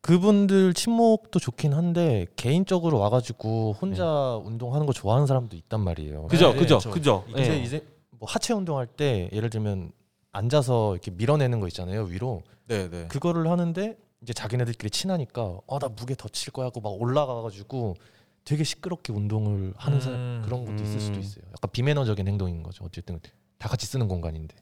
그분들 0.00 0.72
친목도 0.74 1.38
좋긴 1.38 1.74
한데 1.74 2.26
개인적으로 2.36 2.98
와가지고 2.98 3.74
혼자 3.80 4.36
운동하는 4.36 4.86
거 4.86 4.92
좋아하는 4.92 5.26
사람도 5.26 5.56
있단 5.56 5.80
말이에요. 5.80 6.26
그죠 6.28 6.52
네, 6.52 6.58
그죠 6.58 6.78
저- 6.78 6.90
그죠 6.90 7.24
이제 7.28 7.52
예. 7.52 7.62
이제 7.62 7.86
뭐 8.10 8.26
하체 8.28 8.54
운동할 8.54 8.86
때 8.86 9.28
예를 9.32 9.50
들면 9.50 9.92
앉아서 10.32 10.94
이렇게 10.94 11.10
밀어내는 11.10 11.60
거 11.60 11.66
있잖아요 11.68 12.04
위로 12.04 12.42
네, 12.66 12.88
네. 12.88 13.06
그거를 13.08 13.50
하는데 13.50 13.96
이제 14.22 14.32
자기네들끼리 14.32 14.90
친하니까 14.90 15.58
어나 15.66 15.88
무게 15.88 16.14
더 16.14 16.28
칠 16.28 16.52
거야 16.52 16.66
하고 16.66 16.80
막 16.80 16.90
올라가가지고 16.90 17.96
되게 18.44 18.64
시끄럽게 18.64 19.12
운동을 19.12 19.74
하는 19.76 20.00
사람 20.00 20.18
음, 20.18 20.42
그런 20.44 20.64
것도 20.64 20.82
있을 20.82 20.98
수도 21.00 21.16
음. 21.16 21.20
있어요. 21.20 21.44
약간 21.48 21.70
비매너적인 21.72 22.26
행동인 22.26 22.62
거죠. 22.62 22.84
어쨌든 22.84 23.20
다 23.58 23.68
같이 23.68 23.86
쓰는 23.86 24.08
공간인데. 24.08 24.56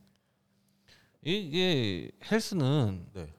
이게 1.37 2.11
헬스는 2.31 3.07
네. 3.13 3.33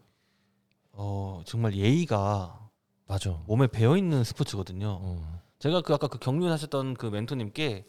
어 0.91 1.41
정말 1.45 1.73
예의가 1.73 2.69
맞아. 3.07 3.41
몸에 3.47 3.67
배어 3.67 3.97
있는 3.97 4.23
스포츠거든요. 4.23 4.99
어. 5.01 5.41
제가 5.57 5.81
그 5.81 5.93
아까 5.93 6.07
그 6.07 6.19
경륜하셨던 6.19 6.93
그 6.93 7.07
멘토님께 7.07 7.85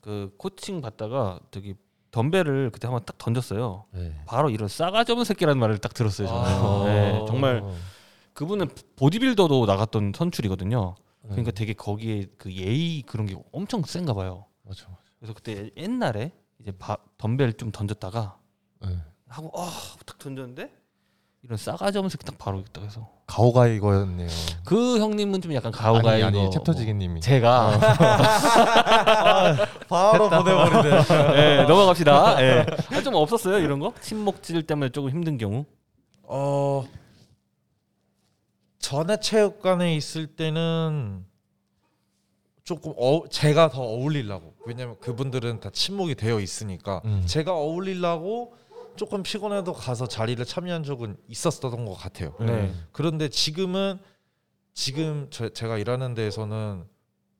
그 0.00 0.34
코칭 0.38 0.80
받다가 0.80 1.40
저기 1.50 1.74
덤벨을 2.12 2.70
그때 2.70 2.86
한번 2.86 3.04
딱 3.04 3.18
던졌어요. 3.18 3.86
네. 3.92 4.22
바로 4.26 4.50
이런 4.50 4.68
싸가지 4.68 5.12
없는 5.12 5.24
새끼라는 5.24 5.58
말을 5.58 5.78
딱 5.78 5.92
들었어요. 5.94 6.28
저는. 6.28 6.42
아. 6.42 6.84
네, 6.84 7.24
정말 7.26 7.62
그분은 8.34 8.68
보디빌더도 8.96 9.66
나갔던 9.66 10.12
선출이거든요. 10.14 10.94
그러니까 11.22 11.50
네. 11.50 11.52
되게 11.52 11.72
거기에 11.72 12.26
그 12.36 12.52
예의 12.52 13.02
그런 13.02 13.26
게 13.26 13.34
엄청 13.52 13.82
센가 13.82 14.14
봐요. 14.14 14.46
맞아. 14.62 14.86
맞아. 14.88 15.00
그래서 15.18 15.34
그때 15.34 15.70
옛날에 15.76 16.32
이제 16.60 16.70
바, 16.72 16.96
덤벨 17.18 17.54
좀 17.54 17.72
던졌다가 17.72 18.38
네. 18.82 18.98
하고 19.28 19.50
아딱 19.54 20.18
던졌는데 20.18 20.70
이런 21.42 21.58
싸가지 21.58 21.98
없는 21.98 22.08
새끼 22.08 22.24
딱 22.24 22.38
바로 22.38 22.58
있다 22.60 22.80
그래서 22.80 23.06
가오가 23.26 23.66
이거였네요. 23.66 24.28
그 24.64 24.98
형님은 24.98 25.42
좀 25.42 25.52
약간 25.54 25.72
가오가 25.72 26.12
아니, 26.12 26.22
아니 26.22 26.38
뭐 26.38 26.50
챕터지기님이. 26.50 27.20
제가 27.20 27.78
바로 29.88 30.30
보내버리네. 30.30 31.02
네, 31.34 31.64
넘어갑시다. 31.68 32.42
예. 32.42 32.66
아, 32.92 33.02
좀 33.02 33.14
없었어요 33.14 33.58
이런 33.58 33.78
거? 33.78 33.92
침묵질 34.00 34.62
때문에 34.66 34.90
조금 34.90 35.10
힘든 35.10 35.36
경우? 35.36 35.66
어 36.22 36.84
전에 38.78 39.18
체육관에 39.20 39.94
있을 39.96 40.26
때는 40.26 41.24
조금 42.64 42.94
어, 42.96 43.28
제가 43.28 43.68
더 43.68 43.82
어울리려고 43.82 44.54
왜냐면 44.64 44.96
그분들은 45.00 45.60
다 45.60 45.68
친목이 45.70 46.14
되어 46.14 46.40
있으니까 46.40 47.02
음. 47.04 47.22
제가 47.26 47.52
어울리려고 47.52 48.54
조금 48.96 49.22
피곤해도 49.22 49.72
가서 49.72 50.06
자리를 50.06 50.44
참여한 50.44 50.82
적은 50.84 51.16
있었던 51.28 51.84
것 51.84 51.94
같아요. 51.94 52.34
네. 52.40 52.72
그런데 52.92 53.28
지금은 53.28 53.98
지금 54.72 55.28
저, 55.30 55.48
제가 55.48 55.78
일하는 55.78 56.14
데에서는 56.14 56.84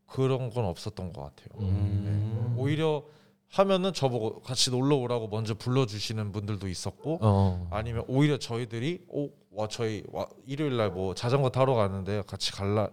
그런 0.07 0.51
건 0.51 0.65
없었던 0.67 1.13
것 1.13 1.23
같아요. 1.23 1.49
음. 1.69 2.55
오히려 2.59 3.05
하면은 3.51 3.93
저보고 3.93 4.41
같이 4.43 4.71
놀러 4.71 4.97
오라고 4.97 5.29
먼저 5.29 5.55
불러주시는 5.55 6.33
분들도 6.33 6.69
있었고 6.69 7.19
어. 7.21 7.69
아니면 7.71 8.05
오히려 8.09 8.37
저희들이 8.39 9.05
오, 9.09 9.31
와 9.53 9.69
저희 9.69 10.03
와, 10.13 10.27
일요일 10.47 10.77
날 10.77 10.91
뭐 10.91 11.15
자전거 11.15 11.51
타러 11.51 11.75
가는데 11.75 12.23
같이 12.27 12.51
갈라 12.53 12.91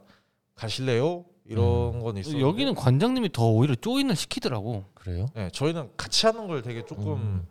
가실래요? 0.55 1.25
이런 1.45 1.99
건 1.99 2.17
있어요. 2.17 2.39
여기는 2.47 2.75
관장님이 2.75 3.31
더 3.31 3.49
오히려 3.49 3.75
조인을 3.75 4.15
시키더라고. 4.15 4.85
그래요? 4.93 5.25
네, 5.33 5.49
저희는 5.51 5.89
같이 5.97 6.25
하는 6.27 6.47
걸 6.47 6.61
되게 6.61 6.85
조금 6.85 7.13
음. 7.13 7.47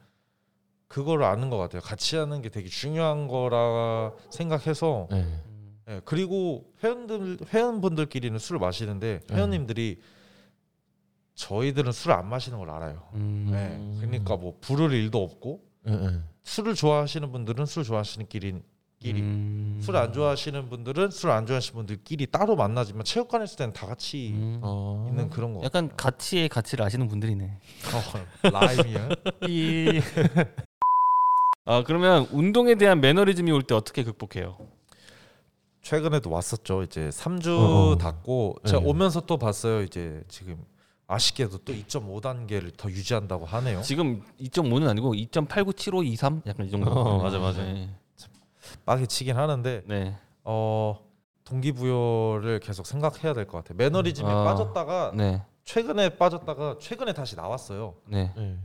그거를 0.90 1.24
아는 1.24 1.50
것 1.50 1.56
같아요. 1.56 1.80
같이 1.82 2.16
하는 2.16 2.42
게 2.42 2.48
되게 2.48 2.68
중요한 2.68 3.28
거라 3.28 4.12
생각해서 4.28 5.06
네. 5.12 5.24
네, 5.86 6.00
그리고 6.04 6.64
회원들 6.82 7.38
회원분들끼리는 7.54 8.36
술을 8.40 8.58
마시는데 8.58 9.20
네. 9.24 9.34
회원님들이 9.36 10.00
저희들은 11.36 11.92
술안 11.92 12.28
마시는 12.28 12.58
걸 12.58 12.70
알아요. 12.70 13.08
음. 13.14 13.48
네, 13.52 14.00
그러니까 14.00 14.36
뭐 14.36 14.58
부를 14.60 14.92
일도 14.92 15.22
없고 15.22 15.62
네, 15.84 15.96
네. 15.96 16.18
술을 16.42 16.74
좋아하시는 16.74 17.30
분들은 17.30 17.66
술 17.66 17.84
좋아하시는 17.84 18.26
끼리 18.26 18.60
끼리 18.98 19.20
음. 19.20 19.80
술안 19.82 20.12
좋아하시는 20.12 20.68
분들은 20.68 21.10
술 21.12 21.30
안 21.30 21.46
좋아하시는 21.46 21.74
분들끼리 21.76 22.26
따로 22.26 22.56
만나지만 22.56 23.04
체육관에 23.04 23.44
있을 23.44 23.56
때는 23.58 23.72
다 23.72 23.86
같이 23.86 24.32
음. 24.34 24.58
어. 24.62 25.06
있는 25.08 25.30
그런 25.30 25.54
거. 25.54 25.62
약간 25.62 25.88
가치의 25.96 26.48
가치를 26.48 26.84
아시는 26.84 27.06
분들이네. 27.06 27.60
어, 28.44 28.48
라임이야. 28.50 29.08
이. 29.48 30.00
아 31.70 31.84
그러면 31.84 32.26
운동에 32.32 32.74
대한 32.74 33.00
매너리즘이 33.00 33.52
올 33.52 33.62
때 33.62 33.76
어떻게 33.76 34.02
극복해요? 34.02 34.56
최근에도 35.82 36.28
왔었죠. 36.28 36.82
이제 36.82 37.10
3주 37.10 37.48
어, 37.58 37.90
어. 37.92 37.96
닫고 37.96 38.56
제가 38.66 38.80
네. 38.80 38.88
오면서 38.88 39.20
또 39.20 39.38
봤어요. 39.38 39.82
이제 39.82 40.20
지금 40.26 40.56
아쉽게도 41.06 41.58
또 41.58 41.72
2.5단계를 41.72 42.76
더 42.76 42.90
유지한다고 42.90 43.46
하네요. 43.46 43.82
지금 43.82 44.20
2.5는 44.40 44.88
아니고 44.88 45.14
2.897523 45.14 46.44
약간 46.48 46.66
이 46.66 46.70
정도. 46.70 46.90
어, 46.90 47.22
맞아, 47.22 47.38
맞아. 47.38 47.62
네. 47.62 47.88
빡이 48.84 49.06
치긴 49.06 49.36
하는데 49.36 49.82
네. 49.86 50.16
어 50.42 50.98
동기부여를 51.44 52.58
계속 52.60 52.84
생각해야 52.84 53.32
될 53.32 53.46
것 53.46 53.58
같아요. 53.58 53.76
매너리즘에 53.76 54.28
아. 54.28 54.42
빠졌다가 54.44 55.12
네. 55.14 55.42
최근에 55.64 56.16
빠졌다가 56.16 56.78
최근에 56.80 57.12
다시 57.12 57.36
나왔어요. 57.36 57.94
네. 58.08 58.32
네. 58.36 58.58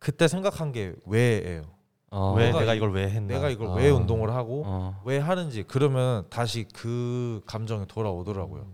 그때 0.00 0.26
생각한 0.26 0.72
게 0.72 0.94
왜예요. 1.06 1.62
어, 2.10 2.32
왜 2.34 2.46
내가 2.46 2.60
내가 2.60 2.74
이- 2.74 2.76
이걸 2.78 2.92
왜 2.92 3.10
했나? 3.10 3.34
내가 3.34 3.50
이걸 3.50 3.68
아. 3.68 3.72
왜 3.74 3.90
운동을 3.90 4.32
하고 4.34 4.62
어. 4.66 5.00
왜 5.04 5.18
하는지 5.18 5.62
그러면 5.62 6.26
다시 6.30 6.64
그 6.72 7.42
감정이 7.46 7.86
돌아오더라고요. 7.86 8.66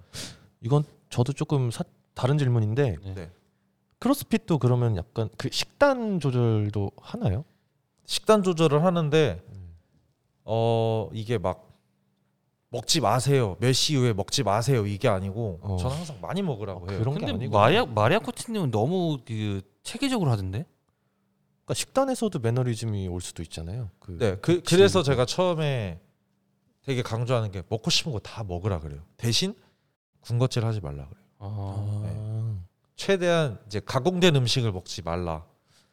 이건 0.61 0.85
저도 1.11 1.33
조금 1.33 1.71
사, 1.71 1.83
다른 2.15 2.39
질문인데 2.39 2.97
네. 3.03 3.15
네. 3.15 3.31
크로스핏도 3.99 4.59
그러면 4.59 4.97
약간 4.97 5.29
그 5.37 5.49
식단 5.51 6.21
조절도 6.21 6.91
하나요? 7.01 7.45
식단 8.07 8.43
조절을 8.43 8.85
하는데 8.85 9.43
어 10.45 11.09
이게 11.13 11.39
막 11.39 11.71
먹지 12.71 13.01
마세요. 13.01 13.57
몇 13.61 13.73
시 13.73 13.95
이후에 13.95 14.13
먹지 14.13 14.43
마세요. 14.43 14.85
이게 14.87 15.09
아니고 15.09 15.61
어. 15.63 15.77
저는 15.79 15.97
항상 15.97 16.21
많이 16.21 16.43
먹으라고 16.43 16.85
어, 16.87 16.91
해요. 16.91 16.99
그런 17.01 17.15
게 17.15 17.21
근데 17.21 17.33
아니고 17.35 17.53
마리아 17.59 17.87
마리아 17.87 18.19
코치님은 18.19 18.71
너무 18.71 19.19
그 19.27 19.63
체계적으로 19.83 20.31
하던데. 20.31 20.67
그러니까 21.65 21.75
식단에서도 21.75 22.39
매너리즘이 22.39 23.09
올 23.09 23.21
수도 23.21 23.43
있잖아요. 23.43 23.91
그 23.99 24.19
네, 24.19 24.37
그 24.37 24.61
그래서. 24.63 25.03
제가 25.03 25.25
처음에 25.25 26.01
되게 26.83 27.03
강조하는 27.03 27.51
게 27.51 27.63
먹고 27.69 27.91
싶은 27.91 28.13
거 28.13 28.19
다 28.21 28.45
먹으라 28.45 28.81
그래요. 28.81 29.03
대신 29.17 29.55
군것질 30.21 30.65
하지 30.65 30.81
말라 30.81 31.09
그래요. 31.09 31.25
어. 31.39 32.03
아, 32.07 32.65
최대한 32.97 33.59
이제 33.67 33.81
가공된 33.85 34.37
음식을 34.37 34.73
먹지 34.73 35.03
말라. 35.03 35.45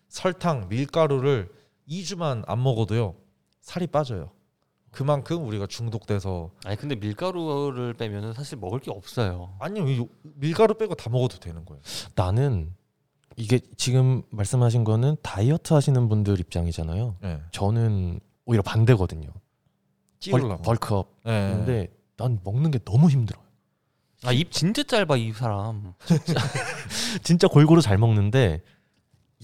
설탕, 0.09 0.67
밀가루를 0.67 1.49
2주만 1.87 2.43
안 2.47 2.61
먹어도요. 2.63 3.15
살이 3.61 3.87
빠져요. 3.87 4.31
그만큼 4.91 5.45
우리가 5.47 5.67
중독돼서 5.67 6.51
아니 6.65 6.75
근데 6.75 6.95
밀가루를 6.95 7.93
빼면은 7.93 8.33
사실 8.33 8.57
먹을 8.57 8.79
게 8.79 8.91
없어요. 8.91 9.55
아니요 9.59 9.87
이 9.87 10.05
밀가루 10.35 10.73
빼고 10.73 10.95
다 10.95 11.09
먹어도 11.09 11.39
되는 11.39 11.63
거예요. 11.63 11.81
나는 12.15 12.73
이게 13.41 13.59
지금 13.75 14.21
말씀하신 14.29 14.83
거는 14.83 15.15
다이어트 15.23 15.73
하시는 15.73 16.07
분들 16.09 16.39
입장이잖아요. 16.39 17.15
네. 17.21 17.41
저는 17.51 18.19
오히려 18.45 18.61
반대거든요. 18.61 19.29
벌, 19.31 19.39
찌우려고. 20.19 20.61
벌 20.61 20.75
크업. 20.77 21.15
네. 21.25 21.49
근데 21.51 21.87
난 22.17 22.39
먹는 22.43 22.69
게 22.69 22.77
너무 22.85 23.09
힘들어요. 23.09 23.43
아 24.23 24.31
입 24.33 24.51
진짜 24.51 24.83
짧아 24.83 25.17
이 25.17 25.31
사람. 25.31 25.93
진짜 27.23 27.47
골고루 27.49 27.81
잘 27.81 27.97
먹는데 27.97 28.61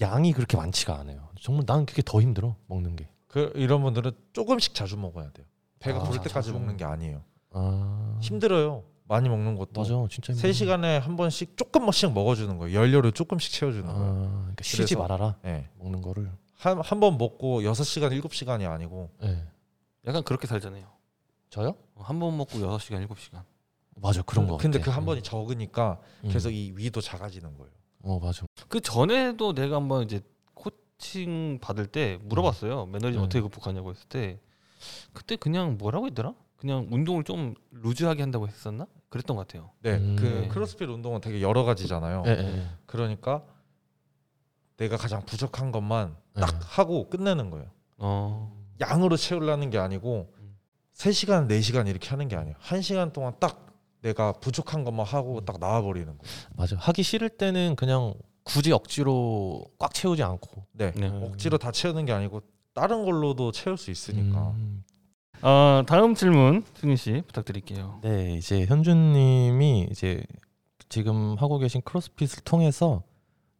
양이 0.00 0.32
그렇게 0.32 0.56
많지가 0.56 0.96
않아요. 1.00 1.28
정말 1.40 1.64
나는 1.66 1.84
그게 1.84 2.00
더 2.04 2.20
힘들어 2.20 2.54
먹는 2.68 2.94
게. 2.94 3.08
그 3.26 3.50
이런 3.56 3.82
분들은 3.82 4.12
조금씩 4.32 4.74
자주 4.76 4.96
먹어야 4.96 5.32
돼요. 5.32 5.44
배가 5.80 5.98
아, 5.98 6.02
부를 6.04 6.20
때까지 6.22 6.46
자주. 6.46 6.52
먹는 6.52 6.76
게 6.76 6.84
아니에요. 6.84 7.22
아 7.50 8.16
힘들어요. 8.22 8.84
많이 9.08 9.28
먹는 9.28 9.56
것도. 9.56 9.80
맞아, 9.80 9.94
진짜 10.10 10.32
힘들어. 10.32 10.50
3시간에 10.52 10.98
한 11.00 11.16
번씩 11.16 11.56
조금씩 11.56 12.12
먹어주는 12.12 12.58
거예요. 12.58 12.78
연료를 12.78 13.12
조금씩 13.12 13.52
채워주는 13.52 13.88
아, 13.88 13.92
거예요. 13.92 14.14
그러니까 14.42 14.62
쉬지 14.62 14.76
그래서- 14.94 14.98
말아라 14.98 15.36
네. 15.42 15.68
먹는 15.78 16.02
거를. 16.02 16.30
한 16.58 16.78
한 16.82 17.00
번 17.00 17.16
먹고 17.18 17.62
6시간, 17.62 18.10
7시간이 18.20 18.68
아니고 18.68 19.10
네. 19.20 19.46
약간 20.06 20.22
그렇게 20.24 20.46
살잖아요. 20.46 20.86
저요? 21.50 21.74
한 21.96 22.18
번 22.18 22.36
먹고 22.36 22.58
6시간 22.58 23.06
7시간. 23.08 23.42
맞아 23.96 24.22
그런 24.22 24.46
거. 24.46 24.56
근데. 24.58 24.78
그 24.80 24.90
한 24.90 25.04
번이 25.06 25.22
적으니까 25.22 25.98
음. 26.24 26.28
계속 26.30 26.50
이 26.50 26.72
위도 26.76 27.00
작아지는 27.00 27.56
거예요. 27.56 27.72
어 28.02 28.18
맞아. 28.20 28.44
그 28.68 28.80
전에도 28.80 29.54
내가 29.54 29.76
한번 29.76 30.02
이제 30.04 30.20
코칭 30.54 31.58
받을 31.60 31.86
때 31.86 32.18
물어봤어요. 32.22 32.86
매너리즘 32.86 33.20
네. 33.20 33.24
어떻게 33.24 33.40
극복하냐고 33.40 33.90
했을 33.90 34.06
때 34.08 34.38
그때 35.12 35.36
그냥 35.36 35.78
뭐라고 35.78 36.06
했더라? 36.06 36.34
그냥 36.56 36.86
운동을 36.90 37.24
좀 37.24 37.54
루즈하게 37.70 38.22
한다고 38.22 38.46
했었나? 38.48 38.86
그랬던 39.08 39.36
것 39.36 39.46
같아요. 39.46 39.70
네, 39.80 39.96
음. 39.96 40.16
그 40.18 40.24
네. 40.24 40.48
크로스핏 40.48 40.88
운동은 40.88 41.20
되게 41.20 41.40
여러 41.40 41.64
가지잖아요. 41.64 42.24
예, 42.26 42.30
예, 42.30 42.58
예. 42.58 42.66
그러니까 42.86 43.42
내가 44.76 44.96
가장 44.96 45.24
부족한 45.24 45.72
것만 45.72 46.16
네. 46.34 46.40
딱 46.40 46.78
하고 46.78 47.08
끝내는 47.08 47.50
거예요. 47.50 47.70
어. 47.98 48.56
양으로 48.80 49.16
채우려는 49.16 49.70
게 49.70 49.78
아니고 49.78 50.32
음. 50.38 50.56
3시간, 50.94 51.48
4시간 51.48 51.88
이렇게 51.88 52.10
하는 52.10 52.28
게 52.28 52.36
아니에요. 52.36 52.56
1시간 52.62 53.12
동안 53.12 53.34
딱 53.40 53.66
내가 54.02 54.32
부족한 54.32 54.84
것만 54.84 55.06
하고 55.06 55.44
딱 55.44 55.58
나와 55.58 55.82
버리는 55.82 56.06
거예요. 56.06 56.34
맞아. 56.54 56.76
하기 56.76 57.02
싫을 57.02 57.30
때는 57.30 57.74
그냥 57.76 58.14
굳이 58.44 58.72
억지로 58.72 59.64
꽉 59.78 59.92
채우지 59.92 60.22
않고. 60.22 60.64
네. 60.72 60.92
네. 60.92 61.08
억지로 61.08 61.58
다 61.58 61.72
채우는 61.72 62.04
게 62.04 62.12
아니고 62.12 62.42
다른 62.74 63.04
걸로도 63.04 63.52
채울 63.52 63.76
수 63.76 63.90
있으니까. 63.90 64.50
음. 64.50 64.84
어, 65.42 65.82
다음 65.86 66.14
질문 66.14 66.64
승윤 66.74 66.96
씨 66.96 67.22
부탁드릴게요. 67.26 68.00
네, 68.02 68.34
이제 68.34 68.66
현준님이 68.66 69.88
이제 69.90 70.24
지금 70.88 71.36
하고 71.36 71.58
계신 71.58 71.80
크로스핏을 71.82 72.42
통해서 72.44 73.02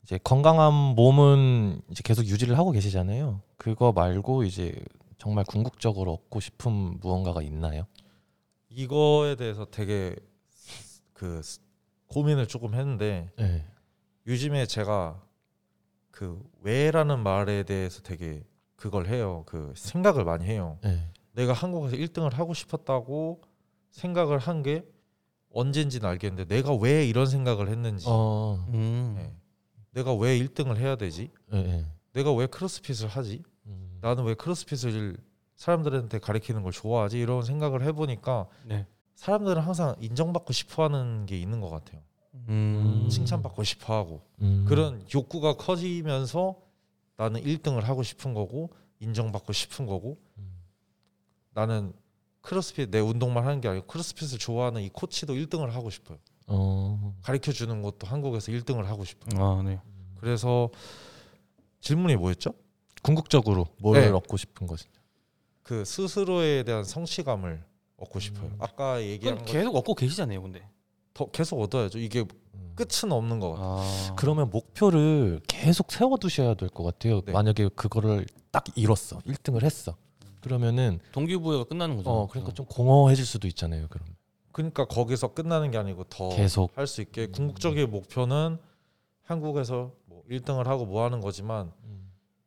이제 0.03 0.19
건강한 0.25 0.73
몸은 0.73 1.83
이제 1.91 2.03
계속 2.05 2.25
유지를 2.25 2.59
하고 2.59 2.73
계시잖아요. 2.73 3.43
그거 3.57 3.93
말고 3.93 4.45
이제 4.45 4.75
정말 5.19 5.45
궁극적으로 5.45 6.13
얻고 6.15 6.41
싶은 6.41 6.99
무언가가 7.01 7.43
있나요? 7.43 7.87
이거에 8.71 9.37
대해서 9.37 9.67
되게 9.71 10.17
그 11.13 11.43
고민을 12.09 12.47
조금 12.47 12.75
했는데 12.75 13.31
네. 13.37 13.65
요즘에 14.27 14.67
제가 14.67 15.21
그 16.11 16.43
왜라는 16.63 17.21
말에 17.21 17.63
대해서 17.63 18.03
되게 18.03 18.43
그걸 18.77 19.07
해요. 19.09 19.45
그 19.47 19.73
생각을 19.77 20.25
많이 20.25 20.45
해요. 20.45 20.79
네. 20.83 21.11
내가 21.39 21.53
한국에서 21.53 21.97
1등을 21.97 22.33
하고 22.33 22.53
싶었다고 22.53 23.41
생각을 23.91 24.39
한 24.39 24.63
게 24.63 24.85
언젠지는 25.51 26.09
알겠는데 26.09 26.53
내가 26.55 26.75
왜 26.75 27.07
이런 27.07 27.27
생각을 27.27 27.69
했는지 27.69 28.05
어. 28.09 28.63
음. 28.75 29.15
네. 29.17 29.33
내가 29.93 30.13
왜 30.15 30.39
1등을 30.39 30.77
해야 30.77 30.97
되지? 30.97 31.31
네. 31.51 31.63
네. 31.63 31.87
내가 32.13 32.33
왜 32.35 32.47
크로스핏을 32.47 33.09
하지? 33.09 33.43
음. 33.67 33.99
나는 34.01 34.25
왜 34.25 34.35
크로스핏을 34.35 35.17
사람들한테 35.57 36.19
가리키는 36.19 36.63
걸 36.65 36.73
좋아하지? 36.73 37.19
이런 37.19 37.43
생각을 37.43 37.83
해보니까 37.85 38.47
네. 38.65 38.87
사람들은 39.15 39.63
항상 39.63 39.95
인정받고 40.01 40.53
싶어하는 40.53 41.27
게 41.27 41.39
있는 41.39 41.61
것 41.61 41.71
같아요. 41.71 42.01
음. 42.49 43.09
칭찬받고 43.11 43.63
싶어하고 43.65 44.21
음. 44.43 44.65
그런 44.69 45.05
욕구가 45.15 45.55
커지면서 45.55 46.57
나는 47.17 47.43
1등을 47.43 47.81
하고 47.83 48.03
싶은 48.03 48.35
거고 48.35 48.71
인정받고 49.01 49.53
싶은 49.53 49.87
거고 49.87 50.19
음. 50.37 50.48
나는 51.59 51.93
크로스핏 52.43 52.91
내 52.91 53.01
운동만 53.01 53.45
하는 53.45 53.61
게 53.61 53.67
아니고 53.69 53.87
크로스핏을 53.87 54.39
좋아하는 54.39 54.81
이 54.83 54.91
코치도 54.91 55.35
1등을 55.35 55.71
하고 55.71 55.91
싶어요. 55.91 56.19
어. 56.47 57.17
가르쳐 57.23 57.51
주는 57.53 57.83
것도 57.83 58.07
한국에서 58.07 58.53
1등을 58.53 58.85
하고 58.85 59.05
싶어요. 59.05 59.45
아, 59.45 59.63
네. 59.63 59.81
그래서 60.21 60.71
질문이 61.81 62.15
뭐였죠? 62.17 62.53
궁극적으로 63.03 63.67
뭘 63.81 64.01
네. 64.01 64.09
얻고 64.09 64.37
싶은 64.37 64.67
거지? 64.69 64.87
그 65.65 65.85
스스로에 65.85 66.63
대한 66.63 66.85
성취감을 66.85 67.65
얻고 67.97 68.21
싶어요. 68.21 68.47
음. 68.47 68.57
아까 68.61 69.03
얘기한 69.03 69.45
계속 69.45 69.75
얻고 69.75 69.95
계시잖아요, 69.97 70.41
근데. 70.41 70.63
더 71.13 71.27
계속 71.31 71.61
얻어야죠. 71.61 71.99
이게 71.99 72.25
음. 72.55 72.73
끝은 72.77 73.11
없는 73.11 73.41
것 73.41 73.51
같아요. 73.55 73.67
아. 73.81 74.15
그러면 74.17 74.49
목표를 74.51 75.41
계속 75.49 75.91
세워두셔야 75.91 76.55
될 76.55 76.69
것 76.71 76.85
같아요. 76.85 77.21
네. 77.23 77.33
만약에 77.33 77.69
그거를 77.75 78.27
딱 78.53 78.65
이뤘어, 78.77 79.19
1등을 79.27 79.65
했어. 79.65 79.97
그러면은 80.41 81.01
동기부여가 81.13 81.65
끝나는 81.65 81.97
거죠. 81.97 82.11
어 82.11 82.27
그러니까 82.29 82.53
좀 82.55 82.67
공허해질 82.67 83.25
수도 83.27 83.47
있잖아요. 83.49 83.89
그럼 83.89 84.07
그러니까 84.53 84.85
거기서 84.87 85.35
끝나는 85.35 85.71
게 85.71 85.79
아니고 85.79 86.05
더 86.05 86.29
계속 86.31 86.77
할 86.77 86.87
수 86.87 87.01
있게 87.01 87.27
궁극적인 87.27 87.91
목표는 87.91 88.59
한국에서 89.23 89.93
뭐 90.07 90.23
1등을 90.31 90.65
하고 90.65 90.85
뭐 90.87 91.05
하는 91.05 91.21
거지만 91.21 91.73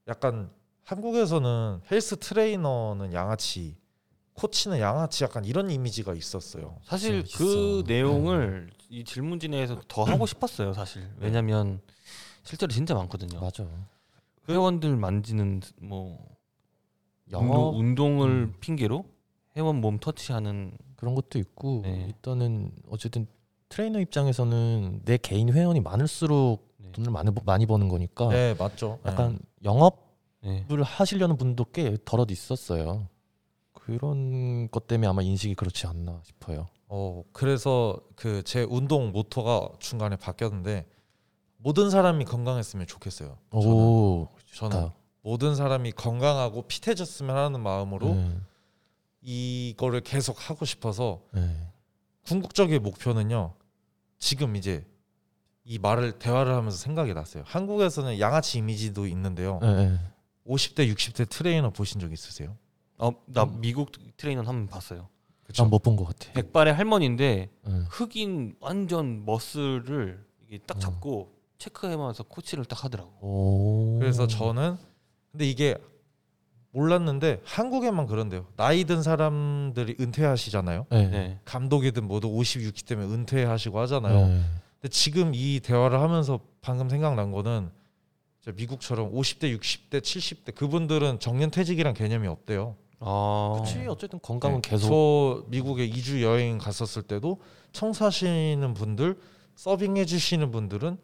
약간 0.07 0.49
한국에서는 0.83 1.81
헬스 1.91 2.17
트레이너는 2.17 3.13
양아치, 3.13 3.77
코치는 4.33 4.79
양아치 4.79 5.23
약간 5.23 5.45
이런 5.45 5.69
이미지가 5.69 6.13
있었어요. 6.15 6.77
사실 6.83 7.23
있어, 7.25 7.37
그. 7.37 7.83
내용을 7.87 8.71
이 8.89 9.03
질문진에서 9.03 9.81
더 9.87 10.03
하고 10.03 10.25
싶었어요, 10.25 10.73
사실. 10.73 11.07
왜냐면 11.19 11.81
실제로 12.43 12.71
진짜 12.73 12.93
많거든요. 12.95 13.39
맞아. 13.39 13.65
회원들 14.49 14.97
만지는 14.97 15.61
뭐 15.77 16.30
영어 17.31 17.69
운동, 17.69 17.79
운동 17.79 18.21
을 18.23 18.29
음. 18.29 18.53
핑계로 18.59 19.05
회원 19.55 19.81
몸 19.81 19.99
터치하는 19.99 20.77
그런 20.95 21.15
것도 21.15 21.39
있고 21.39 21.81
네. 21.83 22.05
일단은 22.07 22.71
어쨌든 22.89 23.27
트레이너 23.69 23.99
입장에서는 23.99 25.01
내 25.05 25.17
개인 25.17 25.51
회원이 25.51 25.79
많을수록 25.81 26.73
네. 26.77 26.91
돈을 26.91 27.11
많이 27.11 27.31
버- 27.33 27.41
많이 27.45 27.65
버는 27.65 27.87
거니까 27.89 28.27
네 28.29 28.53
맞죠. 28.57 28.99
약간 29.05 29.39
영업을 29.63 29.97
네. 30.41 30.65
하시려는 30.83 31.37
분도 31.37 31.65
꽤 31.71 31.97
덜어도 32.05 32.33
있었어요. 32.33 33.07
그런 33.73 34.69
것 34.69 34.87
때문에 34.87 35.07
아마 35.07 35.21
인식이 35.21 35.55
그렇지 35.55 35.87
않나 35.87 36.21
싶어요. 36.23 36.67
어 36.87 37.23
그래서 37.31 37.99
그 38.15 38.43
제 38.43 38.63
운동 38.63 39.11
모토가 39.11 39.69
중간에 39.79 40.15
바뀌었는데 40.17 40.85
모든 41.57 41.89
사람이 41.89 42.25
건강했으면 42.25 42.87
좋겠어요. 42.87 43.37
저는, 43.51 43.67
오, 43.67 44.27
저는 44.53 44.77
좋다. 44.81 44.93
모든 45.21 45.55
사람이 45.55 45.91
건강하고 45.91 46.63
fit해졌으면 46.63 47.35
하는 47.35 47.59
마음으로 47.61 48.15
네, 48.15 48.37
이거를 49.21 50.01
계속 50.01 50.49
하고 50.49 50.65
싶어서 50.65 51.21
네. 51.31 51.67
궁극적인 52.25 52.81
목표는요. 52.81 53.53
지금 54.17 54.55
이제 54.55 54.85
이 55.63 55.77
말을 55.77 56.13
대화를 56.13 56.53
하면서 56.53 56.77
생각이 56.77 57.13
났어요. 57.13 57.43
한국에서는 57.45 58.19
양아치 58.19 58.57
이미지도 58.59 59.05
있는데요. 59.07 59.59
네, 59.61 59.89
네. 59.89 59.99
50대 60.47 60.91
60대 60.91 61.29
트레이너 61.29 61.69
보신 61.69 61.99
적 62.01 62.11
있으세요? 62.11 62.57
어, 62.97 63.11
나 63.27 63.43
음. 63.43 63.61
미국 63.61 63.91
트레이너 64.17 64.41
한 64.41 64.47
번 64.65 64.67
봤어요. 64.67 65.07
그쵸? 65.43 65.63
난 65.63 65.73
못 65.73 65.83
본 65.83 65.95
것 65.95 66.05
같아. 66.05 66.31
백발의 66.33 66.73
할머니인데 66.73 67.49
네. 67.63 67.83
흑인 67.89 68.55
완전 68.59 69.23
muscle을 69.25 70.25
이게 70.47 70.57
딱 70.65 70.77
어. 70.77 70.79
잡고 70.79 71.31
체크해면서 71.59 72.23
코치를 72.23 72.65
딱 72.65 72.83
하더라고. 72.83 73.11
오. 73.21 73.99
그래서 73.99 74.25
저는 74.25 74.77
근데 75.31 75.49
이게 75.49 75.75
몰랐는데 76.71 77.41
한국에만 77.43 78.07
그런데요. 78.07 78.47
나이 78.55 78.85
든 78.85 79.01
사람들이 79.03 79.97
은퇴하시잖아요. 79.99 80.85
네. 80.89 81.07
네. 81.07 81.39
감독이든 81.45 82.05
모두 82.05 82.27
50, 82.29 82.61
60 82.61 82.85
되면 82.85 83.11
은퇴하시고 83.11 83.79
하잖아요. 83.81 84.27
네. 84.27 84.41
근데 84.79 84.89
지금 84.89 85.33
이 85.35 85.59
대화를 85.59 85.99
하면서 85.99 86.39
방금 86.61 86.89
생각난 86.89 87.31
거는 87.31 87.69
미국처럼 88.55 89.13
50대, 89.13 89.55
60대, 89.57 90.01
70대 90.01 90.55
그분들은 90.55 91.19
정년 91.19 91.51
퇴직이란 91.51 91.93
개념이 91.93 92.27
없대요. 92.27 92.75
아. 92.99 93.59
그치 93.59 93.85
어쨌든 93.87 94.19
건강은 94.21 94.61
네. 94.61 94.69
계속 94.69 94.87
저 94.87 95.45
미국에 95.49 95.89
2주 95.89 96.21
여행 96.21 96.57
갔었을 96.57 97.03
때도 97.03 97.41
청소하시는 97.73 98.73
분들, 98.73 99.19
서빙해 99.55 100.05
주시는 100.05 100.51
분들은 100.51 100.97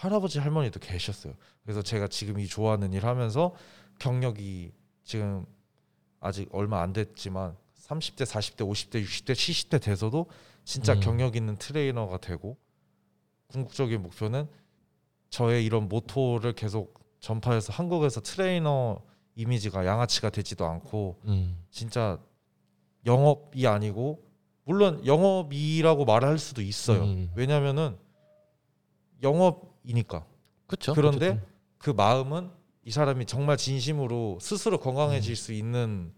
할아버지 0.00 0.38
할머니도 0.38 0.80
계셨어요. 0.80 1.34
그래서 1.62 1.82
제가 1.82 2.08
지금 2.08 2.40
이 2.40 2.46
좋아하는 2.46 2.94
일 2.94 3.04
하면서 3.04 3.54
경력이 3.98 4.72
지금 5.04 5.44
아직 6.20 6.48
얼마 6.52 6.80
안 6.80 6.94
됐지만 6.94 7.54
30대, 7.76 8.22
40대, 8.22 8.66
50대, 8.66 9.04
60대, 9.04 9.32
70대 9.32 9.82
돼서도 9.82 10.26
진짜 10.64 10.94
음. 10.94 11.00
경력 11.00 11.36
있는 11.36 11.56
트레이너가 11.56 12.16
되고 12.16 12.56
궁극적인 13.48 14.00
목표는 14.00 14.48
저의 15.28 15.66
이런 15.66 15.86
모토를 15.86 16.54
계속 16.54 16.98
전파해서 17.20 17.70
한국에서 17.74 18.22
트레이너 18.22 19.02
이미지가 19.34 19.84
양아치가 19.84 20.30
되지도 20.30 20.64
않고 20.64 21.20
음. 21.26 21.62
진짜 21.70 22.18
영업이 23.04 23.66
아니고 23.66 24.24
물론 24.64 25.04
영업이라고 25.04 26.06
말할 26.06 26.38
수도 26.38 26.62
있어요. 26.62 27.02
음. 27.02 27.30
왜냐면은 27.34 27.98
영업 29.22 29.69
이니까 29.90 30.24
그렇죠. 30.66 30.94
그런데 30.94 31.40
그 31.78 31.90
마음은 31.90 32.50
이 32.84 32.90
사람이 32.90 33.26
정말 33.26 33.56
진심으로 33.56 34.38
스스로 34.40 34.78
건강해질 34.78 35.36
수 35.36 35.52
있는 35.52 36.12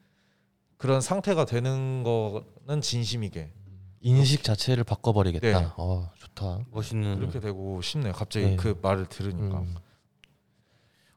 그런 0.76 1.00
상태가 1.00 1.44
되는 1.44 2.02
거는 2.02 2.80
진심이게 2.82 3.52
인식 4.00 4.42
자체를 4.42 4.84
바꿔버리겠다. 4.84 5.60
네. 5.60 5.68
어 5.76 6.10
좋다. 6.18 6.60
멋있는. 6.70 7.18
그렇게 7.18 7.40
되고 7.40 7.80
싶네요. 7.80 8.12
갑자기 8.12 8.46
네. 8.46 8.56
그 8.56 8.78
말을 8.82 9.06
들으니까. 9.06 9.60
음. 9.60 9.74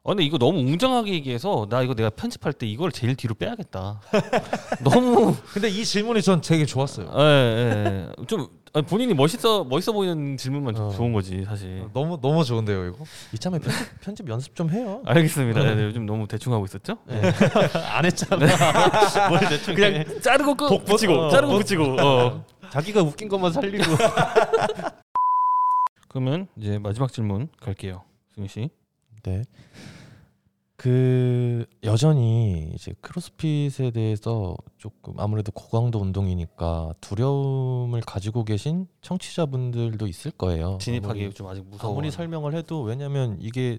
아, 0.04 0.10
근데 0.10 0.22
이거 0.22 0.38
너무 0.38 0.60
웅장하게 0.60 1.12
얘기해서 1.14 1.66
나 1.68 1.82
이거 1.82 1.94
내가 1.94 2.10
편집할 2.10 2.52
때 2.52 2.64
이걸 2.64 2.92
제일 2.92 3.16
뒤로 3.16 3.34
빼야겠다. 3.34 4.00
너무 4.84 5.34
근데 5.52 5.68
이 5.68 5.84
질문이 5.84 6.22
전 6.22 6.40
되게 6.40 6.64
좋았어요. 6.64 7.10
예, 7.12 7.20
예, 7.20 8.12
예. 8.20 8.26
좀 8.26 8.48
아니, 8.76 8.84
본인이 8.84 9.14
멋있어 9.14 9.64
멋있어 9.64 9.92
보이는 9.92 10.36
질문만 10.36 10.74
좀 10.74 10.84
어. 10.88 10.90
좋은 10.90 11.14
거지 11.14 11.42
사실. 11.46 11.88
너무 11.94 12.20
너무 12.20 12.44
좋은데요, 12.44 12.84
이거? 12.88 13.04
이참에 13.32 13.58
편집, 13.58 13.70
편집 14.02 14.28
연습 14.28 14.54
좀 14.54 14.68
해요. 14.68 15.00
알겠습니다. 15.06 15.62
네, 15.62 15.74
네, 15.76 15.84
요즘 15.84 16.04
너무 16.04 16.28
대충 16.28 16.52
하고 16.52 16.66
있었죠? 16.66 16.98
네. 17.06 17.22
안 17.90 18.04
했잖아. 18.04 18.36
뭘 19.30 19.40
대충 19.48 19.72
해. 19.72 20.04
그냥 20.04 20.20
자르고 20.20 20.54
끄, 20.54 20.68
복 20.68 20.84
붙이고 20.84 21.14
어, 21.14 21.30
자르고 21.30 21.52
복- 21.54 21.58
붙이고. 21.60 21.84
어. 22.02 22.44
자기가 22.68 23.00
웃긴 23.00 23.30
것만 23.30 23.50
살리고. 23.52 23.82
그러면 26.08 26.46
이제 26.56 26.78
마지막 26.78 27.10
질문 27.10 27.48
갈게요, 27.58 28.02
승희 28.34 28.48
씨. 28.48 28.68
네. 29.22 29.42
그 30.76 31.64
여전히 31.84 32.70
이제 32.74 32.94
크로스핏에 33.00 33.90
대해서 33.92 34.54
조금 34.76 35.18
아무래도 35.18 35.50
고강도 35.52 35.98
운동이니까 36.00 36.94
두려움을 37.00 38.02
가지고 38.02 38.44
계신 38.44 38.86
청취자분들도 39.00 40.06
있을 40.06 40.30
거예요. 40.32 40.76
진입하기 40.80 41.20
아무리, 41.20 41.34
좀 41.34 41.46
아직 41.46 41.64
무서워. 41.66 41.92
아무리 41.92 42.10
설명을 42.10 42.54
해도 42.54 42.82
왜냐면 42.82 43.38
이게 43.40 43.78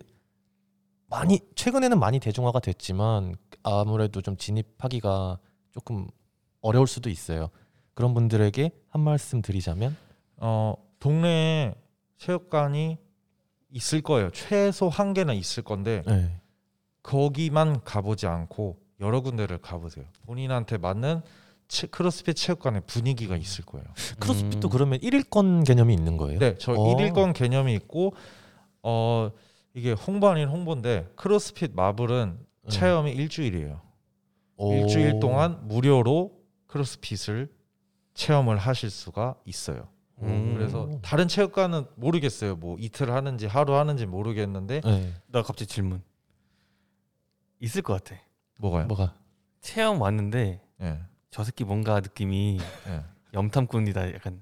많이 1.08 1.40
최근에는 1.56 2.00
많이 2.00 2.20
대중화가 2.20 2.60
됐지만 2.60 3.36
아무래도 3.62 4.22
좀 4.22 4.36
진입하기가 4.36 5.38
조금 5.72 6.08
어려울 6.62 6.88
수도 6.88 7.10
있어요. 7.12 7.50
그런 7.94 8.16
분들에게 8.16 8.72
한 8.90 9.02
말씀 9.02 9.42
드리자면 9.44 9.96
어 10.38 10.74
동네에 11.00 11.76
체육관이 12.18 12.98
있을 13.70 14.02
거예요. 14.02 14.32
최소 14.32 14.90
한 14.90 15.14
개는 15.14 15.36
있을 15.36 15.64
건데 15.64 16.02
네. 16.08 16.42
거기만 17.08 17.86
가보지 17.86 18.28
않고 18.28 18.78
여러 19.00 19.22
군데를 19.22 19.60
가보세요. 19.60 20.06
본인한테 20.26 20.78
맞는 20.78 21.22
체, 21.70 21.88
크로스핏 21.88 22.36
체육관의 22.36 22.82
분위기가 22.86 23.38
있을 23.38 23.66
거예요. 23.66 23.86
크로스핏도 24.20 24.68
음. 24.68 24.70
그러면 24.70 25.00
일일권 25.02 25.64
개념이 25.64 25.94
있는 25.94 26.18
거예요? 26.18 26.40
네, 26.40 26.58
저 26.58 26.74
어. 26.74 26.92
일일권 26.92 27.32
개념이 27.32 27.74
있고 27.76 28.14
어 28.84 29.32
이게 29.74 29.94
홍보 29.94 30.28
아닌 30.28 30.50
홍보인데 30.50 31.10
크로스핏 31.16 31.72
마블은 31.76 32.40
네. 32.64 32.70
체험이 32.70 33.14
일주일이에요. 33.14 33.80
오. 34.58 34.74
일주일 34.74 35.22
동안 35.22 35.66
무료로 35.68 36.34
크로스핏을 36.68 37.50
체험을 38.16 38.58
하실 38.58 38.90
수가 38.90 39.36
있어요. 39.46 39.88
음. 40.24 40.56
그래서 40.58 40.90
다른 41.02 41.30
체육관은 41.30 41.86
모르겠어요. 41.96 42.58
뭐 42.58 42.76
이틀 42.80 43.12
하는지 43.12 43.46
하루 43.46 43.76
하는지 43.76 44.06
모르겠는데 44.06 44.82
네. 44.82 45.14
나 45.28 45.42
갑자기 45.42 45.68
질문. 45.68 46.02
있을 47.60 47.82
것 47.82 48.04
같아. 48.04 48.20
뭐가요? 48.58 48.86
뭐가? 48.88 49.14
체험 49.62 50.02
왔는데 50.02 50.62
예. 50.82 51.00
저 51.32 51.44
새끼 51.44 51.64
뭔가 51.64 52.00
느낌이 52.00 52.60
예. 52.88 53.04
염탐꾼이다. 53.34 54.14
약간 54.14 54.42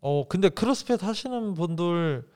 어 0.00 0.26
근데 0.28 0.48
크로스핏 0.48 1.02
하시는 1.02 1.54
분들 1.54 2.28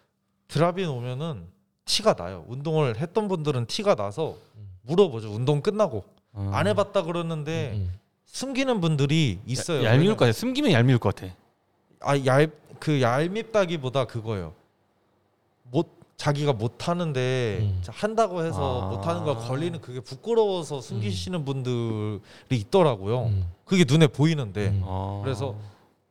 드랍인 0.49 0.89
오면은 0.89 1.47
티가 1.85 2.15
나요. 2.15 2.45
운동을 2.49 2.97
했던 2.99 3.29
분들은 3.29 3.67
티가 3.67 3.95
나서 3.95 4.37
음. 4.57 4.69
물어보죠. 4.83 5.31
운동 5.33 5.61
끝나고 5.63 6.05
어. 6.33 6.51
안 6.53 6.67
해봤다 6.67 7.03
그러는데 7.03 7.73
음. 7.75 7.99
숨기는 8.25 8.81
분들이 8.81 9.41
있어요. 9.47 9.85
야- 9.85 9.93
얄미울 9.93 10.17
것 10.17 10.27
같아. 10.27 10.33
숨기면 10.33 10.73
얄미울 10.73 10.99
것 10.99 11.15
같아. 11.15 11.35
아얄그 12.01 13.01
얄밉다기보다 13.01 14.05
그거예요. 14.07 14.55
못 15.65 15.98
자기가 16.19 16.53
못 16.53 16.89
하는데 16.89 17.59
음. 17.63 17.83
한다고 17.87 18.45
해서 18.45 18.83
아. 18.83 18.89
못 18.91 19.07
하는 19.07 19.25
거 19.25 19.37
걸리는 19.37 19.81
그게 19.81 20.01
부끄러워서 20.01 20.81
숨기시는 20.81 21.45
분들이 21.45 22.21
있더라고요. 22.51 23.27
음. 23.27 23.47
그게 23.65 23.85
눈에 23.89 24.09
보이는데 24.09 24.69
음. 24.69 24.83
어. 24.85 25.21
그래서 25.25 25.55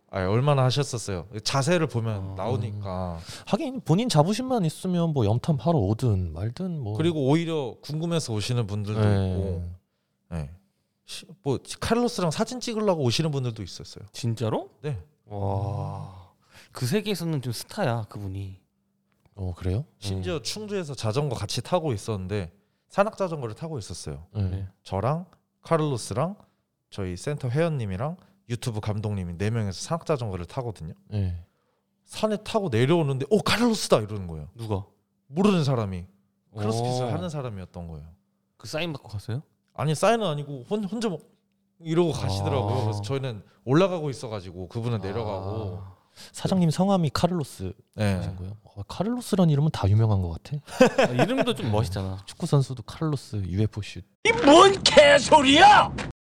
아 0.10 0.26
얼마나 0.26 0.64
하셨었어요. 0.64 1.28
자세를 1.44 1.88
보면 1.88 2.16
어. 2.32 2.36
나오니까 2.38 3.20
하긴 3.48 3.82
본인 3.82 4.08
자부심만 4.08 4.64
있으면 4.64 5.12
뭐 5.12 5.26
염탐 5.26 5.58
하러 5.60 5.78
오든 5.78 6.32
말든 6.32 6.80
뭐 6.80 6.96
그리고 6.96 7.28
오히려 7.28 7.76
궁금해서 7.82 8.34
오시는 8.34 8.66
분들도 8.66 9.02
네. 9.02 9.32
있고, 9.32 9.70
네. 10.32 10.50
시- 11.06 11.26
뭐 11.44 11.60
카를로스랑 11.82 12.32
사진 12.32 12.62
찍으려고 12.62 13.04
오시는 13.04 13.30
분들도 13.32 13.62
있었어요. 13.62 14.06
진짜로? 14.14 14.70
네. 14.82 14.98
와. 15.26 16.30
그 16.72 16.86
세계에서는 16.86 17.42
좀 17.42 17.52
스타야 17.52 18.06
그분이. 18.08 18.56
어 19.38 19.54
그래요? 19.56 19.86
심지어 20.00 20.42
충주에서 20.42 20.96
자전거 20.96 21.36
같이 21.36 21.62
타고 21.62 21.94
있었는데 21.94 22.52
산악 22.90 23.18
자전거를 23.18 23.56
타고 23.56 23.78
있었어요. 23.78 24.26
네. 24.34 24.42
네. 24.50 24.68
저랑 24.84 25.26
카를로스랑 25.62 26.36
저희 26.90 27.16
센터 27.16 27.48
회원님이랑 27.50 28.18
유튜브 28.50 28.80
감독님이 28.80 29.38
네 29.38 29.50
명에서 29.52 29.80
산악 29.80 30.06
자전거를 30.06 30.46
타거든요. 30.46 30.94
네. 31.10 31.44
산에 32.06 32.38
타고 32.38 32.70
내려오는데 32.70 33.26
오 33.30 33.40
카를로스다 33.40 34.00
이러는 34.00 34.28
거예요. 34.28 34.50
누가? 34.56 34.86
모르는 35.28 35.64
사람이 35.64 36.06
CrossFit을 36.58 37.06
오. 37.06 37.10
하는 37.10 37.30
사람이었던 37.30 37.88
거예요. 37.88 38.08
그 38.58 38.68
사인 38.68 38.92
받고 38.92 39.10
갔어요? 39.10 39.44
아니 39.74 39.94
사인은 39.94 40.26
아니고 40.26 40.64
혼, 40.70 40.84
혼자 40.86 41.10
뭐 41.10 41.20
이러고 41.80 42.12
가시더라고요. 42.12 42.76
아. 42.76 42.82
그래서 42.86 43.02
저희는 43.04 43.44
올라가고 43.66 44.10
있어가지고 44.10 44.70
그분은 44.70 45.02
내려가고. 45.02 45.80
아. 45.84 45.97
사장님 46.32 46.70
성함이 46.70 47.12
카를로스 47.14 47.74
네. 47.96 48.14
하신 48.16 48.36
거예요? 48.36 48.58
어, 48.64 48.84
카를로스란 48.84 49.50
이름은 49.50 49.72
다 49.72 49.90
유명한 49.90 50.22
것 50.22 50.30
같아. 50.42 50.58
아, 51.04 51.24
이름도 51.24 51.56
좀 51.56 51.72
멋있잖아. 51.72 52.24
축구 52.26 52.46
선수도 52.46 52.84
카를로스 52.84 53.44
UFO 53.48 53.82
슛. 53.82 54.04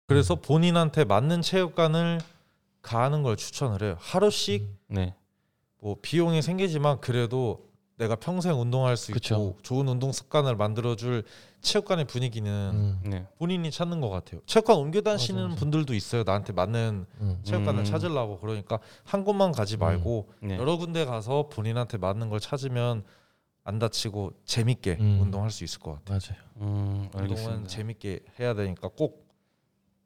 그래서 0.08 0.36
본인한테 0.36 1.06
맞는 1.06 1.42
체육관을 1.42 2.20
가는 2.82 3.24
걸 3.24 3.38
추천을 3.38 3.82
해요. 3.82 3.96
하루씩 4.00 4.68
네. 4.88 5.16
뭐 5.80 5.96
비용이 6.02 6.42
생기지만 6.42 7.00
그래도 7.02 7.66
내가 8.04 8.16
평생 8.16 8.60
운동할 8.60 8.98
수 8.98 9.12
그쵸. 9.14 9.36
있고 9.36 9.58
좋은 9.62 9.88
운동 9.88 10.12
습관을 10.12 10.56
만들어줄 10.56 11.24
체육관의 11.62 12.06
분위기는 12.06 12.52
음, 12.52 13.00
네. 13.10 13.26
본인이 13.38 13.72
찾는 13.72 14.02
것 14.02 14.10
같아요. 14.10 14.42
체육관 14.46 14.78
옮겨 14.78 15.00
다니시는 15.02 15.42
맞아, 15.42 15.50
맞아. 15.50 15.60
분들도 15.60 15.94
있어요. 15.94 16.24
나한테 16.24 16.52
맞는 16.52 17.06
음. 17.22 17.40
체육관을 17.44 17.82
음. 17.82 17.86
찾으려고 17.86 18.40
그러니까 18.40 18.80
한 19.06 19.24
곳만 19.24 19.54
가지 19.54 19.78
말고 19.78 20.30
네. 20.42 20.58
여러 20.58 20.76
군데 20.78 21.06
가서 21.06 21.48
본인한테 21.50 21.98
맞는 21.98 22.30
걸 22.30 22.40
찾으면 22.42 23.06
안 23.64 23.80
다치고 23.80 24.34
재밌게 24.44 24.98
음. 25.00 25.20
운동할 25.22 25.50
수 25.50 25.64
있을 25.64 25.80
것 25.80 26.04
같아요. 26.04 26.20
맞아요. 26.20 26.44
음, 26.58 27.10
운동은. 27.16 27.66
재밌게 27.68 28.20
해야 28.40 28.54
되니까 28.54 28.90
꼭 28.90 29.26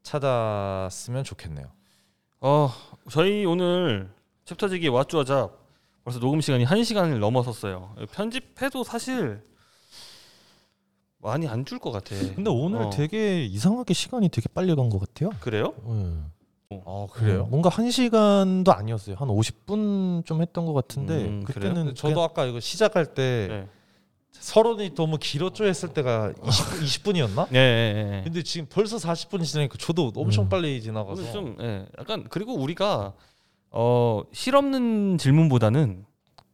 찾았으면 0.03 1.23
좋겠네요. 1.23 1.65
어, 2.41 2.69
저희 3.09 3.45
오늘 3.45 4.11
챕터지기 4.45 4.89
왓쭈어잡 4.89 5.51
벌써 6.07 6.21
녹음 6.21 6.39
시간이 6.39 6.63
1시간을 6.63 7.19
넘어섰어요. 7.19 7.93
편집해도 8.13 8.85
사실 8.85 9.41
많이 11.17 11.49
안 11.49 11.65
줄 11.65 11.79
것 11.79 11.91
같아. 11.91 12.15
근데 12.33 12.49
오늘 12.49 12.83
어. 12.83 12.89
되게 12.89 13.43
이상하게 13.43 13.93
시간이 13.93 14.29
되게 14.29 14.47
빨리 14.53 14.73
간 14.73 14.89
것 14.89 14.99
같아요. 14.99 15.31
그래요? 15.41 15.73
네. 15.85 16.21
어 16.69 17.07
어, 17.09 17.47
뭔가 17.49 17.67
한 17.67 17.91
시간도 17.91 18.71
아니었어요. 18.71 19.17
한 19.19 19.27
50분 19.27 20.23
좀 20.25 20.41
했던 20.41 20.65
것 20.65 20.71
같은데 20.71 21.25
음, 21.25 21.43
그래요? 21.43 21.73
그때는 21.73 21.93
저도 21.93 22.21
아까 22.23 22.45
이거 22.45 22.61
시작할 22.61 23.13
때 23.13 23.47
네. 23.49 23.67
서론이 24.31 24.95
너무 24.95 25.17
길었죠 25.17 25.65
했을 25.65 25.89
때가 25.89 26.31
20, 26.45 26.83
20 26.83 27.03
분이었나? 27.03 27.47
네, 27.51 27.93
네, 27.93 28.03
네. 28.11 28.21
근데 28.23 28.43
지금 28.43 28.65
벌써 28.69 28.95
40분이 28.95 29.43
지나니까 29.43 29.75
저도 29.77 30.13
엄청 30.15 30.45
음. 30.45 30.49
빨리 30.49 30.81
지나가서 30.81 31.33
좀 31.33 31.57
예, 31.59 31.85
약간 31.99 32.25
그리고 32.29 32.53
우리가 32.53 33.13
어, 33.71 34.23
실없는 34.31 35.17
질문보다는 35.17 36.05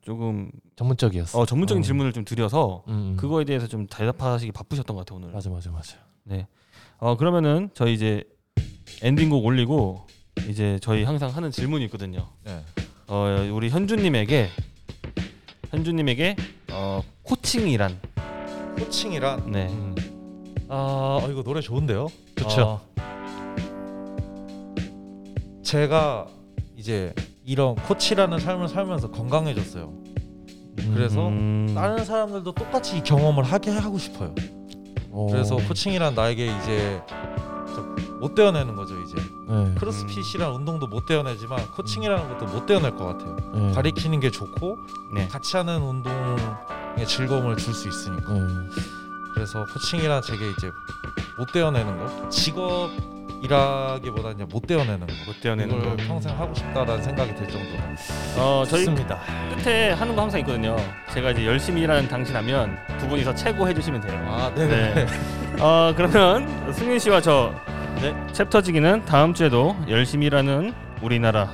조금 0.02 0.52
전문적이었어. 0.76 1.40
어, 1.40 1.46
전문적인 1.46 1.82
음. 1.82 1.84
질문을 1.84 2.14
좀 2.14 2.26
드려서 2.26 2.84
음, 2.88 2.94
음. 2.94 3.18
그거에 3.18 3.46
대해서 3.46 3.68
좀 3.68 3.88
대답하시기 3.88 4.52
바쁘셨던 4.52 4.96
것 4.96 5.06
같아요 5.06 5.20
오늘. 5.20 5.34
맞아 5.34 5.50
맞아 5.50 5.72
맞아. 5.72 5.98
네. 6.24 6.48
어 6.98 7.16
그러면은 7.18 7.70
저희 7.74 7.94
이제 7.94 8.24
엔딩곡 9.02 9.46
올리고 9.46 10.06
이제 10.50 10.80
저희 10.82 11.04
항상 11.04 11.30
하는 11.30 11.52
질문이 11.52 11.86
있거든요. 11.86 12.28
네. 12.44 12.62
어 13.08 13.50
우리 13.54 13.70
현주님에게 13.70 14.50
현주님에게 15.70 16.36
어 16.72 17.02
코칭이란 17.24 18.00
코칭이란 18.78 19.52
네. 19.52 19.68
음. 19.70 19.96
아 20.70 21.20
어, 21.22 21.28
이거 21.30 21.44
노래 21.44 21.62
좋은데요? 21.62 22.08
좋죠. 22.36 22.82
아, 22.98 23.04
제가 25.62 26.28
이제 26.84 27.14
이런 27.46 27.76
코치라는 27.76 28.40
삶을 28.40 28.68
살면서 28.68 29.10
건강해졌어요. 29.12 29.94
그래서 30.94 31.30
음, 31.30 31.72
다른 31.74 32.04
사람들도 32.04 32.52
똑같이 32.52 32.98
이 32.98 33.04
경험을 33.04 33.46
하게 33.46 33.72
하고 33.72 33.98
싶어요. 33.98 34.36
어. 35.10 35.28
그래서 35.32 35.56
코칭이란 35.56 36.14
나에게 36.14 36.46
이제 36.58 37.02
저못 37.74 38.36
떼어내는 38.36 38.76
거죠 38.76 38.96
이제 39.00 39.16
네. 39.48 39.74
크로스핏이란 39.76 40.52
운동도 40.56 40.88
못 40.88 41.06
떼어내지만 41.06 41.72
코칭이라는 41.72 42.38
것도 42.38 42.52
못 42.52 42.66
떼어낼 42.66 42.98
것 42.98 43.06
같아요. 43.06 43.38
네. 43.56 43.72
가리키는 43.72 44.20
게 44.20 44.30
좋고 44.30 44.76
네. 45.16 45.26
같이 45.30 45.56
하는 45.56 45.82
운동에 45.82 47.06
즐거움을 47.08 47.56
줄 47.56 47.74
수 47.74 47.88
있으니까. 47.88 48.28
네. 49.34 49.36
그래서 49.36 49.66
코칭이란 49.74 50.22
제게 50.22 50.50
이제 50.52 50.72
못 51.38 51.52
떼어내는 51.52 51.98
거 51.98 52.30
직업이라기보다 52.30 54.32
이제 54.32 54.46
못 54.46 54.66
떼어내는 54.68 55.08
거 55.08 55.14
못 55.26 55.40
떼어내는 55.42 55.76
이걸 55.78 55.98
거. 55.98 56.04
평생 56.04 56.40
하고 56.40 56.54
싶다라는 56.54 57.02
생각이 57.04 57.34
들 57.36 57.48
정도로 57.48 57.80
어 58.38 58.64
저희 58.68 58.86
좋습니다. 58.86 59.20
끝에 59.58 59.92
하는 59.92 60.16
거 60.16 60.22
항상 60.22 60.40
있거든요. 60.42 60.76
제가 61.14 61.32
이제 61.32 61.46
열심히 61.46 61.82
일하는 61.82 62.08
당신 62.08 62.36
하면 62.36 62.78
두 63.00 63.08
분이서 63.08 63.34
최고 63.36 63.68
해주시면 63.68 64.02
돼요. 64.02 64.24
아 64.28 64.52
네. 64.56 65.08
어 65.60 65.94
그러면 65.96 66.74
승윤 66.74 67.00
씨와 67.00 67.22
저 67.22 67.54
네. 68.02 68.14
챕터지기는 68.34 69.06
다음 69.06 69.34
주에도 69.34 69.76
열심히 69.90 70.28
일하는 70.28 70.74
우리나라 71.02 71.54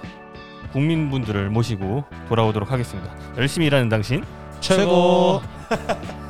국민분들을 0.74 1.50
모시고 1.50 2.04
돌아오도록 2.28 2.72
하겠습니다. 2.72 3.12
열심히 3.38 3.68
일하는 3.68 3.90
당신 3.90 4.24
최고. 4.60 5.42
최고. 5.70 5.70